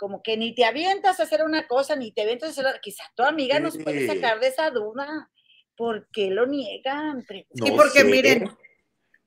[0.00, 2.80] como que ni te avientas a hacer una cosa, ni te avientas a hacer otra,
[2.80, 5.30] quizá tu amiga nos puede sacar de esa duda,
[5.76, 7.22] ¿por qué lo niegan?
[7.52, 8.48] y porque miren...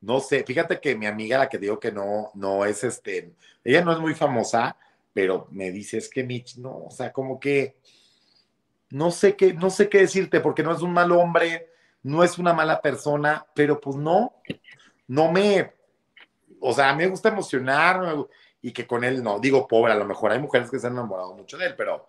[0.01, 3.85] No sé, fíjate que mi amiga, la que digo que no, no es este, ella
[3.85, 4.75] no es muy famosa,
[5.13, 7.77] pero me dice es que Mitch, no, o sea, como que
[8.89, 11.69] no sé qué, no sé qué decirte, porque no es un mal hombre,
[12.01, 14.33] no es una mala persona, pero pues no,
[15.07, 15.71] no me,
[16.59, 18.25] o sea, a mí me gusta emocionar
[18.64, 20.94] y que con él no, digo pobre, a lo mejor hay mujeres que se han
[20.94, 22.07] enamorado mucho de él, pero,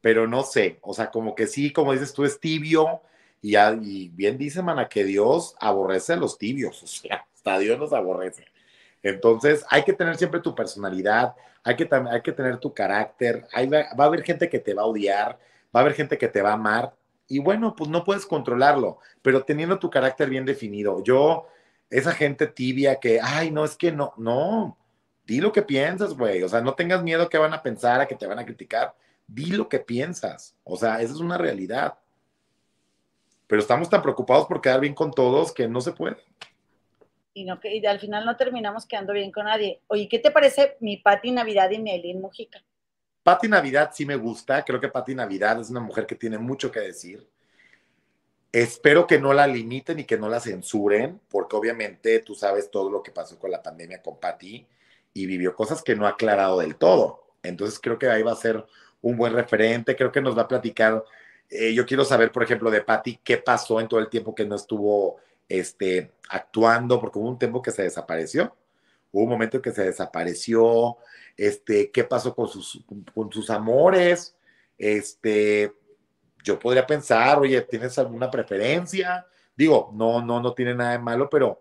[0.00, 3.00] pero no sé, o sea, como que sí, como dices tú, es tibio
[3.42, 7.78] y, y bien dice, mana, que Dios aborrece a los tibios, o sea, hasta Dios
[7.78, 8.44] los aborrece.
[9.02, 13.66] Entonces, hay que tener siempre tu personalidad, hay que, hay que tener tu carácter, hay,
[13.68, 15.38] va a haber gente que te va a odiar,
[15.74, 16.94] va a haber gente que te va a amar
[17.26, 21.02] y bueno, pues no puedes controlarlo, pero teniendo tu carácter bien definido.
[21.02, 21.46] Yo
[21.90, 24.76] esa gente tibia que, ay, no, es que no, no,
[25.26, 26.42] di lo que piensas, güey.
[26.42, 28.94] O sea, no tengas miedo que van a pensar, a que te van a criticar.
[29.26, 30.54] Di lo que piensas.
[30.64, 31.98] O sea, esa es una realidad.
[33.46, 36.16] Pero estamos tan preocupados por quedar bien con todos que no se puede.
[37.32, 39.80] Y, no, que, y al final no terminamos quedando bien con nadie.
[39.88, 42.62] Oye, ¿qué te parece mi Pati Navidad y Melín Mujica?
[43.22, 44.64] Pati Navidad sí me gusta.
[44.64, 47.26] Creo que Pati Navidad es una mujer que tiene mucho que decir.
[48.52, 52.88] Espero que no la limiten y que no la censuren, porque obviamente tú sabes todo
[52.88, 54.64] lo que pasó con la pandemia con Pati
[55.14, 57.24] y vivió cosas que no ha aclarado del todo.
[57.42, 58.66] Entonces creo que ahí va a ser
[59.00, 61.02] un buen referente, creo que nos va a platicar.
[61.48, 64.44] Eh, yo quiero saber, por ejemplo, de Patti, qué pasó en todo el tiempo que
[64.44, 65.18] no estuvo
[65.48, 68.54] este, actuando, porque hubo un tiempo que se desapareció.
[69.12, 70.96] Hubo un momento que se desapareció,
[71.36, 72.84] este, qué pasó con sus,
[73.14, 74.34] con sus amores,
[74.76, 75.72] este,
[76.42, 79.26] yo podría pensar, oye, ¿tienes alguna preferencia?
[79.56, 81.60] Digo, no, no, no tiene nada de malo, pero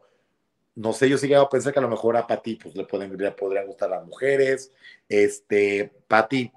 [0.76, 3.16] no sé, yo sí a pensar que a lo mejor a Pati pues le, pueden,
[3.16, 4.72] le podrían gustar las mujeres.
[5.08, 6.52] Este, Pati,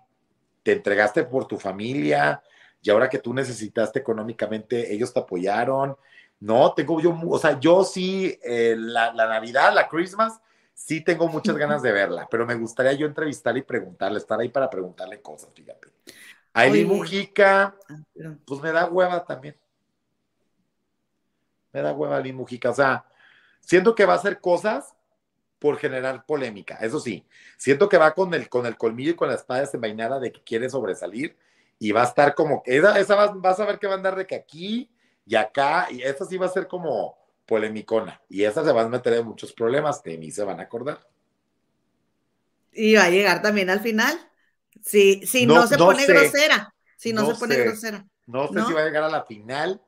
[0.62, 2.42] te entregaste por tu familia
[2.82, 5.96] y ahora que tú necesitaste económicamente, ellos te apoyaron.
[6.40, 10.40] No, tengo yo, o sea, yo sí, eh, la, Navidad, la Christmas,
[10.72, 14.50] sí tengo muchas ganas de verla, pero me gustaría yo entrevistar y preguntarle, estar ahí
[14.50, 15.88] para preguntarle cosas, fíjate.
[16.52, 19.56] Aileen Mujica, ah, pues me da hueva también.
[21.72, 23.04] Me da hueva Aileen Mujica, o sea,
[23.66, 24.94] Siento que va a hacer cosas
[25.58, 27.26] por generar polémica, eso sí.
[27.56, 30.40] Siento que va con el, con el colmillo y con la espada desenvainada de que
[30.44, 31.36] quiere sobresalir
[31.80, 34.24] y va a estar como, esa, esa vas, a ver que va a andar de
[34.24, 34.88] que aquí
[35.26, 38.88] y acá, y esa sí va a ser como polemicona, y esa se va a
[38.88, 41.00] meter en muchos problemas, de mí se van a acordar.
[42.72, 44.16] Y va a llegar también al final,
[44.80, 48.06] si, si no, se pone grosera, si no, se pone grosera.
[48.26, 49.82] No sé si va a llegar a la final,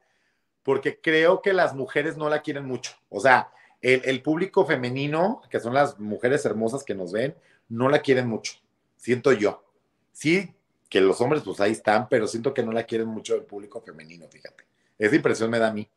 [0.65, 2.93] porque creo que las mujeres no la quieren mucho.
[3.09, 7.35] O sea, el, público femenino, que son las mujeres hermosas que nos ven,
[7.69, 8.55] no la quieren mucho,
[8.97, 9.65] siento yo.
[10.13, 10.55] Sí,
[10.89, 13.81] que los hombres pues ahí están, pero siento que no la quieren mucho el público
[13.81, 14.65] femenino, fíjate.
[14.99, 15.89] Esa impresión me da a mí.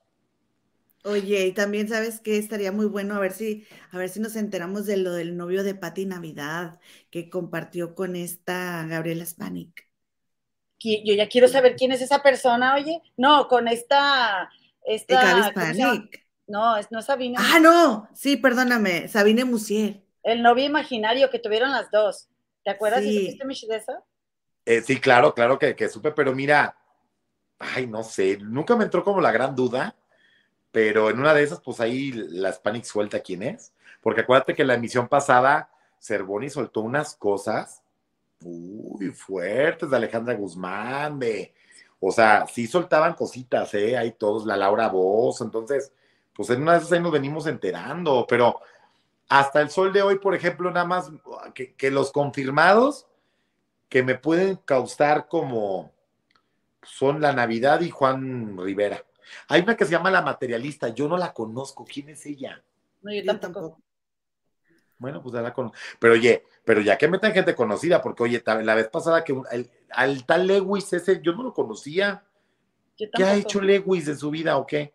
[1.03, 4.36] Oye, y también sabes que estaría muy bueno a ver si, a ver si nos
[4.36, 6.80] enteramos de lo del novio de Patti Navidad
[7.10, 9.90] que compartió con esta Gabriela Spanik.
[10.80, 13.02] Yo ya quiero saber quién es esa persona, oye.
[13.18, 14.49] No, con esta,
[14.84, 16.22] esta Spanik.
[16.52, 17.38] No, es, no Sabine.
[17.40, 20.02] Ah, no, sí, perdóname, Sabine Musier.
[20.22, 22.28] El novio imaginario que tuvieron las dos.
[22.64, 23.38] ¿Te acuerdas sí.
[23.68, 23.94] de eso?
[24.65, 26.78] Eh, sí, claro, claro que, que supe, pero mira,
[27.57, 29.95] ay, no sé, nunca me entró como la gran duda,
[30.72, 34.65] pero en una de esas, pues ahí la Spanish suelta quién es, porque acuérdate que
[34.65, 37.82] la emisión pasada, Cervoni soltó unas cosas
[38.41, 41.53] muy fuertes de Alejandra Guzmán, de,
[41.99, 43.98] o sea, sí soltaban cositas, ¿eh?
[43.98, 45.94] Ahí todos, la Laura Voz, entonces,
[46.34, 48.62] pues en una de esas ahí nos venimos enterando, pero
[49.30, 51.12] hasta el sol de hoy, por ejemplo, nada más
[51.53, 53.08] que, los confirmados
[53.90, 55.94] que me pueden causar como
[56.84, 59.03] son la Navidad y Juan Rivera.
[59.48, 62.62] Hay una que se llama La Materialista, yo no la conozco, ¿quién es ella?
[63.02, 63.80] No, yo tampoco.
[64.98, 65.78] Bueno, pues ya la conozco.
[65.99, 69.41] Pero oye, pero ya que meten gente conocida, porque oye, la vez pasada que
[69.90, 72.24] al tal Lewis ese, yo no lo conocía.
[72.98, 74.94] ¿Qué ha hecho Lewis en su vida o qué?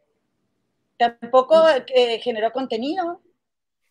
[0.98, 3.20] Tampoco eh, generó contenido.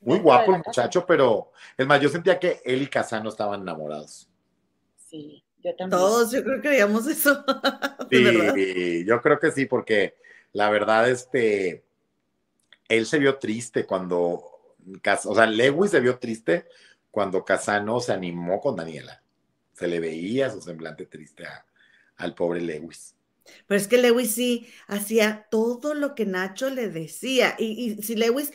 [0.01, 4.29] Muy guapo el muchacho, pero es más, yo sentía que él y Casano estaban enamorados.
[4.97, 5.99] Sí, yo también.
[5.99, 7.43] Todos, yo creo que creíamos eso.
[8.11, 10.15] sí, yo creo que sí, porque
[10.53, 11.83] la verdad, este,
[12.87, 16.67] él se vio triste cuando, o sea, Lewis se vio triste
[17.09, 19.21] cuando Casano se animó con Daniela.
[19.73, 21.45] Se le veía su semblante triste
[22.17, 23.14] al pobre Lewis.
[23.67, 27.55] Pero es que Lewis sí hacía todo lo que Nacho le decía.
[27.57, 28.51] Y, si Lewis,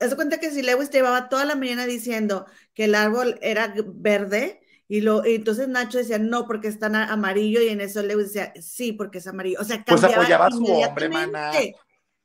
[0.00, 4.60] haz cuenta que si Lewis llevaba toda la mañana diciendo que el árbol era verde,
[4.88, 8.92] y, lo, entonces Nacho decía, no, porque está amarillo, y en eso Lewis decía, sí,
[8.92, 9.58] porque es amarillo.
[9.60, 11.52] O sea, pues cambiaba pues apoyaba a su hombre, maná.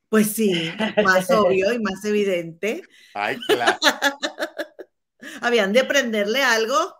[0.08, 0.70] Pues sí,
[1.04, 2.82] más obvio y más evidente.
[3.14, 3.78] Ay, claro.
[5.42, 6.97] Habían de aprenderle algo.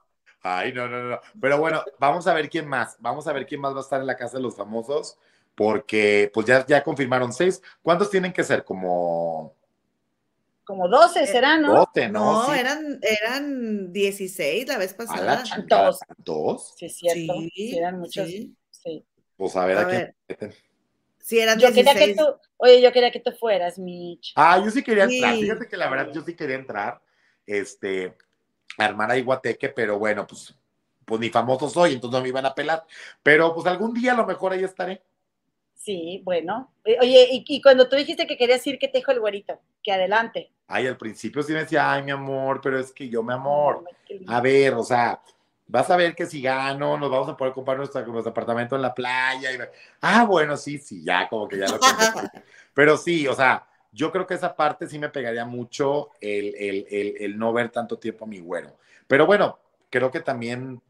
[0.56, 1.20] Ay, no, no, no.
[1.40, 2.96] Pero bueno, vamos a ver quién más.
[3.00, 5.18] Vamos a ver quién más va a estar en la casa de los famosos,
[5.54, 7.60] porque pues ya, ya confirmaron seis.
[7.82, 8.64] ¿Cuántos tienen que ser?
[8.64, 9.54] Como.
[10.64, 11.74] Como 12 serán, ¿no?
[11.74, 12.46] 12, ¿no?
[12.46, 15.42] No, eran, eran 16 la vez pasada.
[15.50, 16.00] ¿A ¿Dos?
[16.18, 16.74] ¿Dos?
[16.76, 17.34] Sí, es cierto.
[17.54, 18.28] Sí, eran muchos.
[18.28, 19.04] Sí.
[19.36, 20.14] Pues a ver, a, quién
[21.28, 22.24] Sí, eran yo Quería que tú,
[22.56, 24.32] oye, yo quería que tú fueras, Mitch.
[24.34, 25.36] Ah, yo sí quería entrar.
[25.36, 27.02] Fíjate que la verdad yo sí quería entrar.
[27.46, 28.14] Este,
[28.76, 30.54] armar ahí guateque, pero bueno, pues,
[31.04, 32.84] pues ni famoso soy, entonces no me iban a pelar.
[33.22, 35.02] Pero pues algún día a lo mejor ahí estaré.
[35.74, 36.72] Sí, bueno.
[36.84, 39.58] Eh, oye, y, cuando tú dijiste que querías ir, ¿qué te dijo el güerito?
[39.82, 40.50] Que adelante.
[40.66, 43.84] Ay, al principio sí me decía, ay, mi amor, pero es que yo, mi amor,
[44.26, 45.22] a ver, o sea,
[45.66, 48.82] vas a ver que si gano, nos vamos a poder comprar nuestro, nuestro apartamento en
[48.82, 49.52] la playa.
[49.52, 49.58] Y...
[50.00, 51.78] Ah, bueno, sí, sí, ya, como que ya lo
[52.74, 53.66] Pero sí, o sea,
[53.98, 57.70] yo creo que esa parte sí me pegaría mucho el, el, el, el no ver
[57.70, 58.78] tanto tiempo a mi güero.
[59.08, 59.58] Pero bueno,
[59.90, 60.80] creo que también,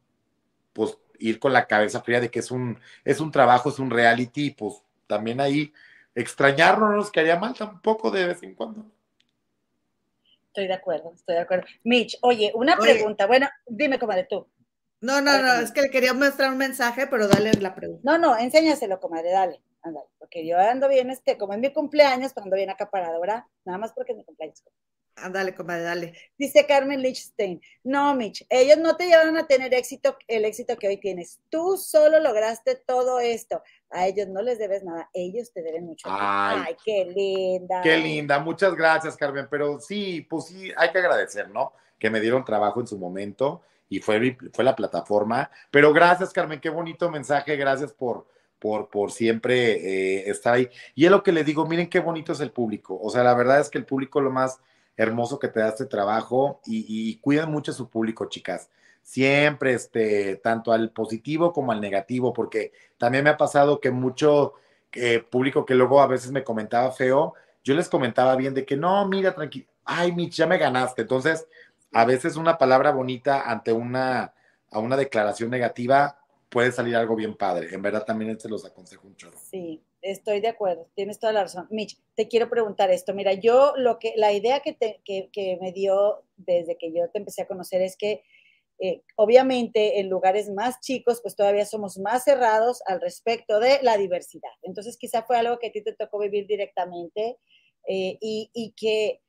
[0.75, 3.89] pues, ir con la cabeza fría de que es un, es un trabajo, es un
[3.89, 5.73] reality, pues también ahí
[6.15, 8.85] extrañarnos no nos quedaría mal tampoco de vez en cuando.
[10.49, 11.67] Estoy de acuerdo, estoy de acuerdo.
[11.85, 13.27] Mitch, oye, una pregunta.
[13.27, 14.47] Bueno, dime, comadre, tú.
[15.01, 18.03] No, no, no, es que le quería mostrar un mensaje, pero dale la pregunta.
[18.05, 22.33] No, no, enséñaselo, comadre, dale, ándale, porque yo ando bien, este, como es mi cumpleaños,
[22.33, 23.45] pues ando bien acaparada, ¿verdad?
[23.65, 24.63] Nada más porque es mi cumpleaños.
[25.23, 26.15] Ándale, comadre, dale.
[26.37, 27.61] Dice Carmen Lichstein.
[27.83, 31.41] No, Mitch, ellos no te llevaron a tener éxito, el éxito que hoy tienes.
[31.49, 33.63] Tú solo lograste todo esto.
[33.91, 36.09] A ellos no les debes nada, ellos te deben mucho.
[36.11, 37.81] Ay, qué linda.
[37.83, 39.49] Qué linda, muchas gracias, Carmen.
[39.51, 41.73] Pero sí, pues sí, hay que agradecer, ¿no?
[41.99, 45.51] Que me dieron trabajo en su momento y fue, fue la plataforma.
[45.71, 48.27] Pero gracias, Carmen, qué bonito mensaje, gracias por,
[48.59, 50.69] por, por siempre eh, estar ahí.
[50.95, 52.99] Y es lo que le digo, miren qué bonito es el público.
[53.01, 54.61] O sea, la verdad es que el público lo más
[54.97, 58.69] hermoso que te da este trabajo y, cuidan mucho a su público, chicas.
[59.03, 64.55] Siempre, este, tanto al positivo como al negativo, porque también me ha pasado que mucho
[64.93, 68.77] eh, público que luego a veces me comentaba feo, yo les comentaba bien de que
[68.77, 71.03] no, mira, tranquilo, ay, Mitch, ya me ganaste.
[71.03, 71.47] Entonces,
[71.93, 74.35] a veces una palabra bonita ante una,
[74.71, 76.19] a una declaración negativa
[76.49, 77.69] puede salir algo bien padre.
[77.73, 79.39] En verdad también se los aconsejo un chorro.
[79.39, 81.67] Sí, Estoy de acuerdo, tienes toda la razón.
[81.71, 83.15] Mitch, te quiero preguntar esto.
[83.15, 87.43] Mira, yo lo que, la idea que, que, me dio desde que yo te empecé
[87.43, 88.23] a conocer es que
[88.79, 93.97] eh, obviamente en lugares más chicos, pues todavía somos más cerrados al respecto de la
[93.97, 94.53] diversidad.
[94.63, 97.37] Entonces quizá fue algo que a ti te tocó vivir directamente
[97.89, 99.21] eh, y, y, que,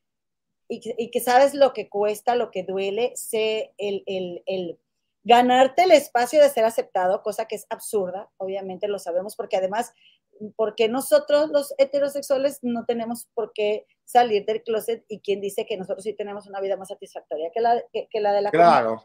[0.68, 4.78] y, que sabes lo que cuesta, lo que duele, sé el, el, el
[5.24, 9.94] ganarte el espacio de ser aceptado, cosa que es absurda, obviamente lo sabemos, porque además
[10.56, 15.78] porque nosotros los heterosexuales no tenemos por qué salir del closet y quien dice que
[15.78, 19.04] nosotros sí tenemos una vida más satisfactoria que la, que, la de la claro.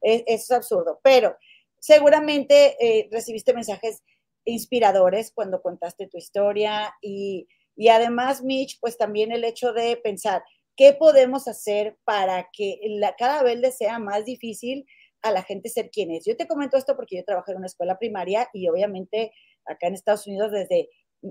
[0.00, 1.36] Es, eso es absurdo, pero
[1.80, 4.02] seguramente eh, recibiste mensajes
[4.44, 10.44] inspiradores cuando contaste tu historia y, y además, Mitch, pues también el hecho de pensar
[10.76, 14.86] qué podemos hacer para que la, cada vez le sea más difícil
[15.24, 16.24] a la gente ser quien es.
[16.24, 19.32] Yo te comento esto porque yo trabajé en una escuela primaria y obviamente
[19.64, 20.90] acá en Estados Unidos desde,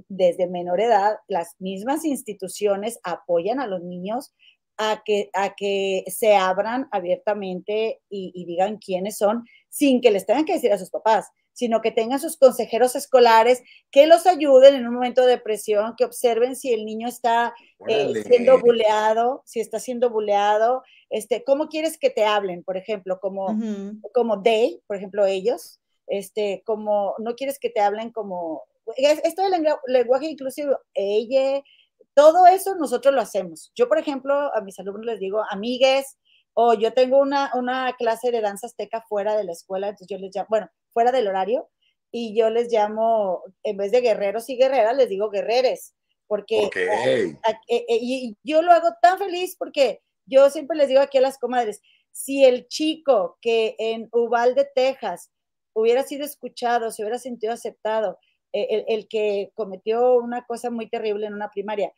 [0.09, 4.33] desde menor edad, las mismas instituciones apoyan a los niños
[4.77, 10.45] a que, a que se abran abiertamente y, digan quiénes son sin que les tengan
[10.45, 13.61] que decir a sus papás, sino que tengan sus consejeros escolares
[13.91, 17.53] que los ayuden en un momento de depresión, que observen si el niño está
[17.87, 22.63] eh, siendo buleado, si está siendo buleado, este, ¿cómo quieres que te hablen?
[22.63, 23.55] Por ejemplo, como,
[24.13, 28.63] como they, por ejemplo, ellos, este, como no quieres que te hablen como,
[28.97, 31.61] esto del lenguaje inclusivo, ella,
[32.15, 33.71] todo eso nosotros lo hacemos.
[33.75, 36.17] Yo, por ejemplo, a mis alumnos les digo, amigues,
[36.53, 40.17] o yo tengo una, una clase de danza azteca fuera de la escuela, entonces yo
[40.17, 41.69] les llamo, bueno, fuera del horario,
[42.11, 45.95] y yo les llamo, en vez de guerreros y guerreras, les digo guerreres,
[46.27, 47.35] porque eh,
[47.67, 51.37] eh, y yo lo hago tan feliz porque yo siempre les digo aquí a las
[51.37, 51.81] comadres,
[52.11, 55.31] si el chico que en Uvalde, Texas,
[55.73, 58.19] hubiera sido escuchado, se hubiera sentido aceptado,
[58.53, 61.91] eh, el, que cometió una cosa muy terrible en una primaria,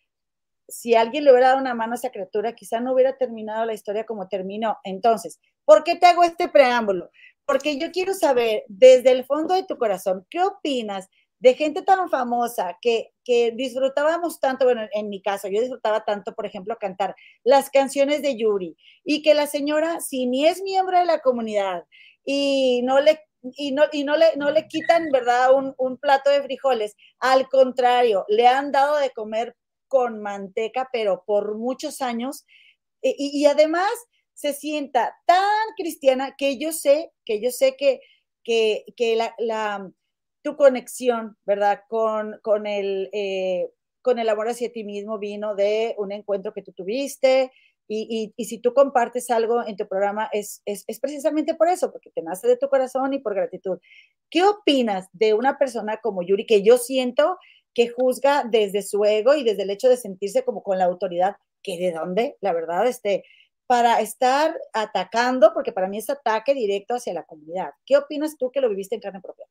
[0.68, 3.74] si alguien le hubiera dado una mano a esa criatura, quizá no hubiera terminado la
[3.74, 4.78] historia como terminó.
[4.84, 7.10] Entonces, ¿por qué te hago este preámbulo?
[7.46, 11.10] Porque yo quiero saber desde el fondo de tu corazón, ¿qué opinas
[11.40, 16.34] de gente tan famosa que, que disfrutábamos tanto, bueno, en mi caso, yo disfrutaba tanto,
[16.34, 20.98] por ejemplo, cantar las canciones de Yuri y que la señora, si ni es miembro
[20.98, 21.84] de la comunidad
[22.24, 23.20] y no le
[23.58, 26.96] y no, y no, le, no le quitan, ¿verdad?, un, plato de frijoles.
[27.20, 29.56] Al contrario, le han dado de comer
[29.96, 32.46] con manteca, pero por muchos años.
[33.02, 33.90] E, y, además
[34.34, 38.02] se sienta tan cristiana que yo sé, que yo sé que,
[38.44, 38.84] que,
[39.40, 39.90] la,
[40.42, 45.96] tu conexión, ¿verdad?, con, con, el, eh, con el amor hacia ti mismo vino de
[45.98, 47.54] un encuentro que tú tuviste,
[47.88, 52.22] y, si tú compartes algo en tu programa es, es, precisamente por eso, porque te
[52.22, 53.80] nace de tu corazón y por gratitud.
[54.30, 57.38] ¿Qué opinas de una persona como Yuri que yo siento
[57.76, 61.36] que juzga desde su ego y desde el hecho de sentirse como con la autoridad,
[61.62, 63.24] que de dónde, la verdad, este,
[63.68, 67.72] para estar atacando, porque para mí es ataque directo hacia la comunidad.
[67.86, 69.46] ¿Qué opinas tú que lo viviste en carne propia?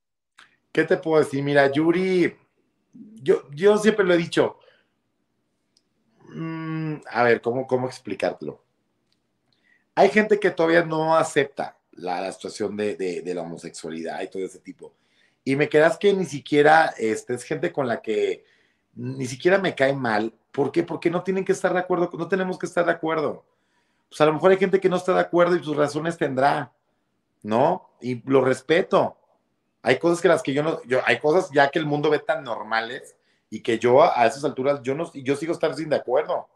[0.72, 1.44] ¿Qué te puedo decir?
[1.44, 2.34] Mira, Yuri
[3.22, 4.58] yo, yo siempre lo he dicho.
[6.28, 8.62] Mm, a ver, ¿cómo, cómo explicártelo?
[9.94, 14.92] Hay gente que todavía no acepta la, situación de, la homosexualidad y todo ese tipo.
[15.44, 18.44] Y me quedas que ni siquiera este, es gente con la que
[18.94, 20.32] ni siquiera me cae mal.
[20.50, 20.82] ¿Por qué?
[20.82, 23.44] Porque no tienen que estar de acuerdo, no tenemos que estar de acuerdo.
[24.08, 26.72] Pues a lo mejor hay gente que no está de acuerdo y sus razones tendrá,
[27.42, 27.90] ¿no?
[28.00, 29.16] Y lo respeto.
[29.82, 32.20] Hay cosas que las que yo no, yo, hay cosas ya que el mundo ve
[32.20, 33.16] tan normales
[33.50, 36.48] y que yo a esas alturas, yo no, yo sigo estar sin de acuerdo.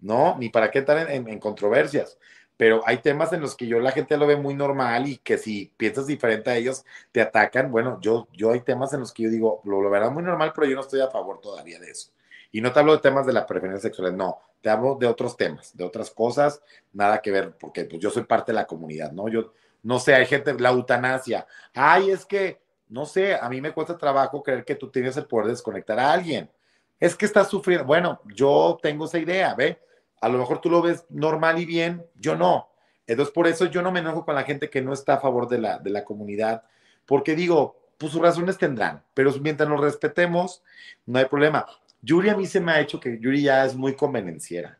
[0.00, 0.36] ¿No?
[0.38, 2.18] Ni para qué estar en controversias
[2.58, 5.38] pero hay temas en los que yo la gente lo ve muy normal y que
[5.38, 7.70] si piensas diferente a ellos te atacan.
[7.70, 10.52] Bueno, yo, yo hay temas en los que yo digo, lo, lo verán muy normal,
[10.52, 12.10] pero yo no estoy a favor todavía de eso.
[12.50, 15.36] Y no te hablo de temas de la preferencia sexual, no, te hablo de otros
[15.36, 16.60] temas, de otras cosas,
[16.92, 19.28] nada que ver, porque pues, yo soy parte de la comunidad, ¿no?
[19.28, 19.52] Yo
[19.84, 23.96] no sé, hay gente, la eutanasia, ay, es que, no sé, a mí me cuesta
[23.96, 26.50] trabajo creer que tú tienes el poder de desconectar a alguien.
[26.98, 29.78] Es que estás sufriendo, bueno, yo tengo esa idea, ¿ve?
[30.20, 32.68] A lo mejor tú lo ves normal y bien, yo no.
[33.06, 35.48] Entonces, por eso yo no me enojo con la gente que no está a favor
[35.48, 36.64] de la, de la comunidad,
[37.06, 40.62] porque digo, pues sus razones tendrán, pero mientras nos respetemos,
[41.06, 41.66] no hay problema.
[42.02, 44.78] Yuri a mí se me ha hecho que Yuri ya es muy convenenciera.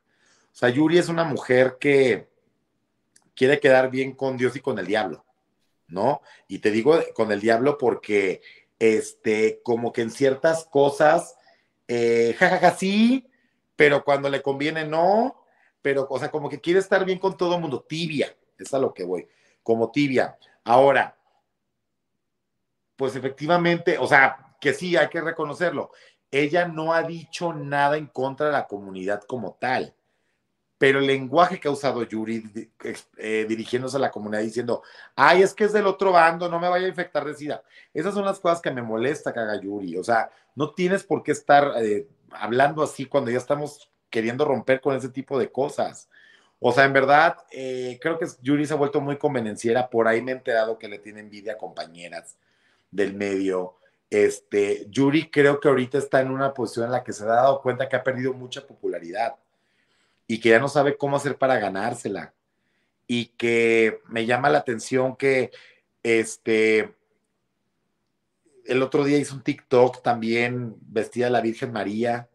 [0.53, 2.29] O sea, Yuri es una mujer que
[3.35, 5.25] quiere quedar bien con Dios y con el diablo,
[5.87, 6.21] ¿no?
[6.49, 8.41] Y te digo con el diablo porque,
[8.79, 11.37] este, como que en ciertas cosas,
[11.87, 13.28] eh, jajaja, sí,
[13.79, 15.41] pero cuando le conviene no,
[15.81, 18.79] pero, o sea, como que quiere estar bien con todo el mundo, tibia, es a
[18.81, 19.29] lo que voy,
[19.63, 20.37] como tibia.
[20.65, 21.17] Ahora,
[22.97, 25.93] pues efectivamente, o sea, que sí, hay que reconocerlo,
[26.33, 29.95] ella no ha dicho nada en contra de la comunidad como tal,
[30.77, 32.73] pero el lenguaje que ha usado Yuri
[33.17, 34.83] eh, dirigiéndose a la comunidad diciendo,
[35.15, 37.63] ay, es que es del otro bando, no me vaya a infectar de SIDA.
[37.95, 41.23] Esas son las cosas que me molesta que haga Yuri, o sea, no tienes por
[41.23, 41.75] qué estar...
[41.81, 46.09] Eh, hablando así cuando ya estamos queriendo romper con ese tipo de cosas.
[46.61, 49.89] O sea, en verdad, eh, creo que Yuri se ha vuelto muy convenenciera.
[49.89, 52.37] Por ahí me he enterado que le tiene envidia a compañeras
[52.91, 53.77] del medio.
[54.11, 57.61] Este, Yuri creo que ahorita está en una posición en la que se ha dado
[57.63, 59.37] cuenta que ha perdido mucha popularidad
[60.27, 62.35] y que ya no sabe cómo hacer para ganársela.
[63.07, 65.51] Y que me llama la atención que
[66.03, 66.95] este,
[68.69, 72.29] el otro día hizo un TikTok también vestida de la Virgen María,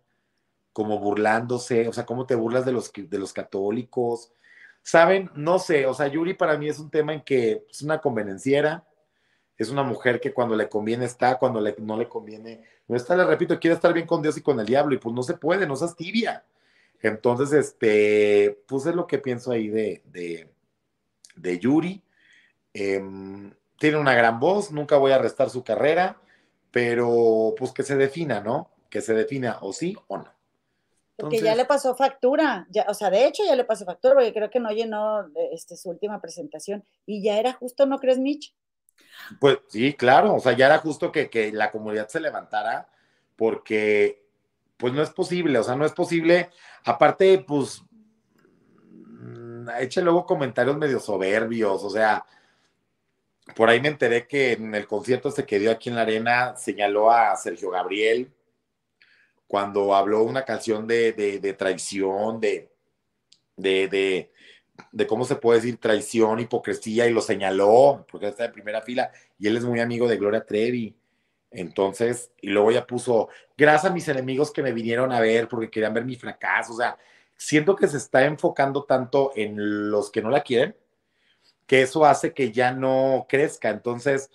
[0.74, 4.34] como burlándose, o sea, cómo te burlas de los, de los católicos.
[4.82, 8.02] Saben, no sé, o sea, Yuri para mí es un tema en que es una
[8.02, 8.84] convenenciera,
[9.56, 13.26] es una mujer que cuando le conviene está, cuando no le conviene no está, le
[13.26, 15.68] repito, quiere estar bien con Dios y con el diablo, y pues no se puede,
[15.68, 16.44] no seas tibia.
[17.00, 20.50] Entonces, este, pues es lo que pienso ahí de, de,
[21.36, 22.04] de Yuri.
[22.74, 26.18] Em, tiene una gran voz, nunca voy a restar su carrera
[26.74, 28.72] pero pues que se defina, ¿no?
[28.90, 30.34] Que se defina o sí o no.
[31.16, 34.34] porque ya le pasó factura, ya, o sea, de hecho ya le pasó factura, porque
[34.34, 38.56] creo que no llenó este, su última presentación y ya era justo, ¿no crees, Mitch?
[39.40, 42.90] Pues sí, claro, o sea, ya era justo que, que la comunidad se levantara
[43.36, 44.26] porque
[44.78, 46.50] pues no es posible, o sea, no es posible,
[46.86, 47.84] aparte, pues,
[48.82, 52.26] mm, eche luego comentarios medio soberbios, o sea,
[53.56, 56.56] por ahí me enteré que en el concierto este que dio aquí en la arena
[56.56, 58.32] señaló a Sergio Gabriel
[59.48, 62.72] cuando habló una canción de, traición, de,
[63.56, 64.32] de,
[64.92, 69.12] de, cómo se puede decir traición, hipocresía, y lo señaló, porque está en primera fila,
[69.38, 70.96] y él es muy amigo de Gloria Trevi.
[71.52, 75.70] Entonces, y luego ya puso, gracias a mis enemigos que me vinieron a ver porque
[75.70, 76.74] querían ver mi fracaso.
[76.74, 76.98] O sea,
[77.38, 80.76] siento que se está enfocando tanto en los que no la quieren
[81.68, 83.70] que eso hace que ya no crezca.
[83.70, 84.30] Entonces,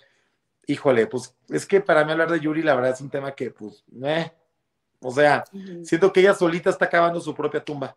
[0.67, 3.51] híjole, pues es que para mí hablar de Yuri, la verdad es un tema que,
[3.51, 4.31] pues, eh,
[4.99, 5.43] o sea,
[5.83, 7.95] siento que ella solita está acabando su propia tumba.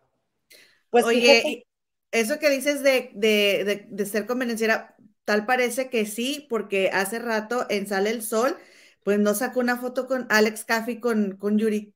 [0.89, 1.65] Pues Oye,
[2.11, 4.95] eso que dices de, de, de, ser convenenciera,
[5.25, 8.57] tal parece que sí, porque hace rato en Sale el Sol,
[9.03, 11.92] pues no sacó una foto con Alex Caffey con, con Yuri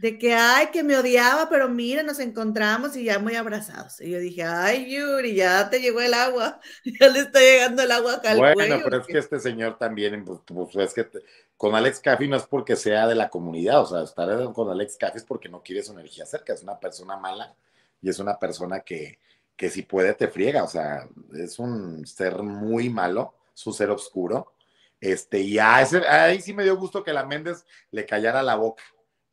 [0.00, 4.00] de que, ay, que me odiaba, pero mira, nos encontramos y ya muy abrazados.
[4.00, 6.58] Y yo dije, ay, Yuri, ya te llegó el agua,
[7.00, 10.40] ya le está llegando el agua acá Bueno, pero es que este señor también, pues,
[10.46, 11.06] pues es que
[11.54, 14.96] con Alex Caffey no es porque sea de la comunidad, o sea, estar con Alex
[14.96, 17.54] Caffey es porque no quiere su energía cerca, es una persona mala
[18.00, 19.18] y es una persona que,
[19.54, 23.90] que si puede te friega, o sea, es un ser muy malo, es un ser
[23.90, 24.54] oscuro.
[24.98, 28.54] Este, y a ese, ahí sí me dio gusto que la Méndez le callara la
[28.54, 28.82] boca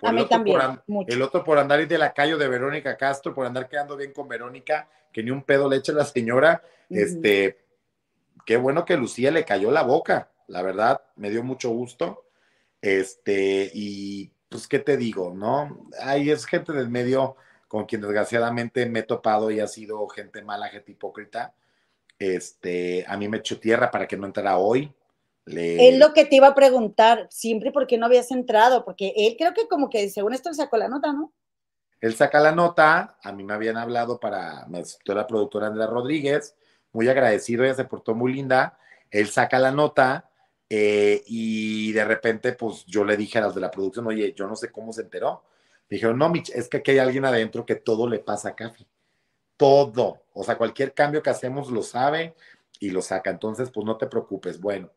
[0.01, 0.59] a mí también,
[1.07, 4.27] el otro por andar de la calle de Verónica Castro, por andar quedando bien con
[4.27, 6.61] Verónica, que ni un pedo le echa la señora.
[6.89, 7.57] Este,
[8.45, 12.25] qué bueno que Lucía le cayó la boca, la verdad, me dio mucho gusto.
[12.81, 15.33] Este, y pues, ¿qué te digo?
[15.35, 15.89] ¿No?
[16.01, 17.35] Ahí es gente del medio
[17.67, 21.53] con quien desgraciadamente me he topado y ha sido gente mala, gente hipócrita.
[22.19, 24.91] Este, a mí me echó tierra para que no entrara hoy.
[25.47, 25.89] Le...
[25.89, 29.35] Es lo que te iba a preguntar, siempre por qué no habías entrado, porque él
[29.37, 31.33] creo que como que según esto sacó la nota, ¿no?
[31.99, 35.87] Él saca la nota, a mí me habían hablado para, me aceptó la productora Andrea
[35.87, 36.55] Rodríguez,
[36.91, 38.77] muy agradecido, ella se portó muy linda,
[39.09, 40.29] él saca la nota
[40.69, 44.47] eh, y de repente pues yo le dije a las de la producción, oye, yo
[44.47, 45.43] no sé cómo se enteró.
[45.89, 48.85] dijeron, no, Mitch, es que aquí hay alguien adentro que todo le pasa a Cafi.
[49.57, 50.23] Todo.
[50.33, 52.35] O sea, cualquier cambio que hacemos lo sabe
[52.79, 53.31] y lo saca.
[53.31, 54.59] Entonces, pues no te preocupes.
[54.59, 54.91] Bueno,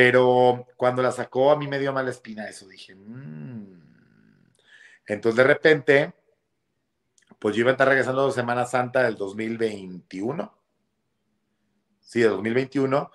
[0.00, 2.68] pero cuando la sacó a mí me dio mala espina eso.
[2.68, 3.80] Dije, mmm.
[5.08, 6.12] Entonces de repente,
[7.40, 10.56] pues yo iba a estar regresando de Semana Santa del 2021.
[11.98, 13.10] Sí, de 2021,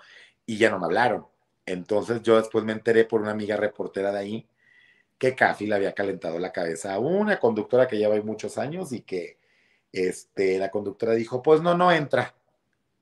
[0.46, 1.26] y ya no me hablaron.
[1.66, 4.48] Entonces yo después me enteré por una amiga reportera de ahí
[5.18, 9.04] que Cafi le había calentado la cabeza a una conductora que lleva muchos años y
[9.04, 9.38] que
[9.94, 12.36] este, la conductora dijo, pues no, no entra.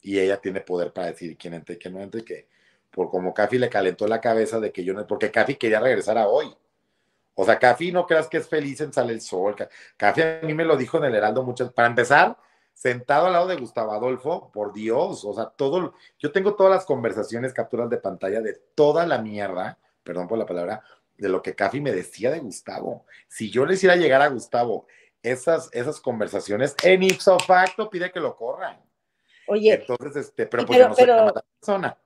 [0.04, 2.51] Y ella tiene poder para decir quién entra y quién no entra y que
[2.92, 6.18] por como Cafi le calentó la cabeza de que yo no, porque Cafi quería regresar
[6.18, 6.54] a hoy.
[7.34, 9.56] O sea, Cafi no creas que es feliz en Sale el Sol.
[9.98, 12.38] Cafi a mí me lo dijo en el Heraldo muchas, para empezar,
[12.74, 16.86] sentado al lado de Gustavo Adolfo, por Dios, o sea, todo, yo tengo todas las
[16.86, 20.84] conversaciones, capturas de pantalla de toda la mierda, perdón por la palabra,
[21.18, 23.06] de lo que Cafi me decía de Gustavo.
[23.28, 24.88] Si yo le hiciera llegar a Gustavo
[25.24, 28.82] esas, esas conversaciones, en ipso facto pide que lo corran.
[29.48, 29.74] Oye.
[29.74, 31.98] Entonces, este, pero pues no pero, la persona.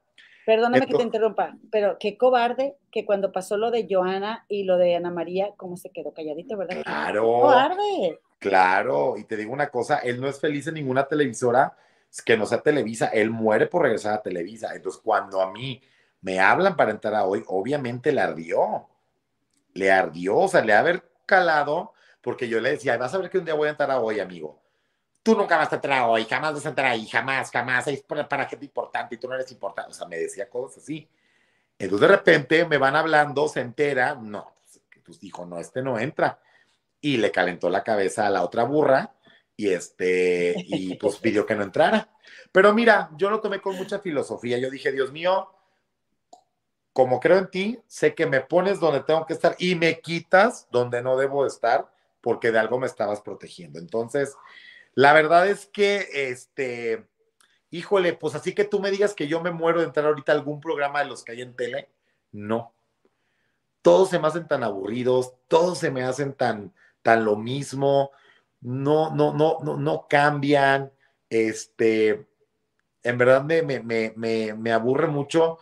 [0.45, 4.77] Perdóname que te interrumpa, pero qué cobarde que cuando pasó lo de Joana y lo
[4.77, 6.83] de Ana María, cómo se quedó calladito, ¿verdad?
[6.83, 7.23] Claro.
[7.23, 8.19] Cobarde.
[8.39, 11.75] Claro, y te digo una cosa, él no es feliz en ninguna televisora
[12.23, 14.73] que no sea Televisa, él muere por regresar a Televisa.
[14.73, 15.81] Entonces, cuando a mí
[16.21, 18.87] me hablan para entrar a hoy, obviamente le ardió,
[19.73, 23.29] le ardió, o sea, le ha haber calado, porque yo le decía, vas a ver
[23.29, 24.61] que un día voy a entrar a hoy, amigo.
[25.25, 28.29] Tú nunca vas a entrar hoy, jamás vas a entrar ahí, jamás, jamás, es para,
[28.29, 29.89] para gente importante y tú no eres importante.
[29.89, 31.09] O sea, me decía cosas así.
[31.79, 34.53] Entonces, de repente me van hablando, se entera, no,
[35.03, 36.39] pues dijo, no, este no entra
[37.01, 39.15] y le calentó la cabeza a la otra burra
[39.57, 42.07] y este y pues pidió que no entrara.
[42.51, 44.59] Pero mira, yo lo tomé con mucha filosofía.
[44.59, 45.49] Yo dije, Dios mío,
[46.93, 50.67] como creo en ti, sé que me pones donde tengo que estar y me quitas
[50.69, 51.91] donde no debo estar
[52.21, 53.79] porque de algo me estabas protegiendo.
[53.79, 54.35] Entonces,
[54.95, 57.05] la verdad es que este
[57.69, 60.35] híjole, pues así que tú me digas que yo me muero de entrar ahorita a
[60.35, 61.89] algún programa de los que hay en tele,
[62.31, 62.73] no.
[63.81, 68.09] Todos se me hacen tan aburridos, todos se me hacen tan tan lo mismo,
[68.61, 70.91] no, no, no, no, no cambian,
[71.29, 72.25] este,
[73.03, 75.59] en verdad me, me, me, me, aburre mucho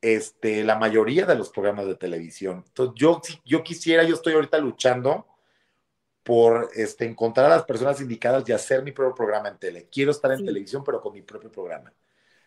[0.00, 2.64] este, la mayoría de los programas de televisión.
[2.66, 5.26] Entonces, yo, yo quisiera, yo estoy ahorita luchando
[6.22, 9.88] por este, encontrar a las personas indicadas y hacer mi propio programa en tele.
[9.90, 11.92] Quiero estar en televisión, pero con mi propio programa.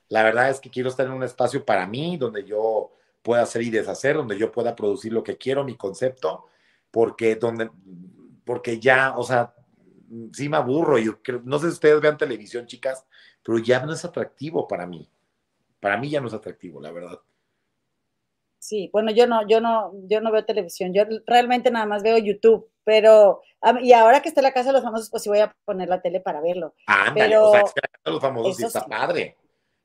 [0.09, 3.63] La verdad es que quiero estar en un espacio para mí, donde yo pueda hacer
[3.63, 6.45] y deshacer, donde yo pueda producir lo que quiero, mi concepto,
[6.91, 7.69] porque donde
[8.45, 9.53] porque ya, o sea,
[10.33, 10.97] sí me aburro.
[10.97, 13.05] Yo no sé si ustedes vean televisión, chicas,
[13.41, 15.09] pero ya no es atractivo para mí.
[15.79, 17.19] Para mí ya no es atractivo, la verdad.
[18.73, 22.17] Sí, bueno, yo no, yo no, yo no veo televisión, yo realmente nada más veo
[22.17, 23.39] YouTube, pero,
[23.83, 26.01] y ahora que está la casa de los famosos, pues sí voy a poner la
[26.01, 26.73] tele para verlo.
[26.87, 29.37] Ándale, pero, o sea, es que la casa de los famosos sí está padre,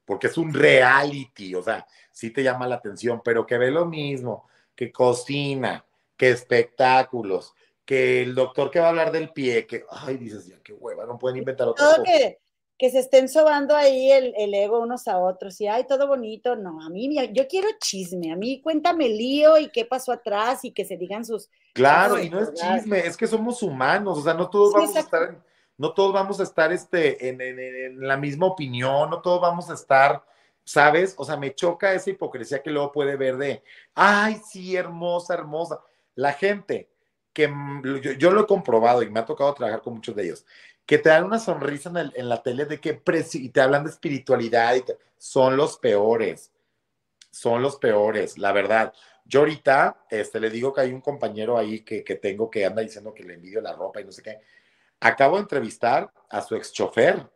[0.06, 3.84] porque es un reality, o sea, sí te llama la atención, pero que ve lo
[3.84, 5.84] mismo, que cocina,
[6.16, 7.52] que espectáculos,
[7.84, 11.04] que el doctor que va a hablar del pie, que, ay, dices, ya qué hueva,
[11.04, 12.38] no pueden inventar otra Que,
[12.78, 16.54] que se estén sobando ahí el, el, ego unos a otros, y ay, todo bonito,
[16.54, 20.64] no, a mí, yo quiero chisme, a mí cuéntame el lío y qué pasó atrás
[20.64, 21.50] y que se digan sus...
[21.74, 25.00] Claro, y no es chisme, es que somos humanos, o sea, no todos vamos a
[25.00, 25.42] estar,
[25.76, 29.68] no todos vamos a estar este, en, en, en la misma opinión, no todos vamos
[29.70, 30.24] a estar...
[30.64, 31.14] ¿Sabes?
[31.16, 33.62] O sea, me choca esa hipocresía que luego puede ver de,
[33.94, 35.80] ay, sí, hermosa, hermosa.
[36.14, 36.90] La gente
[37.32, 37.48] que
[38.18, 40.44] yo, lo he comprobado y me ha tocado trabajar con muchos de ellos,
[40.88, 43.02] que te dan una sonrisa en, la tele de que
[43.34, 44.82] y te hablan de espiritualidad y
[45.18, 46.50] son los peores,
[47.30, 48.94] son los peores, la verdad.
[49.26, 52.80] Yo ahorita este, le digo que hay un compañero ahí que, que tengo que anda
[52.80, 54.40] diciendo que le envidio la ropa y no sé qué.
[55.00, 57.30] Acabo de entrevistar a su ex chofer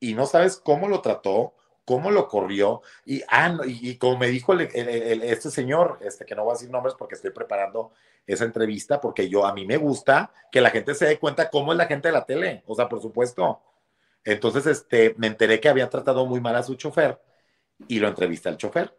[0.00, 1.52] y no sabes cómo lo trató,
[1.86, 6.50] cómo lo corrió y, ah, y, como me dijo este señor, este que no voy
[6.50, 7.92] a decir nombres porque estoy preparando
[8.26, 11.72] esa entrevista, porque yo a mí me gusta que la gente se dé cuenta cómo
[11.72, 13.62] es la gente de la tele, o sea, por supuesto.
[14.24, 17.20] Entonces, este, me enteré que había tratado muy mal a su chofer
[17.88, 18.92] y lo entrevisté al chofer.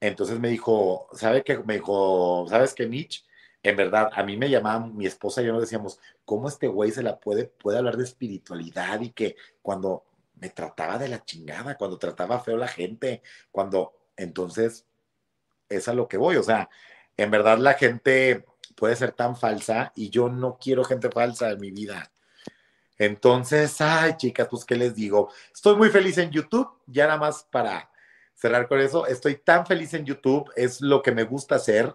[0.00, 1.58] Entonces me dijo, ¿sabe qué?
[1.58, 3.26] Me dijo, ¿sabes qué, Mitch?
[3.62, 6.92] En verdad, a mí me llamaba mi esposa y yo nos decíamos, ¿cómo este güey
[6.92, 10.04] se la puede, puede hablar de espiritualidad y que cuando
[10.40, 14.86] me trataba de la chingada, cuando trataba feo la gente, cuando, entonces,
[15.68, 16.68] es a lo que voy, o sea,
[17.16, 21.60] en verdad la gente puede ser tan falsa y yo no quiero gente falsa en
[21.60, 22.10] mi vida.
[22.96, 25.30] Entonces, ay, chicas, pues, ¿qué les digo?
[25.54, 27.90] Estoy muy feliz en YouTube, ya nada más para
[28.34, 31.94] cerrar con eso, estoy tan feliz en YouTube, es lo que me gusta hacer.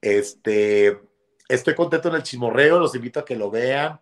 [0.00, 1.00] Este,
[1.48, 4.00] estoy contento en el chismorreo, los invito a que lo vean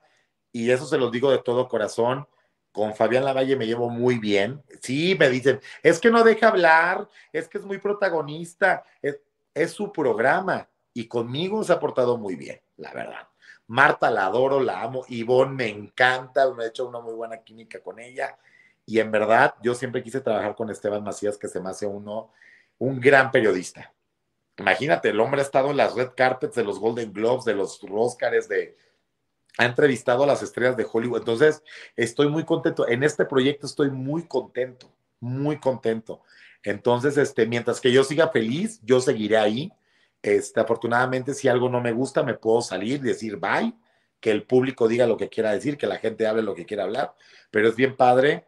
[0.53, 2.27] y eso se los digo de todo corazón.
[2.73, 4.63] Con Fabián Lavalle me llevo muy bien.
[4.81, 9.19] Sí, me dicen, es que no deja hablar, es que es muy protagonista, es,
[9.73, 13.29] su programa y conmigo se ha portado muy bien, la verdad.
[13.67, 15.05] Marta la adoro, la amo.
[15.09, 18.39] Ivonne me encanta, me he hecho una muy buena química con ella.
[18.87, 22.33] Y en verdad, yo siempre quise trabajar con Esteban Macías, que se me hace uno,
[22.79, 23.93] un gran periodista.
[24.57, 27.81] Imagínate, el hombre ha estado en las red carpets de los Golden Globes, de los
[27.89, 28.77] Oscars, de,
[29.61, 31.19] ha entrevistado a las estrellas de Hollywood.
[31.19, 31.63] Entonces,
[31.95, 32.89] estoy muy contento.
[32.89, 36.23] En este proyecto estoy muy contento, muy contento.
[36.63, 39.71] Entonces, este, mientras que yo siga feliz, yo seguiré ahí.
[40.23, 43.75] Este, afortunadamente, si algo no me gusta, me puedo salir, decir bye,
[44.19, 46.85] que el público diga lo que quiera decir, que la gente hable lo que quiera
[46.85, 47.15] hablar.
[47.51, 48.47] Pero es bien padre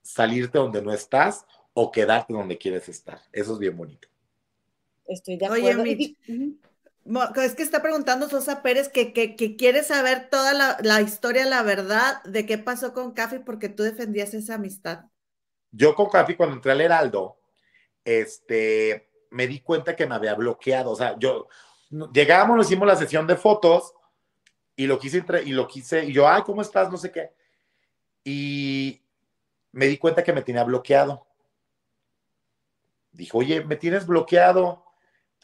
[0.00, 1.44] salirte donde no estás
[1.74, 3.20] o quedarte donde quieres estar.
[3.34, 4.08] Eso es bien bonito.
[5.06, 5.82] Estoy de acuerdo.
[5.82, 6.56] Oye,
[7.36, 12.22] es que está preguntando Sosa Pérez que, que, quiere saber toda la, historia, la verdad
[12.24, 15.04] de qué pasó con Cafi porque tú defendías esa amistad.
[15.70, 17.40] Yo con Cafi cuando entré al Heraldo,
[18.04, 20.90] este, me di cuenta que me había bloqueado.
[20.90, 21.48] O sea, yo
[22.12, 23.94] llegábamos, hicimos la sesión de fotos
[24.76, 26.90] y lo quise y lo quise, y yo, ay, ¿cómo estás?
[26.90, 27.32] No sé qué.
[28.24, 29.02] Y
[29.72, 31.26] me di cuenta que me tenía bloqueado.
[33.12, 34.84] Dijo, oye, me tienes bloqueado.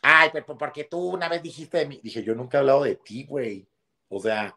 [0.06, 1.98] Ay, pero porque tú una vez dijiste de mí.
[2.02, 3.66] Dije, yo nunca he hablado de ti, güey.
[4.10, 4.54] O sea,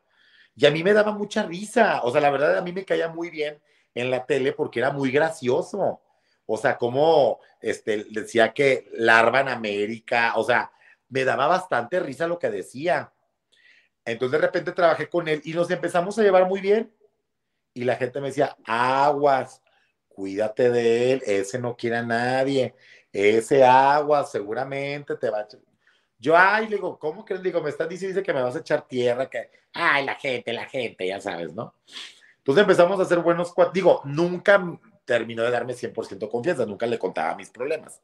[0.54, 2.02] y a mí me daba mucha risa.
[2.04, 3.58] O sea, la verdad, a mí me caía muy bien
[3.96, 6.02] en la tele porque era muy gracioso.
[6.46, 10.34] O sea, como este, decía que larva en América.
[10.36, 10.70] O sea,
[11.08, 13.14] me daba bastante risa lo que decía.
[14.04, 16.92] Entonces, de repente trabajé con él y nos empezamos a llevar muy bien.
[17.74, 19.62] Y la gente me decía, aguas,
[20.10, 22.76] cuídate de él, ese no quiere a nadie
[23.12, 25.48] ese agua seguramente te va a...
[26.20, 27.62] Yo, ay, le digo, ¿cómo le digo?
[27.62, 31.08] Me estás diciendo que me vas a echar tierra, que, ay, la gente, la gente,
[31.08, 31.76] ya sabes, ¿no?
[32.38, 37.36] Entonces empezamos a hacer buenos Digo, nunca terminó de darme 100% confianza, nunca le contaba
[37.36, 38.02] mis problemas.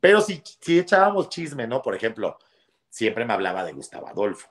[0.00, 1.82] Pero sí, sí echábamos chisme, ¿no?
[1.82, 2.38] Por ejemplo,
[2.88, 4.48] siempre me hablaba de Gustavo Adolfo.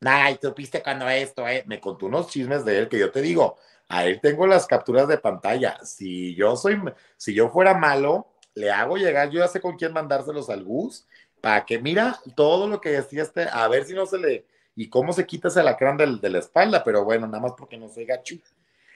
[0.00, 1.64] Ay, tú viste cuando esto, eh?
[1.66, 3.56] Me contó unos chismes de él que yo te digo,
[3.88, 5.78] a él tengo las capturas de pantalla.
[5.84, 6.80] Si yo soy,
[7.16, 11.06] si yo fuera malo, le hago llegar, yo ya sé con quién mandárselos al bus,
[11.40, 14.88] para que mira todo lo que decía este, a ver si no se le, y
[14.88, 17.88] cómo se quita ese lacrán del, de la espalda, pero bueno, nada más porque no
[17.88, 18.36] soy gacho.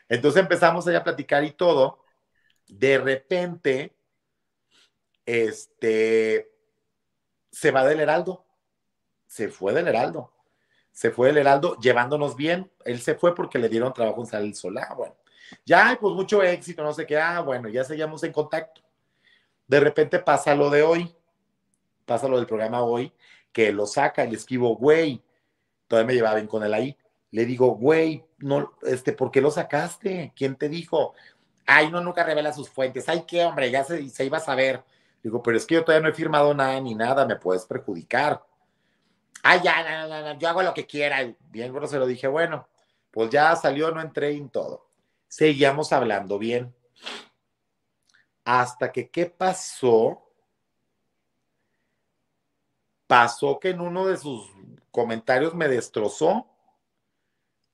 [0.08, 2.00] Entonces empezamos allá a platicar y todo.
[2.68, 3.94] De repente,
[5.24, 6.50] este,
[7.50, 8.44] se va del Heraldo.
[9.26, 10.32] Se fue del Heraldo.
[10.92, 12.70] Se fue del Heraldo llevándonos bien.
[12.84, 14.94] Él se fue porque le dieron trabajo en Sal Solá.
[14.96, 15.16] Bueno,
[15.64, 17.18] ya, pues mucho éxito, no sé qué.
[17.18, 18.80] Ah, bueno, ya seguíamos en contacto.
[19.68, 21.14] De repente pasa lo de hoy,
[22.04, 23.12] pasa lo del programa hoy,
[23.52, 25.22] que lo saca le escribo, güey,
[25.88, 26.96] todavía me llevaba bien con él ahí.
[27.30, 30.32] Le digo, güey, no, este, ¿por qué lo sacaste?
[30.36, 31.14] ¿Quién te dijo?
[31.66, 33.08] Ay, no, nunca revela sus fuentes.
[33.08, 34.84] Ay, qué hombre, ya se, iba a saber.
[35.22, 38.44] Digo, pero es que yo todavía no he firmado nada ni nada, me puedes perjudicar.
[39.42, 41.18] Ay, ya, no, no, no, yo hago lo que quiera.
[41.50, 42.68] Bien se lo dije, bueno,
[43.10, 44.86] pues ya salió, no entré en todo.
[45.28, 46.75] Seguíamos hablando bien
[48.46, 50.22] hasta que, ¿qué pasó?
[53.08, 54.48] Pasó que en uno de sus
[54.92, 56.46] comentarios me destrozó,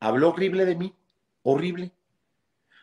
[0.00, 0.96] habló horrible de mí,
[1.42, 1.92] horrible.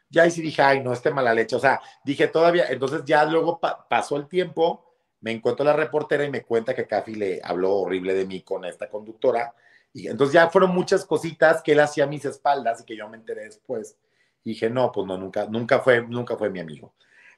[0.07, 1.56] Ya ahí sí dije, ay, no, este mala leche.
[1.56, 6.30] O sea, dije todavía, entonces ya luego pasó el tiempo, me encuentro la reportera y
[6.30, 9.56] me cuenta que Cafi le habló horrible de mí con esta conductora.
[9.94, 13.10] Y entonces ya fueron muchas cositas que él hacía a mis espaldas y que yo
[13.10, 13.98] me enteré después.
[14.44, 16.94] Y dije, no, pues no, nunca, nunca fue, nunca fue mi amigo.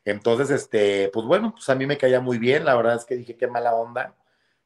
[0.06, 3.16] Entonces, este, pues bueno, pues a mí me caía muy bien, la verdad es que
[3.16, 4.16] dije qué mala onda,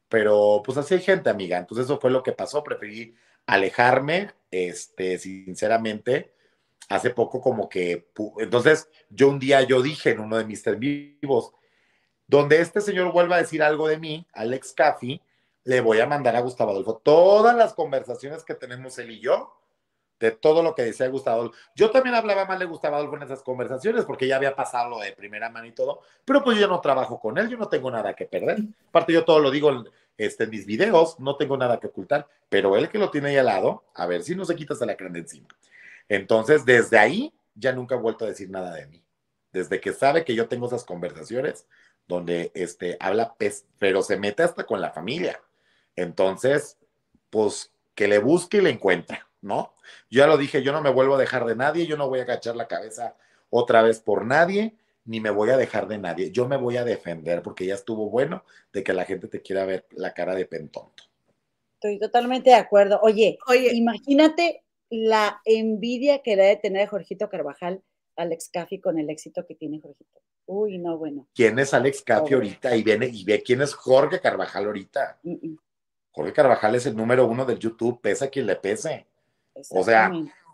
[0.08, 1.58] pero pues así hay gente, amiga.
[1.58, 3.14] Entonces eso fue lo que pasó, preferí
[3.46, 6.32] alejarme, este, sinceramente,
[6.88, 8.08] hace poco como que,
[8.38, 11.52] entonces yo un día yo dije en uno de mis vivos,
[12.26, 15.20] donde este señor vuelva a decir algo de mí, Alex Caffi,
[15.64, 19.52] le voy a mandar a Gustavo Adolfo todas las conversaciones que tenemos él y yo,
[20.18, 21.52] de todo lo que decía Gustavo.
[21.74, 24.98] Yo también hablaba más de Gustavo Adolfo en esas conversaciones porque ya había pasado lo
[24.98, 27.90] de primera mano y todo, pero pues yo no trabajo con él, yo no tengo
[27.90, 28.58] nada que perder.
[28.88, 32.26] Aparte yo todo lo digo en, este, en mis videos, no tengo nada que ocultar,
[32.48, 34.94] pero él que lo tiene ahí al lado, a ver si no se quita la
[34.94, 35.48] de encima.
[36.08, 39.02] Entonces, desde ahí ya nunca ha vuelto a decir nada de mí.
[39.52, 41.66] Desde que sabe que yo tengo esas conversaciones
[42.06, 43.34] donde este, habla,
[43.78, 45.40] pero se mete hasta con la familia.
[45.96, 46.78] Entonces,
[47.30, 49.26] pues que le busque y le encuentra.
[49.46, 49.74] ¿No?
[50.10, 52.18] Yo ya lo dije, yo no me vuelvo a dejar de nadie, yo no voy
[52.18, 53.16] a agachar la cabeza
[53.48, 56.30] otra vez por nadie, ni me voy a dejar de nadie.
[56.30, 59.64] Yo me voy a defender porque ya estuvo bueno de que la gente te quiera
[59.64, 61.04] ver la cara de pentonto.
[61.74, 62.98] Estoy totalmente de acuerdo.
[63.02, 67.82] Oye, Oye, imagínate la envidia que debe tener Jorgito Carvajal,
[68.16, 70.20] Alex Caffi, con el éxito que tiene Jorgito.
[70.46, 71.28] Uy, no, bueno.
[71.34, 72.76] ¿Quién es Alex Caffi ahorita?
[72.76, 75.20] Y viene y ve quién es Jorge Carvajal ahorita.
[76.12, 79.06] Jorge Carvajal es el número uno del YouTube, pesa quien le pese.
[79.70, 80.10] O sea,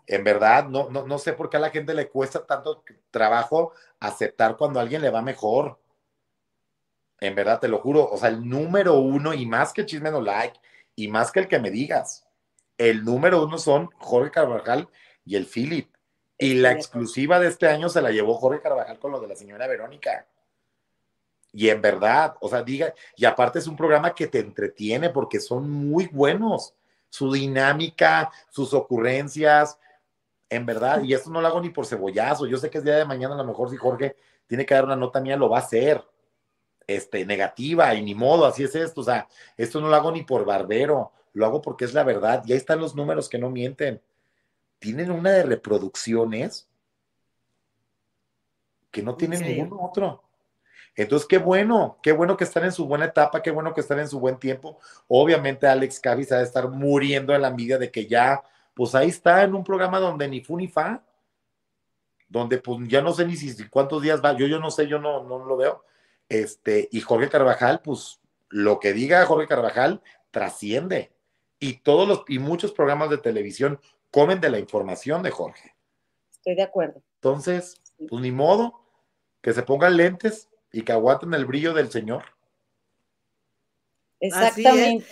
[0.07, 3.73] en verdad, no, no, no sé por qué a la gente le cuesta tanto trabajo
[3.99, 5.79] aceptar cuando a alguien le va mejor.
[7.19, 8.09] En verdad, te lo juro.
[8.09, 10.59] O sea, el número uno, y más que el chisme no like,
[10.95, 12.25] y más que el que me digas,
[12.77, 14.89] el número uno son Jorge Carvajal
[15.25, 15.89] y el Philip.
[16.37, 19.35] Y la exclusiva de este año se la llevó Jorge Carvajal con lo de la
[19.35, 20.27] señora Verónica.
[21.53, 25.39] Y en verdad, o sea, diga, y aparte es un programa que te entretiene porque
[25.39, 26.73] son muy buenos
[27.13, 29.77] su dinámica, sus ocurrencias,
[30.49, 32.97] en verdad, y esto no lo hago ni por cebollazo, yo sé que es día
[32.97, 34.15] de mañana a lo mejor si Jorge
[34.47, 36.03] tiene que dar una nota mía, lo va a hacer,
[36.87, 40.23] este, negativa, y ni modo, así es esto, o sea, esto no lo hago ni
[40.23, 43.51] por barbero, lo hago porque es la verdad, y ahí están los números que no
[43.51, 44.01] mienten,
[44.79, 46.67] tienen una de reproducciones
[48.89, 50.23] que no tienen ningún otro.
[50.95, 53.99] Entonces, qué bueno, qué bueno que están en su buena etapa, qué bueno que están
[53.99, 54.79] en su buen tiempo.
[55.07, 58.43] Obviamente, Alex Cavis ha de estar muriendo en la envidia de que ya,
[58.75, 61.03] pues ahí está en un programa donde ni fu ni fa,
[62.27, 64.99] donde pues ya no sé ni si cuántos días va, yo, yo no sé, yo
[64.99, 65.83] no, no lo veo.
[66.29, 71.11] Este, y Jorge Carvajal, pues lo que diga Jorge Carvajal trasciende.
[71.59, 73.79] Y todos los, y muchos programas de televisión
[74.11, 75.75] comen de la información de Jorge.
[76.31, 77.01] Estoy de acuerdo.
[77.15, 78.81] Entonces, pues ni modo,
[79.41, 82.23] que se pongan lentes y que aguanten el brillo del Señor.
[84.19, 85.05] Exactamente.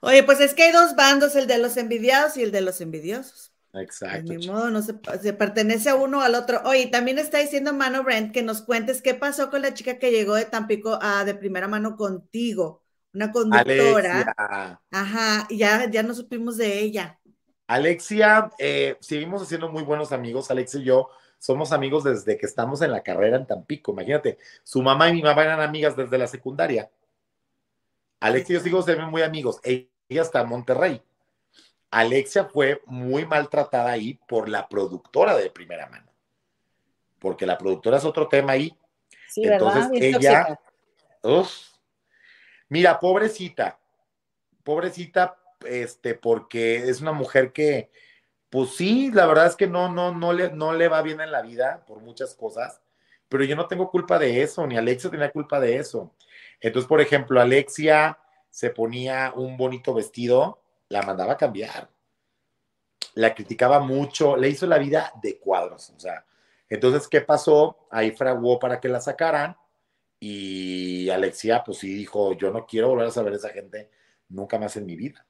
[0.00, 2.80] Oye, pues es que hay dos bandos, el de los envidiados y el de los
[2.80, 3.52] envidiosos.
[3.72, 4.32] Exacto.
[4.32, 4.92] De modo, no se,
[5.32, 6.60] pertenece a uno al otro.
[6.64, 10.10] Oye, también está diciendo Mano Brent que nos cuentes qué pasó con la chica que
[10.10, 12.82] llegó de Tampico a de primera mano contigo,
[13.14, 14.80] una conductora.
[14.90, 17.20] Ajá, ya, ya no supimos de ella.
[17.68, 21.08] Alexia, eh, seguimos siendo muy buenos amigos, Alexia y yo
[21.42, 23.90] somos amigos desde que estamos en la carrera en Tampico.
[23.90, 26.88] Imagínate, su mamá y mi mamá eran amigas desde la secundaria.
[28.20, 29.58] Alexia y yo sigo siendo muy amigos.
[29.64, 31.02] Ella está en Monterrey.
[31.90, 36.12] Alexia fue muy maltratada ahí por la productora de primera mano.
[37.18, 38.78] Porque la productora es otro tema ahí.
[39.28, 40.60] Sí, Entonces ella.
[42.68, 43.80] mira, pobrecita.
[44.62, 45.36] Pobrecita,
[45.66, 47.90] este, porque es una mujer que
[48.52, 51.32] pues sí, la verdad es que no, no, no le, no le va bien en
[51.32, 52.82] la vida por muchas cosas,
[53.26, 56.14] pero yo no tengo culpa de eso, ni Alexia tenía culpa de eso.
[56.60, 58.18] Entonces, por ejemplo, Alexia
[58.50, 60.60] se ponía un bonito vestido,
[60.90, 61.88] la mandaba a cambiar.
[63.14, 66.26] La criticaba mucho, le hizo la vida de cuadros, o sea.
[66.68, 67.86] Entonces, ¿qué pasó?
[67.90, 69.56] Ahí fraguó para que la sacaran
[70.20, 73.88] y Alexia, pues sí dijo, yo no quiero volver a saber a esa gente
[74.28, 75.24] nunca más en mi vida.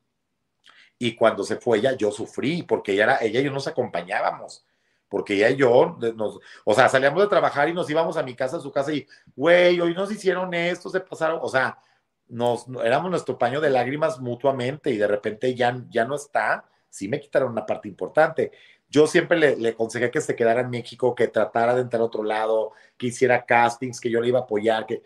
[1.02, 4.64] Y cuando se fue ella, yo sufrí, porque ella, era, ella y yo nos acompañábamos.
[5.08, 8.36] Porque ella y yo, nos, o sea, salíamos de trabajar y nos íbamos a mi
[8.36, 9.04] casa, a su casa, y,
[9.34, 11.76] güey, hoy nos hicieron esto, se pasaron, o sea,
[12.28, 17.08] nos, éramos nuestro paño de lágrimas mutuamente y de repente ya, ya no está, sí
[17.08, 18.52] me quitaron una parte importante.
[18.88, 22.04] Yo siempre le, le aconsejé que se quedara en México, que tratara de entrar a
[22.04, 25.02] otro lado, que hiciera castings, que yo le iba a apoyar, que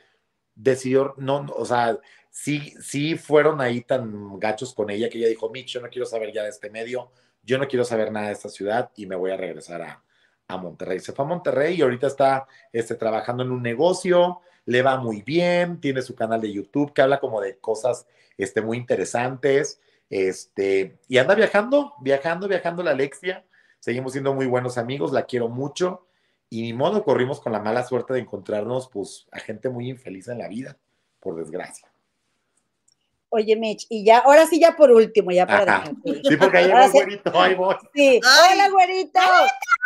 [0.54, 1.98] decidió, no, o sea,
[2.36, 6.04] sí, sí fueron ahí tan gachos con ella que ella dijo, Mitch, yo no quiero
[6.04, 7.10] saber ya de este medio,
[7.42, 10.04] yo no quiero saber nada de esta ciudad y me voy a regresar a,
[10.46, 11.00] a Monterrey.
[11.00, 15.22] Se fue a Monterrey y ahorita está este, trabajando en un negocio, le va muy
[15.22, 18.06] bien, tiene su canal de YouTube que habla como de cosas
[18.36, 19.80] este, muy interesantes,
[20.10, 23.46] este, y anda viajando, viajando, viajando la Alexia.
[23.80, 26.06] Seguimos siendo muy buenos amigos, la quiero mucho
[26.50, 30.28] y ni modo corrimos con la mala suerte de encontrarnos pues a gente muy infeliz
[30.28, 30.76] en la vida,
[31.18, 31.90] por desgracia.
[33.36, 35.94] Oye, Mitch, y ya, ahora sí, ya por último, ya para dejar.
[36.26, 37.76] Sí, porque ahí va güerito, ahí voy.
[37.94, 39.20] Sí, hola, güerito.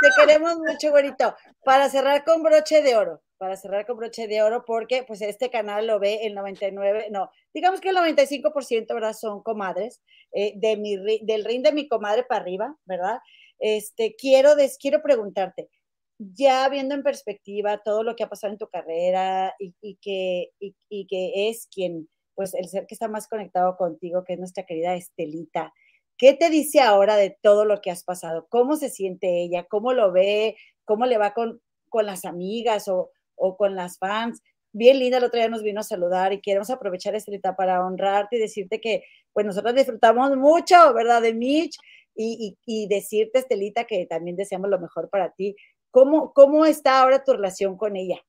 [0.00, 1.34] Te queremos mucho, güerito.
[1.64, 5.50] Para cerrar con broche de oro, para cerrar con broche de oro, porque pues este
[5.50, 9.14] canal lo ve el 99, no, digamos que el 95%, ¿verdad?
[9.14, 10.00] Son comadres,
[10.32, 13.18] eh, de mi, del ring de mi comadre para arriba, ¿verdad?
[13.58, 15.68] Este, quiero, des, quiero preguntarte,
[16.18, 20.50] ya viendo en perspectiva todo lo que ha pasado en tu carrera y, y que,
[20.60, 24.38] y, y, que es quien, pues el ser que está más conectado contigo, que es
[24.38, 25.72] nuestra querida Estelita,
[26.16, 28.46] ¿qué te dice ahora de todo lo que has pasado?
[28.48, 29.64] ¿Cómo se siente ella?
[29.64, 30.56] ¿Cómo lo ve?
[30.84, 34.42] ¿Cómo le va con, con las amigas o, o con las fans?
[34.72, 38.36] Bien linda, el otro día nos vino a saludar y queremos aprovechar, Estelita, para honrarte
[38.36, 39.02] y decirte que,
[39.32, 41.22] pues nosotros disfrutamos mucho, ¿verdad?
[41.22, 41.76] De Mitch
[42.14, 45.56] y, y, y decirte, Estelita, que también deseamos lo mejor para ti.
[45.90, 48.20] ¿Cómo, ¿Cómo está ahora tu relación con ella?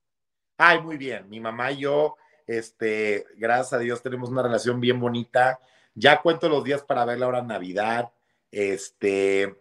[0.57, 1.30] Ay, muy bien.
[1.30, 2.15] Mi mamá y yo,
[2.57, 5.60] este, gracias a Dios, tenemos una relación bien bonita.
[5.94, 8.11] Ya cuento los días para verla ahora en Navidad.
[8.52, 9.56] Este,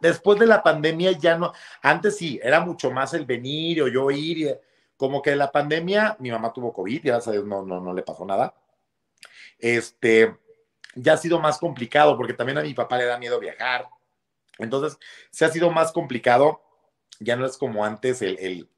[0.00, 1.52] después de la pandemia ya no,
[1.82, 4.58] antes sí, era mucho más el venir o yo ir.
[4.96, 8.02] Como que la pandemia, mi mamá tuvo COVID, gracias a Dios no, no, no le
[8.02, 8.54] pasó nada.
[9.58, 10.36] Este,
[10.94, 13.88] ya ha sido más complicado porque también a mi papá le da miedo viajar.
[14.58, 14.98] Entonces,
[15.30, 16.62] se ha sido más complicado
[17.20, 18.68] ya no es como antes el,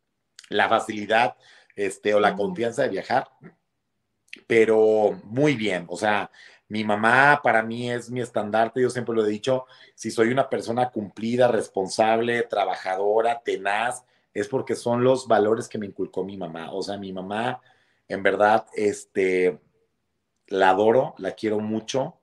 [0.49, 1.37] la facilidad
[1.77, 3.29] este, o la confianza de viajar,
[4.47, 6.31] pero muy bien, o sea,
[6.69, 10.49] mi mamá para mí es mi estandarte, yo siempre lo he dicho, si soy una
[10.49, 16.73] persona cumplida, responsable, trabajadora, tenaz, es porque son los valores que me inculcó mi mamá,
[16.73, 17.61] o sea, mi mamá,
[18.07, 19.59] en verdad, este,
[20.47, 22.19] la adoro, la quiero mucho,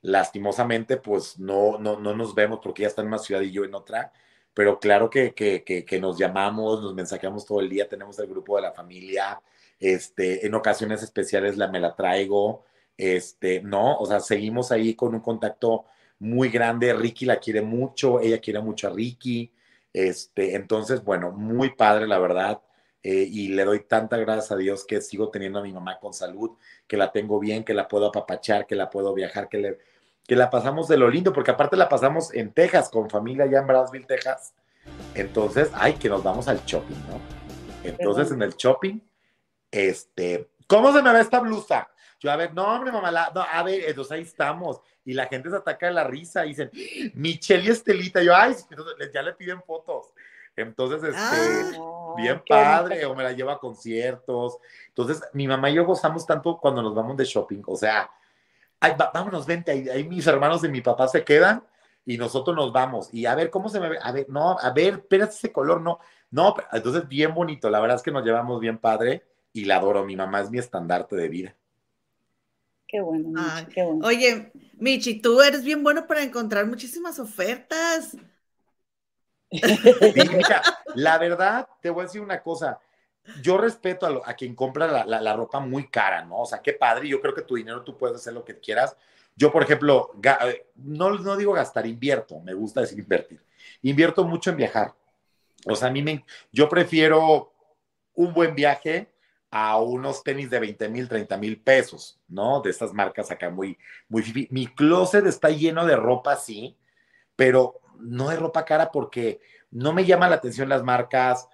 [0.00, 3.64] lastimosamente, pues no, no, no nos vemos porque ella está en una ciudad y yo
[3.64, 4.12] en otra,
[4.54, 8.56] pero claro que, que, que, nos llamamos, nos mensajeamos todo el día, tenemos el grupo
[8.56, 9.40] de la familia,
[9.80, 12.64] este, en ocasiones especiales la me la traigo,
[12.96, 15.86] este, no, o sea, seguimos ahí con un contacto
[16.20, 19.52] muy grande, Ricky la quiere mucho, ella quiere mucho a Ricky,
[19.92, 22.60] este, entonces, bueno, muy padre, la verdad,
[23.02, 26.14] eh, y le doy tanta gracias a Dios que sigo teniendo a mi mamá con
[26.14, 26.52] salud,
[26.86, 29.78] que la tengo bien, que la puedo apapachar, que la puedo viajar, que le
[30.26, 33.60] que la pasamos de lo lindo, porque aparte la pasamos en Texas, con familia allá
[33.60, 34.54] en Brownsville, Texas.
[35.14, 37.20] Entonces, ay, que nos vamos al shopping, ¿no?
[37.82, 39.00] Entonces, en el shopping,
[39.70, 41.88] este, ¿cómo se me ve esta blusa?
[42.20, 44.80] Yo, a ver, no, hombre, mamá, la, no, a ver, entonces ahí estamos.
[45.04, 46.70] Y la gente se ataca de la risa y dicen,
[47.14, 48.22] Michelle y Estelita.
[48.22, 48.54] Yo, ay,
[49.12, 50.06] ya le piden fotos.
[50.56, 54.58] Entonces, este, ah, bien padre, o me la lleva a conciertos.
[54.88, 57.62] Entonces, mi mamá y yo gozamos tanto cuando nos vamos de shopping.
[57.66, 58.10] O sea,
[59.12, 61.64] vámonos, vente, ahí, mis hermanos de mi papá se quedan
[62.04, 63.08] y nosotros nos vamos.
[63.12, 63.98] Y a ver, ¿cómo se me ve?
[64.02, 65.98] A ver, no, a ver, espérate ese color, no.
[66.30, 70.04] No, entonces bien bonito, la verdad es que nos llevamos bien padre y la adoro.
[70.04, 71.56] Mi mamá es mi estandarte de vida.
[72.86, 73.32] Qué bueno,
[73.72, 74.06] qué bueno.
[74.06, 78.16] Oye, Michi, tú eres bien bueno para encontrar muchísimas ofertas.
[80.94, 82.78] la verdad, te voy a decir una cosa
[83.42, 86.40] yo respeto a, a quien compra la, la, la, ropa muy cara, ¿no?
[86.40, 88.96] O sea, qué padre, yo creo que tu dinero tú puedes hacer lo que quieras.
[89.36, 93.42] Yo, por ejemplo, eh, no, no digo gastar, invierto, me gusta decir invertir.
[93.82, 94.94] Invierto mucho en viajar.
[95.66, 97.52] O sea, a mí me, yo prefiero
[98.14, 99.10] un buen viaje
[99.50, 102.60] a unos tenis de 20 mil, 30 mil pesos, ¿no?
[102.60, 103.78] De estas marcas acá muy,
[104.08, 106.76] muy, mi closet está lleno de ropa, sí,
[107.36, 109.40] pero no de ropa cara porque
[109.70, 111.48] no me llama la atención las marcas,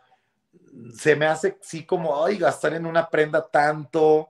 [0.95, 4.29] se me hace sí como, ay, gastar en una prenda tanto,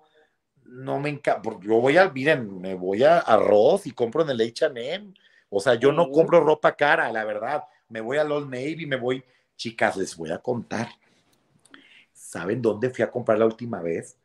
[0.64, 4.30] no me encanta, porque yo voy a, miren, me voy a arroz y compro en
[4.30, 5.14] el H&M,
[5.48, 8.96] o sea, yo no compro ropa cara, la verdad, me voy al Old Navy, me
[8.96, 9.24] voy,
[9.56, 10.88] chicas, les voy a contar,
[12.12, 14.16] ¿saben dónde fui a comprar la última vez?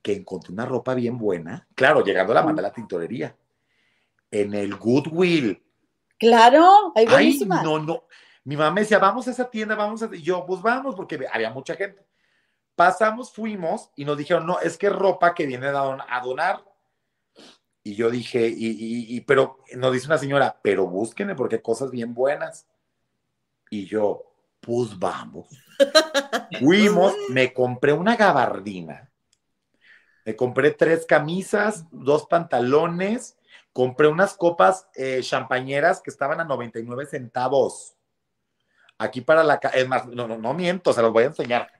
[0.00, 3.36] Que encontré una ropa bien buena, claro, llegando a la manda a la tintorería,
[4.30, 5.62] en el Goodwill.
[6.18, 7.06] Claro, hay.
[7.08, 8.04] Ay, no, no,
[8.44, 10.08] mi mamá me decía, vamos a esa tienda, vamos a...
[10.12, 12.06] Y yo, pues vamos, porque había mucha gente.
[12.74, 16.64] Pasamos, fuimos y nos dijeron, no, es que ropa que viene a donar.
[17.82, 21.90] Y yo dije, y, y, pero nos dice una señora, pero búsquenme porque hay cosas
[21.90, 22.66] bien buenas.
[23.70, 24.30] Y yo,
[24.60, 25.48] pues vamos.
[26.60, 29.10] Fuimos, me compré una gabardina.
[30.24, 33.38] Me compré tres camisas, dos pantalones,
[33.72, 37.96] compré unas copas eh, champañeras que estaban a 99 centavos.
[39.00, 41.72] Aquí para la es más, no, no, no miento, se los voy a enseñar.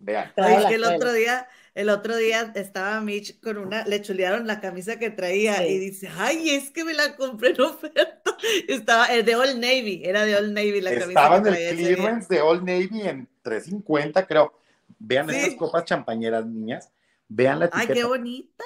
[0.00, 0.32] Vean.
[0.34, 4.60] Es que el otro día, el otro día estaba Mitch con una, le chulearon la
[4.60, 8.20] camisa que traía y dice, ay, es que me la compré en oferta.
[8.68, 11.08] Estaba el de Old Navy, era de Old Navy la camisa.
[11.10, 14.52] Estaba en el clearance de Old Navy en 350, creo.
[14.98, 16.90] Vean estas copas champañeras, niñas.
[17.28, 17.92] Vean la etiqueta.
[17.92, 18.64] Ay, qué bonita.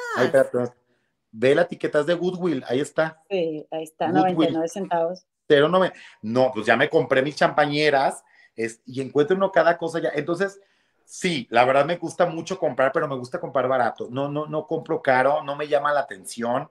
[1.31, 3.23] Ve la etiqueta, es de Goodwill, ahí está.
[3.29, 5.93] Sí, ahí está, 99 centavos pero no me,
[6.23, 8.23] no, pues ya me compré mis champañeras
[8.55, 10.11] es, y encuentro uno cada cosa ya.
[10.15, 10.61] Entonces,
[11.11, 14.09] Sí, la verdad me gusta mucho comprar, pero me gusta comprar barato.
[14.11, 16.69] No, no, no compro caro, no me llama la atención.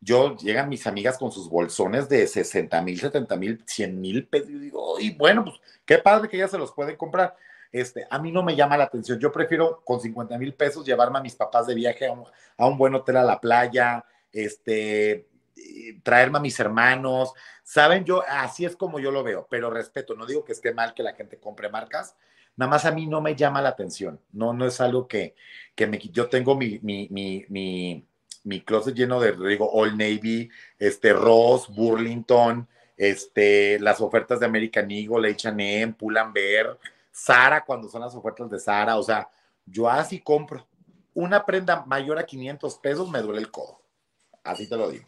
[0.00, 4.50] Yo llegan mis amigas con sus bolsones de 60 mil, 70 mil, 100 mil pesos.
[4.50, 7.36] Y y bueno, pues qué padre que ya se los pueden comprar.
[7.72, 9.18] Este, a mí no me llama la atención.
[9.18, 12.24] Yo prefiero con 50 mil pesos llevarme a mis papás de viaje a un,
[12.58, 15.26] a un, buen hotel a la playa, este,
[16.02, 17.32] traerme a mis hermanos.
[17.62, 20.14] Saben, yo así es como yo lo veo, pero respeto.
[20.14, 22.16] No digo que esté mal que la gente compre marcas,
[22.56, 24.20] nada más a mí no me llama la atención.
[24.32, 25.34] No, no es algo que,
[25.74, 25.98] que me...
[25.98, 28.06] Yo tengo mi, mi, mi, mi,
[28.44, 34.90] mi closet lleno de, digo, Old Navy, este, Ross, Burlington, este, las ofertas de American
[34.90, 36.78] Eagle, H&M, Pull&Bear,
[37.10, 39.30] Sara, cuando son las ofertas de Sara, o sea,
[39.66, 40.66] yo así compro.
[41.14, 43.82] Una prenda mayor a 500 pesos me duele el codo.
[44.42, 45.06] Así te lo digo.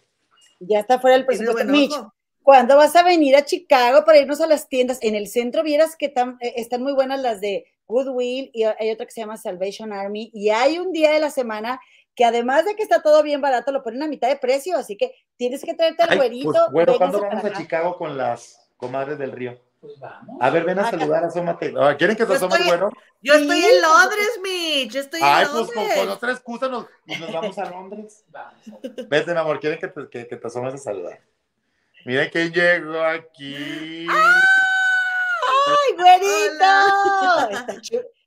[0.60, 2.12] Ya está fuera el presupuesto.
[2.42, 4.98] ¿Cuándo vas a venir a Chicago para irnos a las tiendas?
[5.00, 9.06] En el centro vieras que eh, están muy buenas las de Goodwill y hay otra
[9.06, 11.80] que se llama Salvation Army y hay un día de la semana
[12.14, 14.96] que además de que está todo bien barato, lo ponen a mitad de precio, así
[14.96, 16.52] que tienes que traerte al güerito.
[16.52, 19.58] Pues, bueno, ¿cuándo vamos a Chicago con las comadres del río?
[19.84, 20.38] Pues vamos.
[20.40, 21.74] A ver, ven a saludar, asómate.
[21.78, 22.90] Ah, ¿Quieren que te asome el güero?
[23.20, 24.92] Yo estoy en Londres, Mitch.
[24.92, 25.76] Yo estoy Ay, en Londres.
[25.76, 28.24] Ay, pues con, otra excusa nos, nos, vamos a Londres.
[28.30, 28.62] Vamos.
[29.08, 31.20] Vete, mi amor, ¿quieren que te, que, que te asomes a saludar?
[32.06, 34.06] Miren quién llegó aquí.
[34.08, 36.64] ¡Ay, güerito!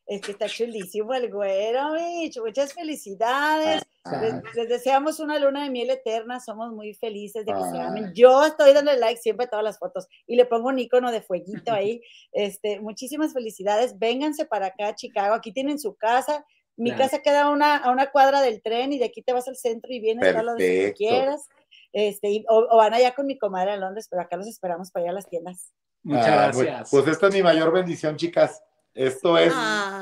[0.07, 1.95] Es que está chulísimo el güero.
[2.43, 3.83] Muchas felicidades.
[4.05, 4.41] Ah.
[4.55, 6.39] Les, deseamos una luna de miel eterna.
[6.39, 8.13] Somos muy felices de que se amen.
[8.13, 11.21] Yo estoy dando like siempre a todas las fotos y le pongo un icono de
[11.21, 12.01] fueguito ahí.
[12.31, 13.97] Este, muchísimas felicidades.
[13.97, 15.33] Vénganse para acá, Chicago.
[15.33, 16.45] Aquí tienen su casa.
[16.77, 19.47] Mi casa queda a una, a una cuadra del tren y de aquí te vas
[19.47, 21.47] al centro y vienes a lo que quieras.
[21.91, 25.09] Este, o, van allá con mi comadre en Londres, pero acá los esperamos para ir
[25.09, 25.73] a las tiendas.
[26.03, 26.91] Muchas ah, gracias.
[26.91, 28.61] Pues, esta es mi mayor bendición, chicas.
[28.97, 29.53] Esto es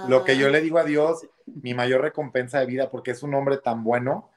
[0.08, 3.34] lo que yo le digo a Dios, mi mayor recompensa de vida, porque es un
[3.34, 4.32] hombre tan bueno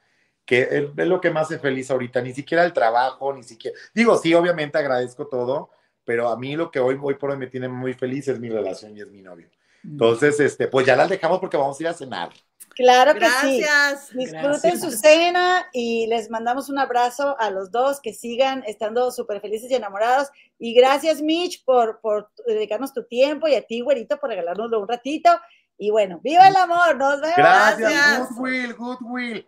[0.45, 4.17] que es, lo que me hace feliz ahorita, ni siquiera el trabajo, ni siquiera, digo,
[4.17, 5.69] sí, obviamente agradezco todo,
[6.03, 8.49] pero a mí lo que hoy, hoy por hoy me tiene muy feliz es mi
[8.49, 9.47] relación y es mi novio.
[9.83, 9.91] Mm.
[9.91, 12.31] Entonces, este, pues ya las dejamos porque vamos a ir a cenar.
[12.79, 14.07] Claro que Gracias.
[14.07, 14.17] sí.
[14.19, 19.41] Disfruten su cena y les mandamos un abrazo a los dos, que sigan estando súper
[19.41, 20.29] felices y enamorados.
[20.57, 24.87] Y gracias, Mitch, por, por dedicarnos tu tiempo y a ti, güerito, por regalárnoslo un
[24.87, 25.29] ratito.
[25.77, 26.95] Y bueno, ¡viva el amor!
[26.95, 27.35] ¡Nos vemos!
[27.35, 29.45] Gracias, Goodwill, Goodwill.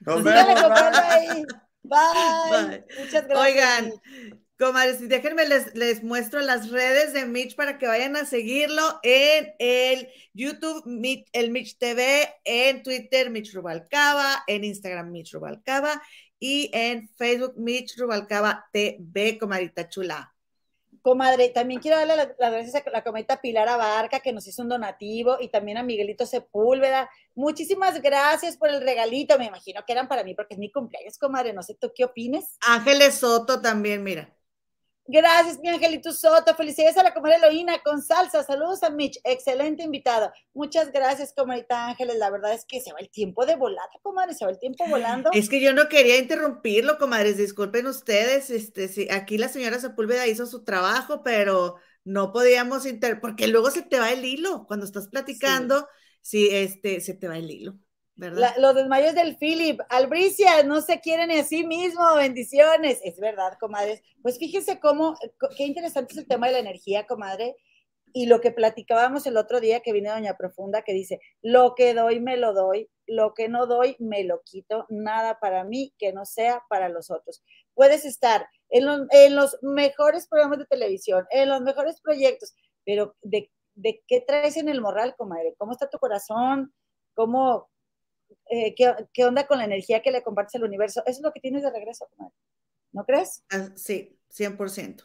[0.00, 0.62] Nos vemos.
[1.82, 2.84] Bye.
[2.98, 3.38] Muchas gracias.
[3.38, 3.92] Oigan,
[4.58, 9.54] Comadres, déjenme les, les muestro las redes de Mitch para que vayan a seguirlo en
[9.60, 10.82] el YouTube,
[11.32, 16.02] el Mitch TV, en Twitter, Mitch Rubalcaba, en Instagram, Mitch Rubalcaba
[16.40, 20.34] y en Facebook, Mitch Rubalcaba TV, comadita chula.
[21.02, 24.70] Comadre, también quiero darle las gracias a la cometa Pilar Abarca que nos hizo un
[24.70, 27.08] donativo y también a Miguelito Sepúlveda.
[27.36, 29.38] Muchísimas gracias por el regalito.
[29.38, 31.52] Me imagino que eran para mí porque es mi cumpleaños, comadre.
[31.52, 32.56] No sé, ¿tú qué opines?
[32.66, 34.34] Ángeles Soto también, mira.
[35.10, 36.54] Gracias, mi Angelito Soto.
[36.54, 38.44] Felicidades a la comadre Eloína con salsa.
[38.44, 39.18] Saludos a Mitch.
[39.24, 40.30] Excelente invitado.
[40.52, 42.18] Muchas gracias, comadita Ángeles.
[42.18, 44.34] La verdad es que se va el tiempo de volada, comadre.
[44.34, 45.30] Se va el tiempo volando.
[45.32, 47.38] Es que yo no quería interrumpirlo, comadres.
[47.38, 48.50] Disculpen ustedes.
[48.50, 53.18] Este, sí, aquí la señora Sepúlveda hizo su trabajo, pero no podíamos inter...
[53.18, 54.66] porque luego se te va el hilo.
[54.66, 55.88] Cuando estás platicando,
[56.20, 57.78] sí, este, se te va el hilo
[58.18, 63.00] los desmayos del Philip, Albricia, no se quieren a sí mismo, bendiciones.
[63.04, 64.02] Es verdad, comadres.
[64.22, 65.16] Pues fíjense cómo,
[65.56, 67.56] qué interesante es el tema de la energía, comadre.
[68.12, 71.94] Y lo que platicábamos el otro día que vine Doña Profunda, que dice, lo que
[71.94, 76.12] doy me lo doy, lo que no doy me lo quito, nada para mí que
[76.12, 77.42] no sea para los otros.
[77.74, 82.54] Puedes estar en, en los mejores programas de televisión, en los mejores proyectos,
[82.84, 85.54] pero de, de qué traes en el moral, comadre?
[85.56, 86.74] ¿Cómo está tu corazón?
[87.14, 87.68] ¿Cómo,
[88.50, 91.02] eh, ¿qué, onda con la energía que le compartes al universo.
[91.06, 92.08] Eso es lo que tienes de regreso,
[92.92, 93.44] ¿no crees?
[93.50, 95.04] Ah, sí, 100%.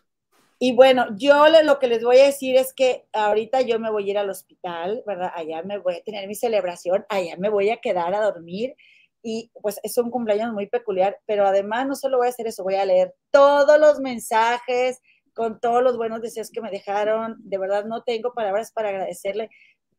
[0.60, 4.08] Y bueno, yo lo que les voy a decir es que ahorita yo me voy
[4.08, 5.32] a ir al hospital, ¿verdad?
[5.36, 8.76] Allá me voy a tener mi celebración, allá me voy a quedar a dormir
[9.22, 12.64] y pues es un cumpleaños muy peculiar, pero además no solo voy a hacer eso,
[12.64, 15.02] voy a leer todos los mensajes
[15.34, 17.36] con todos los buenos deseos que me dejaron.
[17.40, 19.50] De verdad no tengo palabras para agradecerle,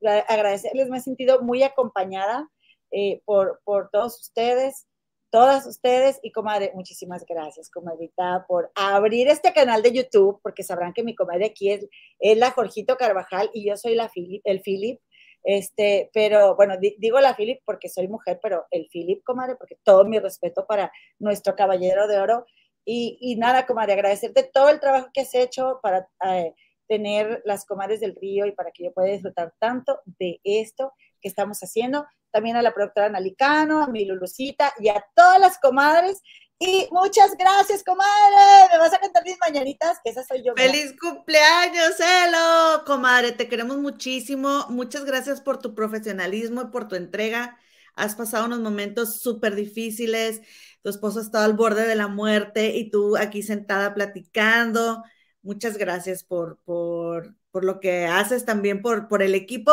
[0.02, 2.48] agradecerles, me he sentido muy acompañada
[2.96, 4.86] eh, por, por todos ustedes,
[5.28, 10.92] todas ustedes y comadre, muchísimas gracias, comadrita, por abrir este canal de YouTube, porque sabrán
[10.92, 11.88] que mi comadre aquí es,
[12.20, 14.08] es la Jorgito Carvajal y yo soy la
[14.44, 15.00] el Philip.
[15.42, 20.04] Este, pero bueno, digo la Philip porque soy mujer, pero el Philip, comadre, porque todo
[20.04, 22.46] mi respeto para nuestro caballero de oro.
[22.84, 26.54] Y, y nada, comadre, agradecerte todo el trabajo que has hecho para eh,
[26.86, 30.92] tener las comadres del río y para que yo pueda disfrutar tanto de esto
[31.24, 32.06] que estamos haciendo.
[32.30, 36.20] También a la productora Nalicano, a mi Lulucita y a todas las comadres.
[36.58, 38.68] Y muchas gracias, comadre.
[38.70, 40.52] Me vas a cantar mis mañanitas, que esa soy yo.
[40.54, 42.84] ¡Feliz cumpleaños, Elo!
[42.84, 44.66] Comadre, te queremos muchísimo.
[44.68, 47.58] Muchas gracias por tu profesionalismo y por tu entrega.
[47.96, 50.42] Has pasado unos momentos súper difíciles.
[50.82, 55.02] Tu esposo ha estado al borde de la muerte y tú aquí sentada platicando.
[55.40, 59.72] Muchas gracias por, por, por lo que haces también por, por el equipo.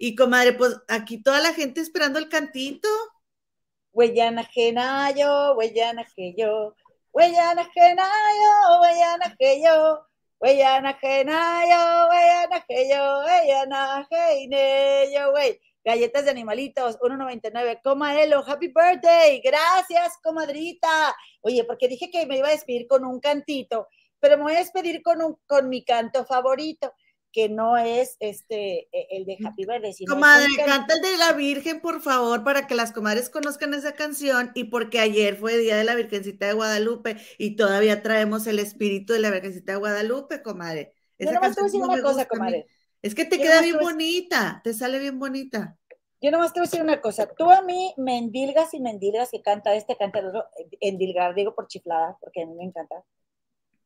[0.00, 2.88] Y comadre, pues aquí toda la gente esperando el cantito.
[3.92, 6.76] Huellana genayo, huellana que yo,
[7.12, 10.06] huellana genayo, huellana que yo,
[10.38, 14.08] huellana genayo, huellana que yo, huellana
[15.12, 15.60] yo, güey.
[15.84, 17.80] Galletas de animalitos, 1.99.
[17.82, 19.40] Comadelo, happy birthday.
[19.40, 21.16] Gracias, comadrita.
[21.40, 23.88] Oye, porque dije que me iba a despedir con un cantito,
[24.20, 26.92] pero me voy a despedir con, un, con mi canto favorito
[27.32, 29.92] que no es este e, el de Happy Birthday.
[29.92, 33.92] Sino Comadre, canta el de la Virgen, por favor, para que las comadres conozcan esa
[33.92, 38.58] canción y porque ayer fue Día de la Virgencita de Guadalupe y todavía traemos el
[38.58, 40.94] espíritu de la Virgencita de Guadalupe, comadre.
[41.18, 42.66] Esa Yo nomás te voy a decir una cosa, comadre.
[43.02, 45.76] Es que te queda bien bonita, te sale bien bonita.
[46.20, 47.28] Yo nomás te voy a decir una cosa.
[47.32, 50.46] Tú a mí me endilgas y me endilgas y canta este, canta el otro.
[50.80, 53.04] Endilgar, digo por chiflada, porque a mí me encanta.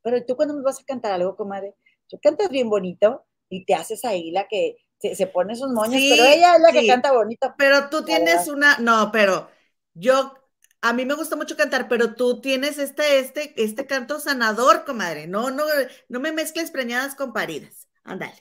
[0.01, 1.75] Pero tú cuando me vas a cantar algo, comadre,
[2.09, 6.25] tú cantas bien bonito y te haces ahí la que se, pone sus moños, pero
[6.25, 7.55] ella es la que canta bonito.
[7.59, 9.51] Pero tú tienes una, no, pero
[9.93, 10.35] yo,
[10.81, 15.27] a mí me gusta mucho cantar, pero tú tienes este, este, este canto sanador, comadre.
[15.27, 15.65] No, no,
[16.09, 17.89] no me mezcles preñadas con paridas.
[18.05, 18.35] Ándale.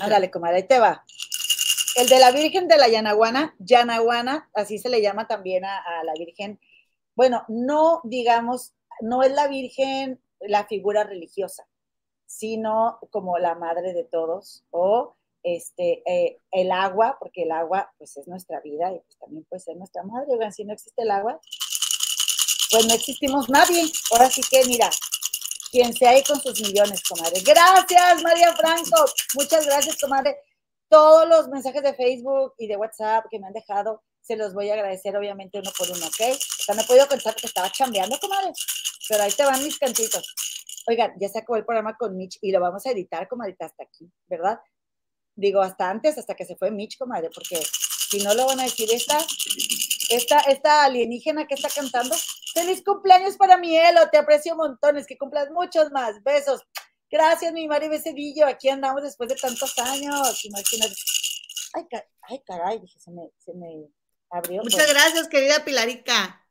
[0.00, 1.04] Ándale, comadre, ahí te va.
[1.96, 6.04] El de la Virgen de la Yanaguana, Yanaguana, así se le llama también a, a
[6.04, 6.60] la Virgen.
[7.16, 11.66] Bueno, no digamos, no es la Virgen la figura religiosa,
[12.26, 18.16] sino como la madre de todos, o este, eh, el agua, porque el agua pues
[18.16, 21.10] es nuestra vida y pues también puede ser nuestra madre, oigan, si no existe el
[21.10, 21.40] agua,
[22.70, 23.84] pues no existimos nadie.
[24.10, 24.90] Ahora sí que, mira,
[25.70, 27.40] quien sea ahí con sus millones, comadre.
[27.44, 29.04] Gracias, María Franco.
[29.34, 30.36] Muchas gracias, comadre.
[30.88, 34.70] Todos los mensajes de Facebook y de WhatsApp que me han dejado, se los voy
[34.70, 36.20] a agradecer, obviamente, uno por uno, ¿ok?
[36.32, 38.52] O sea, no he podido contar que estaba chambeando, comadre.
[39.08, 40.34] Pero ahí te van mis cantitos.
[40.86, 43.82] Oigan, ya se acabó el programa con Mitch y lo vamos a editar, comadre, hasta
[43.82, 44.60] aquí, ¿verdad?
[45.34, 47.60] Digo, hasta antes, hasta que se fue Mitch, comadre, porque
[48.08, 49.18] si no lo van a decir esta,
[50.10, 52.14] esta, esta alienígena que está cantando.
[52.54, 56.22] Feliz cumpleaños para mi Elo, te aprecio montones, que cumplas muchos más.
[56.22, 56.62] Besos.
[57.10, 58.46] Gracias, mi Mari Becerrillo.
[58.46, 60.44] Aquí andamos después de tantos años.
[60.44, 60.94] Imagínate.
[61.74, 61.84] Ay,
[62.22, 63.88] ay caray, dije, se me, se me
[64.30, 64.62] abrió.
[64.62, 66.42] Muchas gracias, querida Pilarica.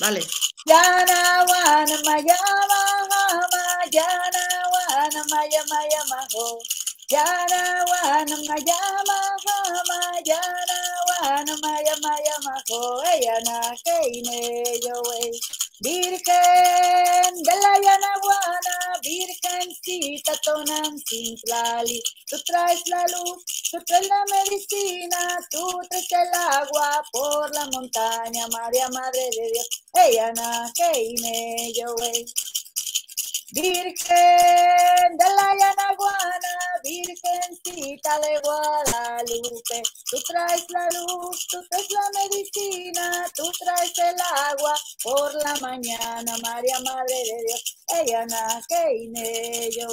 [0.00, 0.20] Vale.
[0.66, 2.38] Janavana Maya
[3.10, 6.58] Mahama Janavana Maya Maya Maho
[7.12, 15.32] Janavana Maya Mahama Janavana Maya Maya Maho Ayana Kaine Yoway
[15.80, 25.80] Virgen de la Yanaguana, Virgencita Tonancintlali, tú traes la luz, tú traes la medicina, tú
[25.88, 31.14] traes el agua por la montaña, María Madre de Dios, ella na que
[33.50, 36.54] Virgen de la Yanaguana,
[36.84, 44.20] Virgencita de Guadalupe, tú traes la luz, tú traes la medicina, tú traes el
[44.50, 49.86] agua por la mañana, María Madre de Dios, ella nace yo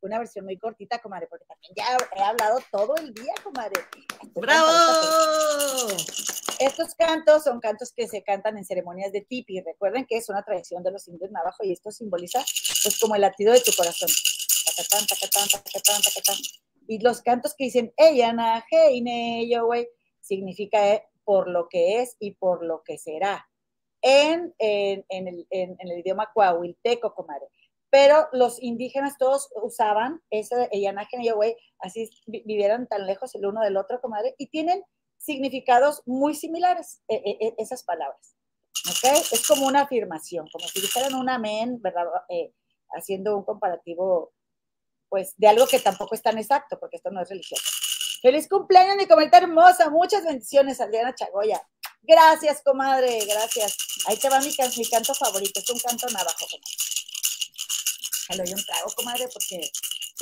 [0.00, 3.84] Una versión muy cortita, comadre, porque también ya he hablado todo el día, comadre.
[4.34, 5.88] ¡Bravo!
[6.58, 9.60] Estos cantos son cantos que se cantan en ceremonias de tipi.
[9.60, 12.40] Recuerden que es una tradición de los indios navajo y esto simboliza
[12.82, 14.08] pues como el latido de tu corazón.
[16.88, 18.64] Y los cantos que dicen ella na
[19.48, 19.88] yo güey,
[20.20, 23.48] significa eh, por lo que es y por lo que será.
[24.00, 27.46] En, en, en, el, en el, idioma coahuilteco, comadre.
[27.90, 30.68] Pero los indígenas todos usaban ese
[31.22, 34.84] yo güey, así vivieran tan lejos el uno del otro, comadre, y tienen
[35.18, 38.34] significados muy similares, e, e, e, esas palabras.
[38.88, 39.04] ¿Ok?
[39.32, 42.06] Es como una afirmación, como si dijeran un amén, ¿verdad?
[42.28, 42.52] Eh,
[42.90, 44.32] haciendo un comparativo,
[45.08, 47.64] pues, de algo que tampoco es tan exacto, porque esto no es religioso.
[48.22, 49.90] Feliz cumpleaños, mi comentario hermosa.
[49.90, 51.60] Muchas bendiciones, Adriana Chagoya.
[52.02, 53.76] Gracias, comadre, gracias.
[54.06, 56.88] Ahí te va mi, mi canto favorito, es un canto navajo, comadre.
[58.30, 59.70] Le doy un trago, comadre, porque...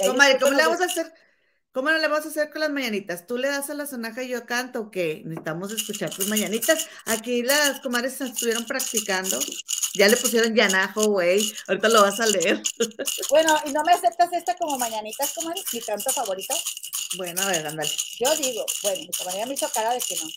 [0.07, 1.13] Comadre, ¿cómo le vamos a hacer?
[1.77, 3.27] ¿Cómo no le vas a hacer con las mañanitas?
[3.27, 5.21] ¿Tú le das a la sonaja y yo canto o qué?
[5.27, 6.89] Necesitamos escuchar tus mañanitas.
[7.05, 9.39] Aquí las comadres estuvieron practicando.
[9.93, 11.53] Ya le pusieron Yanajo, güey.
[11.69, 12.63] Ahorita lo vas a leer.
[13.29, 16.55] Bueno, ¿y no me aceptas esta como mañanitas, como mi canto favorito?
[17.19, 17.91] Bueno, a ver, ándale.
[18.21, 20.29] Yo digo, bueno, mi compañera me hizo cara de que no.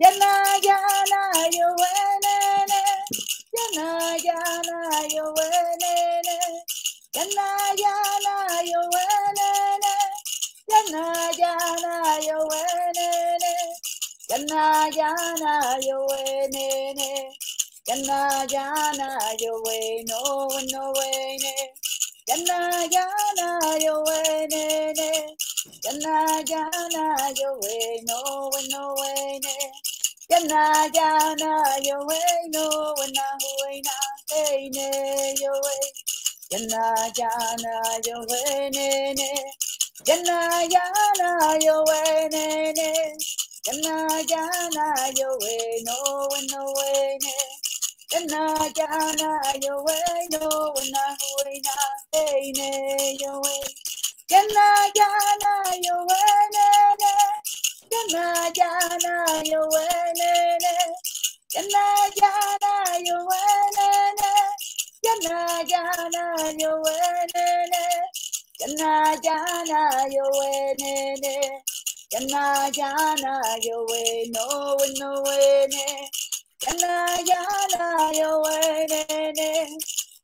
[0.00, 2.82] Yana, yana, yo wenene.
[3.52, 6.64] Yana, yana, yo wenene.
[7.14, 7.46] Yana,
[7.82, 8.34] yana,
[8.64, 9.94] yo wenene.
[10.70, 11.02] Yana,
[11.40, 11.92] yana,
[12.26, 13.54] yo wenene.
[14.30, 15.52] Yana, yana.
[17.88, 19.08] Yana, yana,
[19.40, 21.52] yo bueno, bueno, bueno.
[22.28, 25.36] Yana, yana, yo wenene.
[25.84, 29.50] Yana, yana, yo bueno, bueno, bueno.
[30.30, 33.96] Yana, yana, yo bueno, buena, buena,
[34.30, 35.92] heine, yo wey.
[36.52, 36.84] Yana,
[37.18, 37.74] yana,
[38.06, 39.30] yo wenene.
[40.06, 40.38] Yana,
[40.74, 42.90] yana, yo wenene.
[43.66, 43.96] Yana,
[44.32, 44.86] yana,
[45.18, 45.96] yo bueno,
[46.30, 47.34] bueno, bueno.
[48.12, 48.42] Yana,
[48.78, 49.30] yana,
[49.64, 51.76] yo bueno, buena, buena,
[52.14, 53.64] heine, yo wey.
[54.30, 54.68] Yana,
[55.00, 57.14] yana, yo wenene.
[57.92, 60.74] Yana, yana, yo wenene.
[61.56, 61.84] Yana,
[62.22, 64.21] yana, yo wenene.
[65.02, 67.84] Yana, yana, yo wenene.
[68.60, 71.62] Yana, yana, yo wenene.
[72.12, 75.86] Yana, yana, yo bueno, bueno, bueno.
[76.64, 79.78] Yana, yana, yo wenene.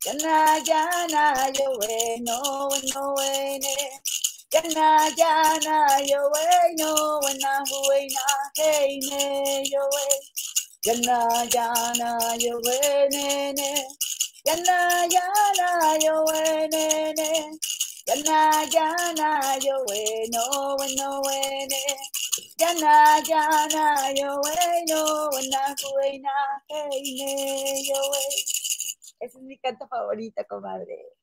[0.06, 3.76] Yana, yana, yo bueno, bueno, bueno.
[4.52, 8.26] Yana, yana, yo bueno, buena, buena,
[8.56, 10.20] hey, ne, yo wey.
[10.86, 13.86] Yana, yana, yo wenene.
[14.44, 17.58] Yana, yana, yo wenene.
[18.06, 21.76] Yana, yana, yo bueno, bueno, bueno.
[22.56, 26.30] Yana, yana, yo bueno, buena, buena,
[26.68, 28.00] hey, yo.
[29.20, 31.14] Ese es mi canto favorito, comadre.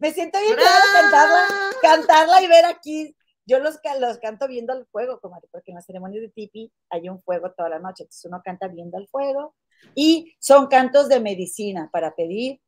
[0.00, 0.56] Me siento bien
[0.92, 1.46] cantarla,
[1.80, 3.16] cantarla y ver aquí.
[3.46, 7.08] Yo los, los canto viendo el fuego, comadre, porque en las ceremonias de tipi hay
[7.08, 8.04] un fuego toda la noche.
[8.04, 9.54] Entonces uno canta viendo el fuego.
[9.94, 12.60] Y son cantos de medicina para pedir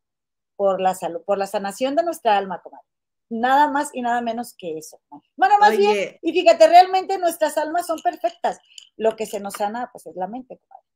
[0.57, 2.85] por la salud, por la sanación de nuestra alma, comadre.
[3.29, 4.99] Nada más y nada menos que eso.
[5.35, 5.77] Bueno, más Oye.
[5.77, 8.59] bien, y fíjate, realmente nuestras almas son perfectas.
[8.97, 10.87] Lo que se nos sana, pues es la mente, comadre.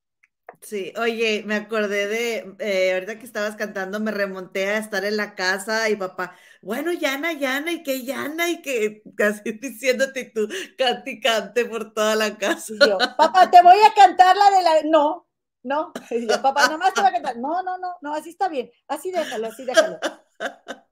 [0.61, 5.17] Sí, oye, me acordé de, eh, ahorita que estabas cantando, me remonté a estar en
[5.17, 10.47] la casa y papá, bueno, Yana, Yana, y que Yana, y que casi diciéndote tú,
[10.77, 12.73] cante y cante por toda la casa.
[12.73, 15.27] Y yo, papá, te voy a cantar la de la, no,
[15.63, 18.47] no, y yo, papá, nomás te voy a cantar, no, no, no, no, así está
[18.47, 19.99] bien, así déjalo, así déjalo.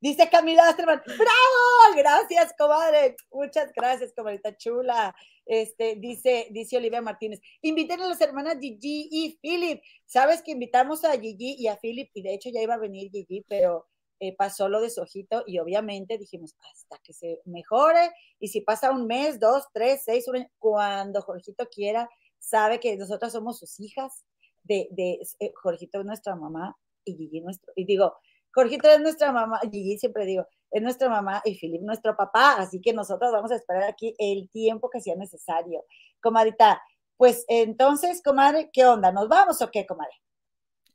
[0.00, 1.96] Dice Camila Asterman, ¡bravo!
[1.96, 3.16] Gracias, comadre.
[3.32, 5.12] Muchas gracias, comadrita chula.
[5.44, 9.82] Este, dice, dice Olivia Martínez, inviten a las hermanas Gigi y Philip.
[10.06, 13.10] Sabes que invitamos a Gigi y a Philip, y de hecho ya iba a venir
[13.10, 13.88] Gigi, pero
[14.20, 18.60] eh, pasó lo de su ojito y obviamente dijimos, hasta que se mejore, y si
[18.60, 22.08] pasa un mes, dos, tres, seis, un año, cuando Jorgito quiera,
[22.38, 24.24] sabe que nosotras somos sus hijas,
[24.64, 28.14] de, de eh, Jorgito es nuestra mamá y Gigi nuestro, y digo,
[28.52, 32.80] Jorgito es nuestra mamá, Gigi siempre digo, es nuestra mamá y Philip nuestro papá, así
[32.80, 35.84] que nosotros vamos a esperar aquí el tiempo que sea necesario.
[36.20, 36.82] Comadita,
[37.16, 39.12] pues entonces, comadre, ¿qué onda?
[39.12, 40.12] ¿Nos vamos o qué, comadre?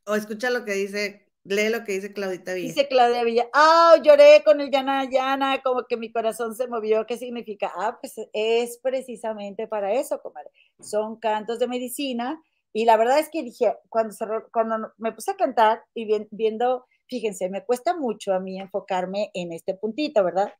[0.05, 2.67] O escucha lo que dice, lee lo que dice Claudita Villa.
[2.67, 7.05] Dice Claudia Villa, ah, lloré con el Yana Yana, como que mi corazón se movió,
[7.05, 7.71] ¿qué significa?
[7.75, 10.49] Ah, pues es precisamente para eso, comadre.
[10.79, 12.41] Son cantos de medicina
[12.71, 14.15] y la verdad es que dije, cuando,
[14.51, 19.53] cuando me puse a cantar y viendo fíjense, me cuesta mucho a mí enfocarme en
[19.53, 20.51] este puntito, ¿verdad?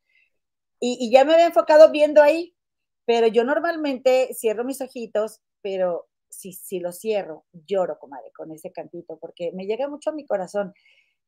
[0.80, 2.54] Y, y, ya me había enfocado viendo ahí,
[3.06, 8.72] pero yo normalmente cierro mis ojitos, pero si, si lo cierro, lloro, comadre, con ese
[8.72, 10.72] cantito, porque me llega mucho a mi corazón.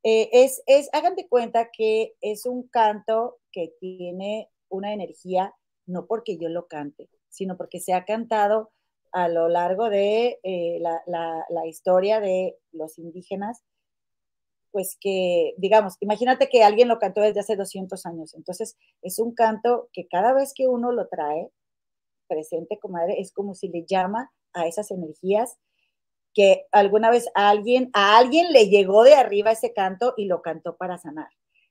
[0.02, 5.54] Eh, es, es, hagan de cuenta que es un canto que tiene una energía,
[5.86, 8.70] no porque yo lo cante, sino porque se ha cantado
[9.12, 13.64] a lo largo de eh, la, la, la historia de los indígenas
[14.76, 19.32] pues que, digamos, imagínate que alguien lo cantó desde hace 200 años, entonces es un
[19.32, 21.50] canto que cada vez que uno lo trae
[22.26, 25.58] presente, comadre, es como si le llama a esas energías
[26.34, 30.42] que alguna vez a alguien, a alguien le llegó de arriba ese canto y lo
[30.42, 31.28] cantó para sanar.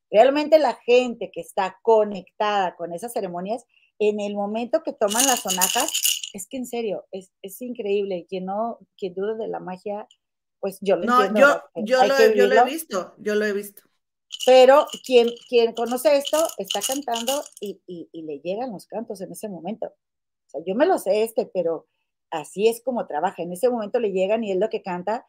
[0.10, 3.66] Realmente la gente que está conectada con esas ceremonias,
[4.00, 5.92] en el momento que toman las sonajas,
[6.34, 8.26] es que en serio, es, es increíble.
[8.28, 10.08] Quien no, quien duda de la magia,
[10.60, 11.64] pues yo lo no, entiendo.
[11.76, 13.84] Yo, yo, lo, yo, lo, he visto, yo lo he visto.
[14.46, 19.32] Pero quien, quien conoce esto está cantando y, y, y, le llegan los cantos en
[19.32, 19.86] ese momento.
[19.88, 21.88] O sea, yo me lo sé este, pero
[22.32, 23.44] así es como trabaja.
[23.44, 25.28] En ese momento le llegan y es lo que canta.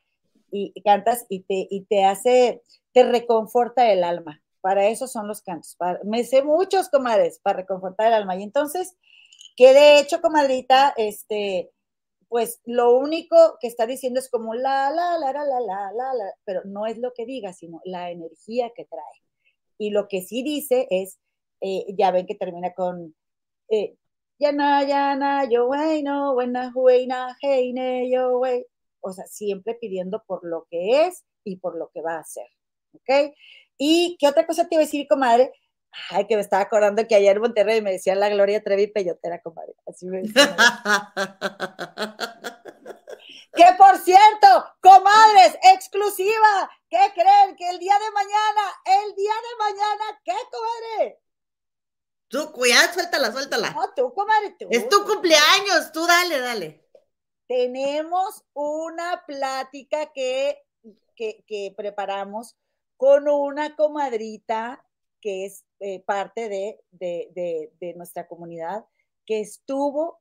[0.51, 2.62] y, cantas y te, y te hace,
[2.93, 4.43] te reconforta el alma.
[4.60, 5.77] Para eso son los cantos.
[6.05, 8.36] me sé muchos, comadres, para reconfortar el alma.
[8.36, 8.97] Y entonces,
[9.56, 11.70] que de hecho, comadrita, este,
[12.28, 16.14] pues lo único que está diciendo es como la, la, la, la, la, la, la,
[16.14, 19.23] la, pero no es lo que diga, sino la energía que trae.
[19.78, 21.18] Y lo que sí dice es,
[21.60, 23.14] eh, ya ven que termina con,
[23.68, 23.97] eh,
[24.38, 28.64] yana, yana, yo, wey, no, buena, huena, heine, yo, wey.
[29.00, 32.46] O sea, siempre pidiendo por lo que es y por lo que va a hacer.
[32.92, 33.34] ¿Ok?
[33.78, 35.52] Y qué otra cosa te iba a decir, comadre.
[36.10, 39.40] Ay, que me estaba acordando que ayer en Monterrey me decían la Gloria Trevi Peyotera,
[39.40, 39.74] comadre.
[39.86, 40.56] Así me decían.
[43.54, 46.70] que por cierto, comadres, exclusiva.
[46.90, 47.56] ¿Qué creen?
[47.56, 51.20] Que el día de mañana, el día de mañana, ¿qué, comadre?
[52.28, 53.70] Tú, cuidado, suéltala, suéltala.
[53.70, 54.66] No, tú, comadre, tú.
[54.70, 56.88] Es tu cumpleaños, tú dale, dale.
[57.46, 60.62] Tenemos una plática que,
[61.14, 62.56] que, que preparamos
[62.96, 64.82] con una comadrita
[65.20, 68.84] que es eh, parte de, de, de, nuestra comunidad,
[69.24, 70.20] que estuvo,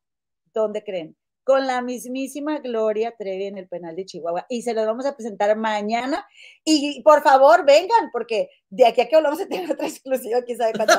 [0.53, 1.15] ¿dónde creen?
[1.46, 4.46] Con la mismísima Gloria Trevi en el penal de Chihuahua.
[4.50, 6.28] Y se los vamos a presentar mañana.
[6.66, 10.58] Y por favor, vengan, porque de aquí a que volvamos a tener otra exclusiva, quién
[10.58, 10.94] sabe cuándo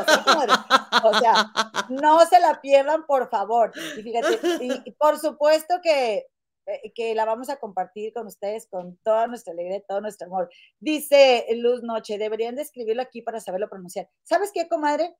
[1.04, 1.52] O sea,
[1.90, 3.72] no se la pierdan, por favor.
[3.98, 4.38] Y fíjate,
[4.84, 6.26] y por supuesto que
[6.66, 10.50] eh, que la vamos a compartir con ustedes con toda nuestra alegría, todo nuestro amor.
[10.80, 14.08] Dice Luz Noche, deberían de escribirlo aquí para saberlo pronunciar.
[14.24, 15.14] ¿Sabes qué, comadre?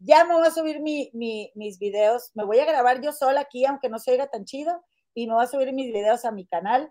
[0.00, 3.66] Ya me voy a subir mi, mis videos, me voy a grabar yo sola aquí,
[3.66, 4.82] aunque no se oiga tan chido,
[5.14, 6.90] y me voy a subir mis videos a mi canal.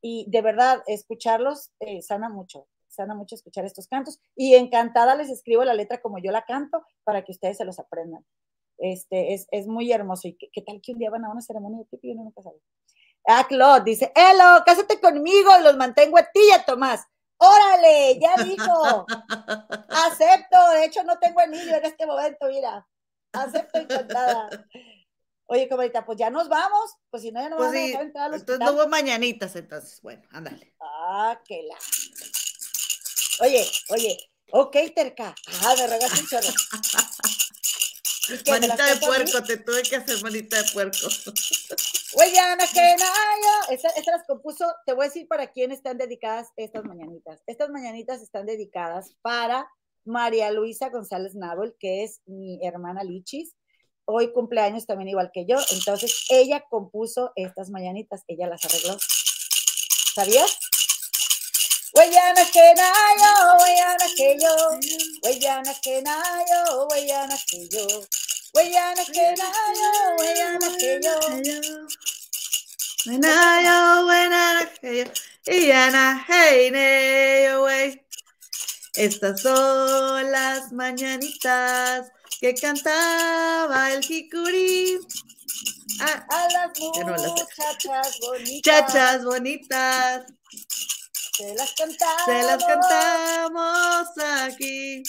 [0.00, 4.18] Y de verdad, escucharlos eh, sana mucho, sana mucho escuchar estos cantos.
[4.34, 7.78] Y encantada les escribo la letra como yo la canto para que ustedes se los
[7.78, 8.24] aprendan.
[8.78, 10.28] Este, es, es muy hermoso.
[10.28, 12.42] ¿Y qué, tal que un día van a una ceremonia de tipo y uno nunca
[12.42, 12.58] sabe?
[13.26, 17.04] Ah, Claude dice, Elo, cásate conmigo, los mantengo a ti Tomás.
[17.38, 19.06] Órale, ya dijo.
[19.88, 22.86] Acepto, de hecho no tengo anillo en este momento, mira.
[23.32, 24.48] Acepto encantada.
[25.48, 28.32] Oye, comadita, pues ya nos vamos, pues si no ya no pues vamos a entrar
[28.32, 30.74] a Entonces no hubo mañanitas, entonces, bueno, ándale.
[30.80, 31.76] Ah, qué la.
[33.46, 34.18] Oye, oye,
[34.50, 35.34] ok, terca.
[35.62, 36.48] Ah, me regaste un chorro.
[38.48, 40.96] Manita de puerco, te tuve que hacer manita de puerco.
[42.38, 42.94] Ana que
[43.74, 47.42] Estas las compuso, te voy a decir para quién están dedicadas estas mañanitas.
[47.46, 49.68] Estas mañanitas están dedicadas para
[50.04, 53.54] María Luisa González Nabel, que es mi hermana Lichis.
[54.06, 55.56] Hoy cumpleaños también igual que yo.
[55.72, 58.96] Entonces, ella compuso estas mañanitas, ella las arregló.
[60.14, 60.58] ¿Sabías?
[61.94, 64.54] Huellana que nayo, huellana que yo,
[65.22, 67.86] huellana que nayo, huellana que yo,
[68.54, 71.16] huellana que nayo, huellana que yo.
[73.06, 75.04] Nayo, huellana que yo,
[75.46, 78.02] huellana hey neyo, wey.
[78.96, 82.10] Estas son las mañanitas
[82.40, 84.98] que cantaba el jicuri.
[86.00, 88.62] Ah, a las muchachas bonitas.
[88.62, 90.24] Chachas bonitas.
[91.36, 92.24] Se las cantamos.
[92.24, 94.08] Se las cantamos
[94.42, 95.02] aquí.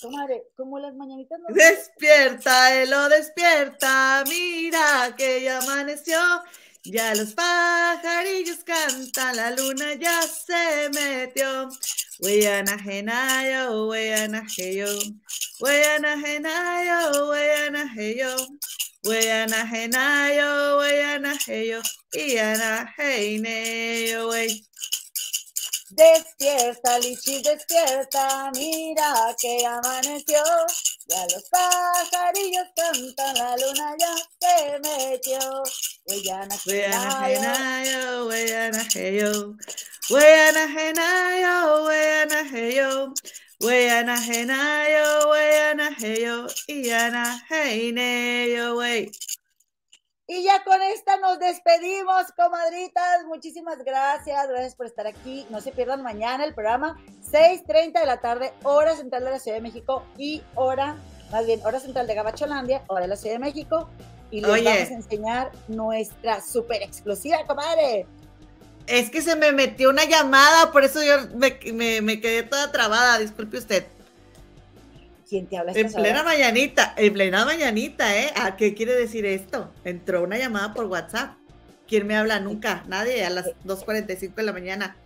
[0.00, 1.54] Comadre, como las mañanitas no.
[1.54, 4.24] Despierta, Elo, despierta.
[4.26, 6.18] Mira que ya amaneció.
[6.84, 11.68] Ya los pajarillos cantan, la luna ya se metió.
[12.20, 14.86] Weyana genayo, weyana heyo.
[19.06, 21.82] Weyana genayo, weyana heyo.
[22.12, 24.64] Iana heineyo, wey.
[25.90, 30.42] Despierta, Lichi, despierta, mira que amaneció.
[31.08, 35.62] Ya los pajarillos cantan, la luna ya se metió.
[36.06, 39.56] Weyana genayo, weyana heyo.
[40.10, 43.14] Weyana genayo, weyana heyo.
[43.60, 49.10] Weyana genayo, weyana heyo, iana heineyo, wey.
[50.28, 53.24] Y ya con esta nos despedimos, comadritas.
[53.26, 54.46] Muchísimas gracias.
[54.48, 55.46] Gracias por estar aquí.
[55.50, 59.56] No se pierdan mañana el programa, 6:30 de la tarde, hora central de la Ciudad
[59.56, 60.96] de México y hora,
[61.30, 63.88] más bien, hora central de Gabacholandia, hora de la Ciudad de México.
[64.30, 68.06] Y les vamos a enseñar nuestra súper exclusiva, comadre.
[68.86, 73.58] Es que se me metió una llamada, por eso yo me, quedé toda trabada, disculpe
[73.58, 73.86] usted.
[75.28, 75.72] ¿Quién te habla?
[75.74, 78.32] En plena mañanita, en plena mañanita, ¿eh?
[78.36, 79.72] ¿A qué quiere decir esto?
[79.84, 81.36] Entró una llamada por WhatsApp.
[81.88, 82.38] ¿Quién me habla?
[82.38, 84.96] Nunca, nadie, a las 2.45 de la mañana.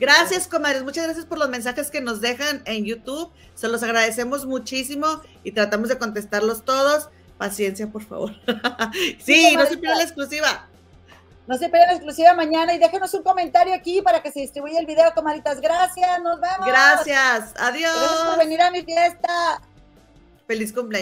[0.00, 0.82] Gracias, comadres.
[0.82, 3.30] Muchas gracias por los mensajes que nos dejan en YouTube.
[3.54, 7.10] Se los agradecemos muchísimo y tratamos de contestarlos todos.
[7.36, 8.32] Paciencia, por favor.
[9.22, 10.69] sí, no se pierda la exclusiva.
[11.46, 14.78] No se pierdan la exclusiva mañana y déjenos un comentario aquí para que se distribuya
[14.78, 15.60] el video, comaditas.
[15.60, 16.66] Gracias, nos vemos.
[16.66, 17.92] Gracias, adiós.
[17.92, 19.60] Gracias por venir a mi fiesta.
[20.46, 20.98] Feliz cumpleaños.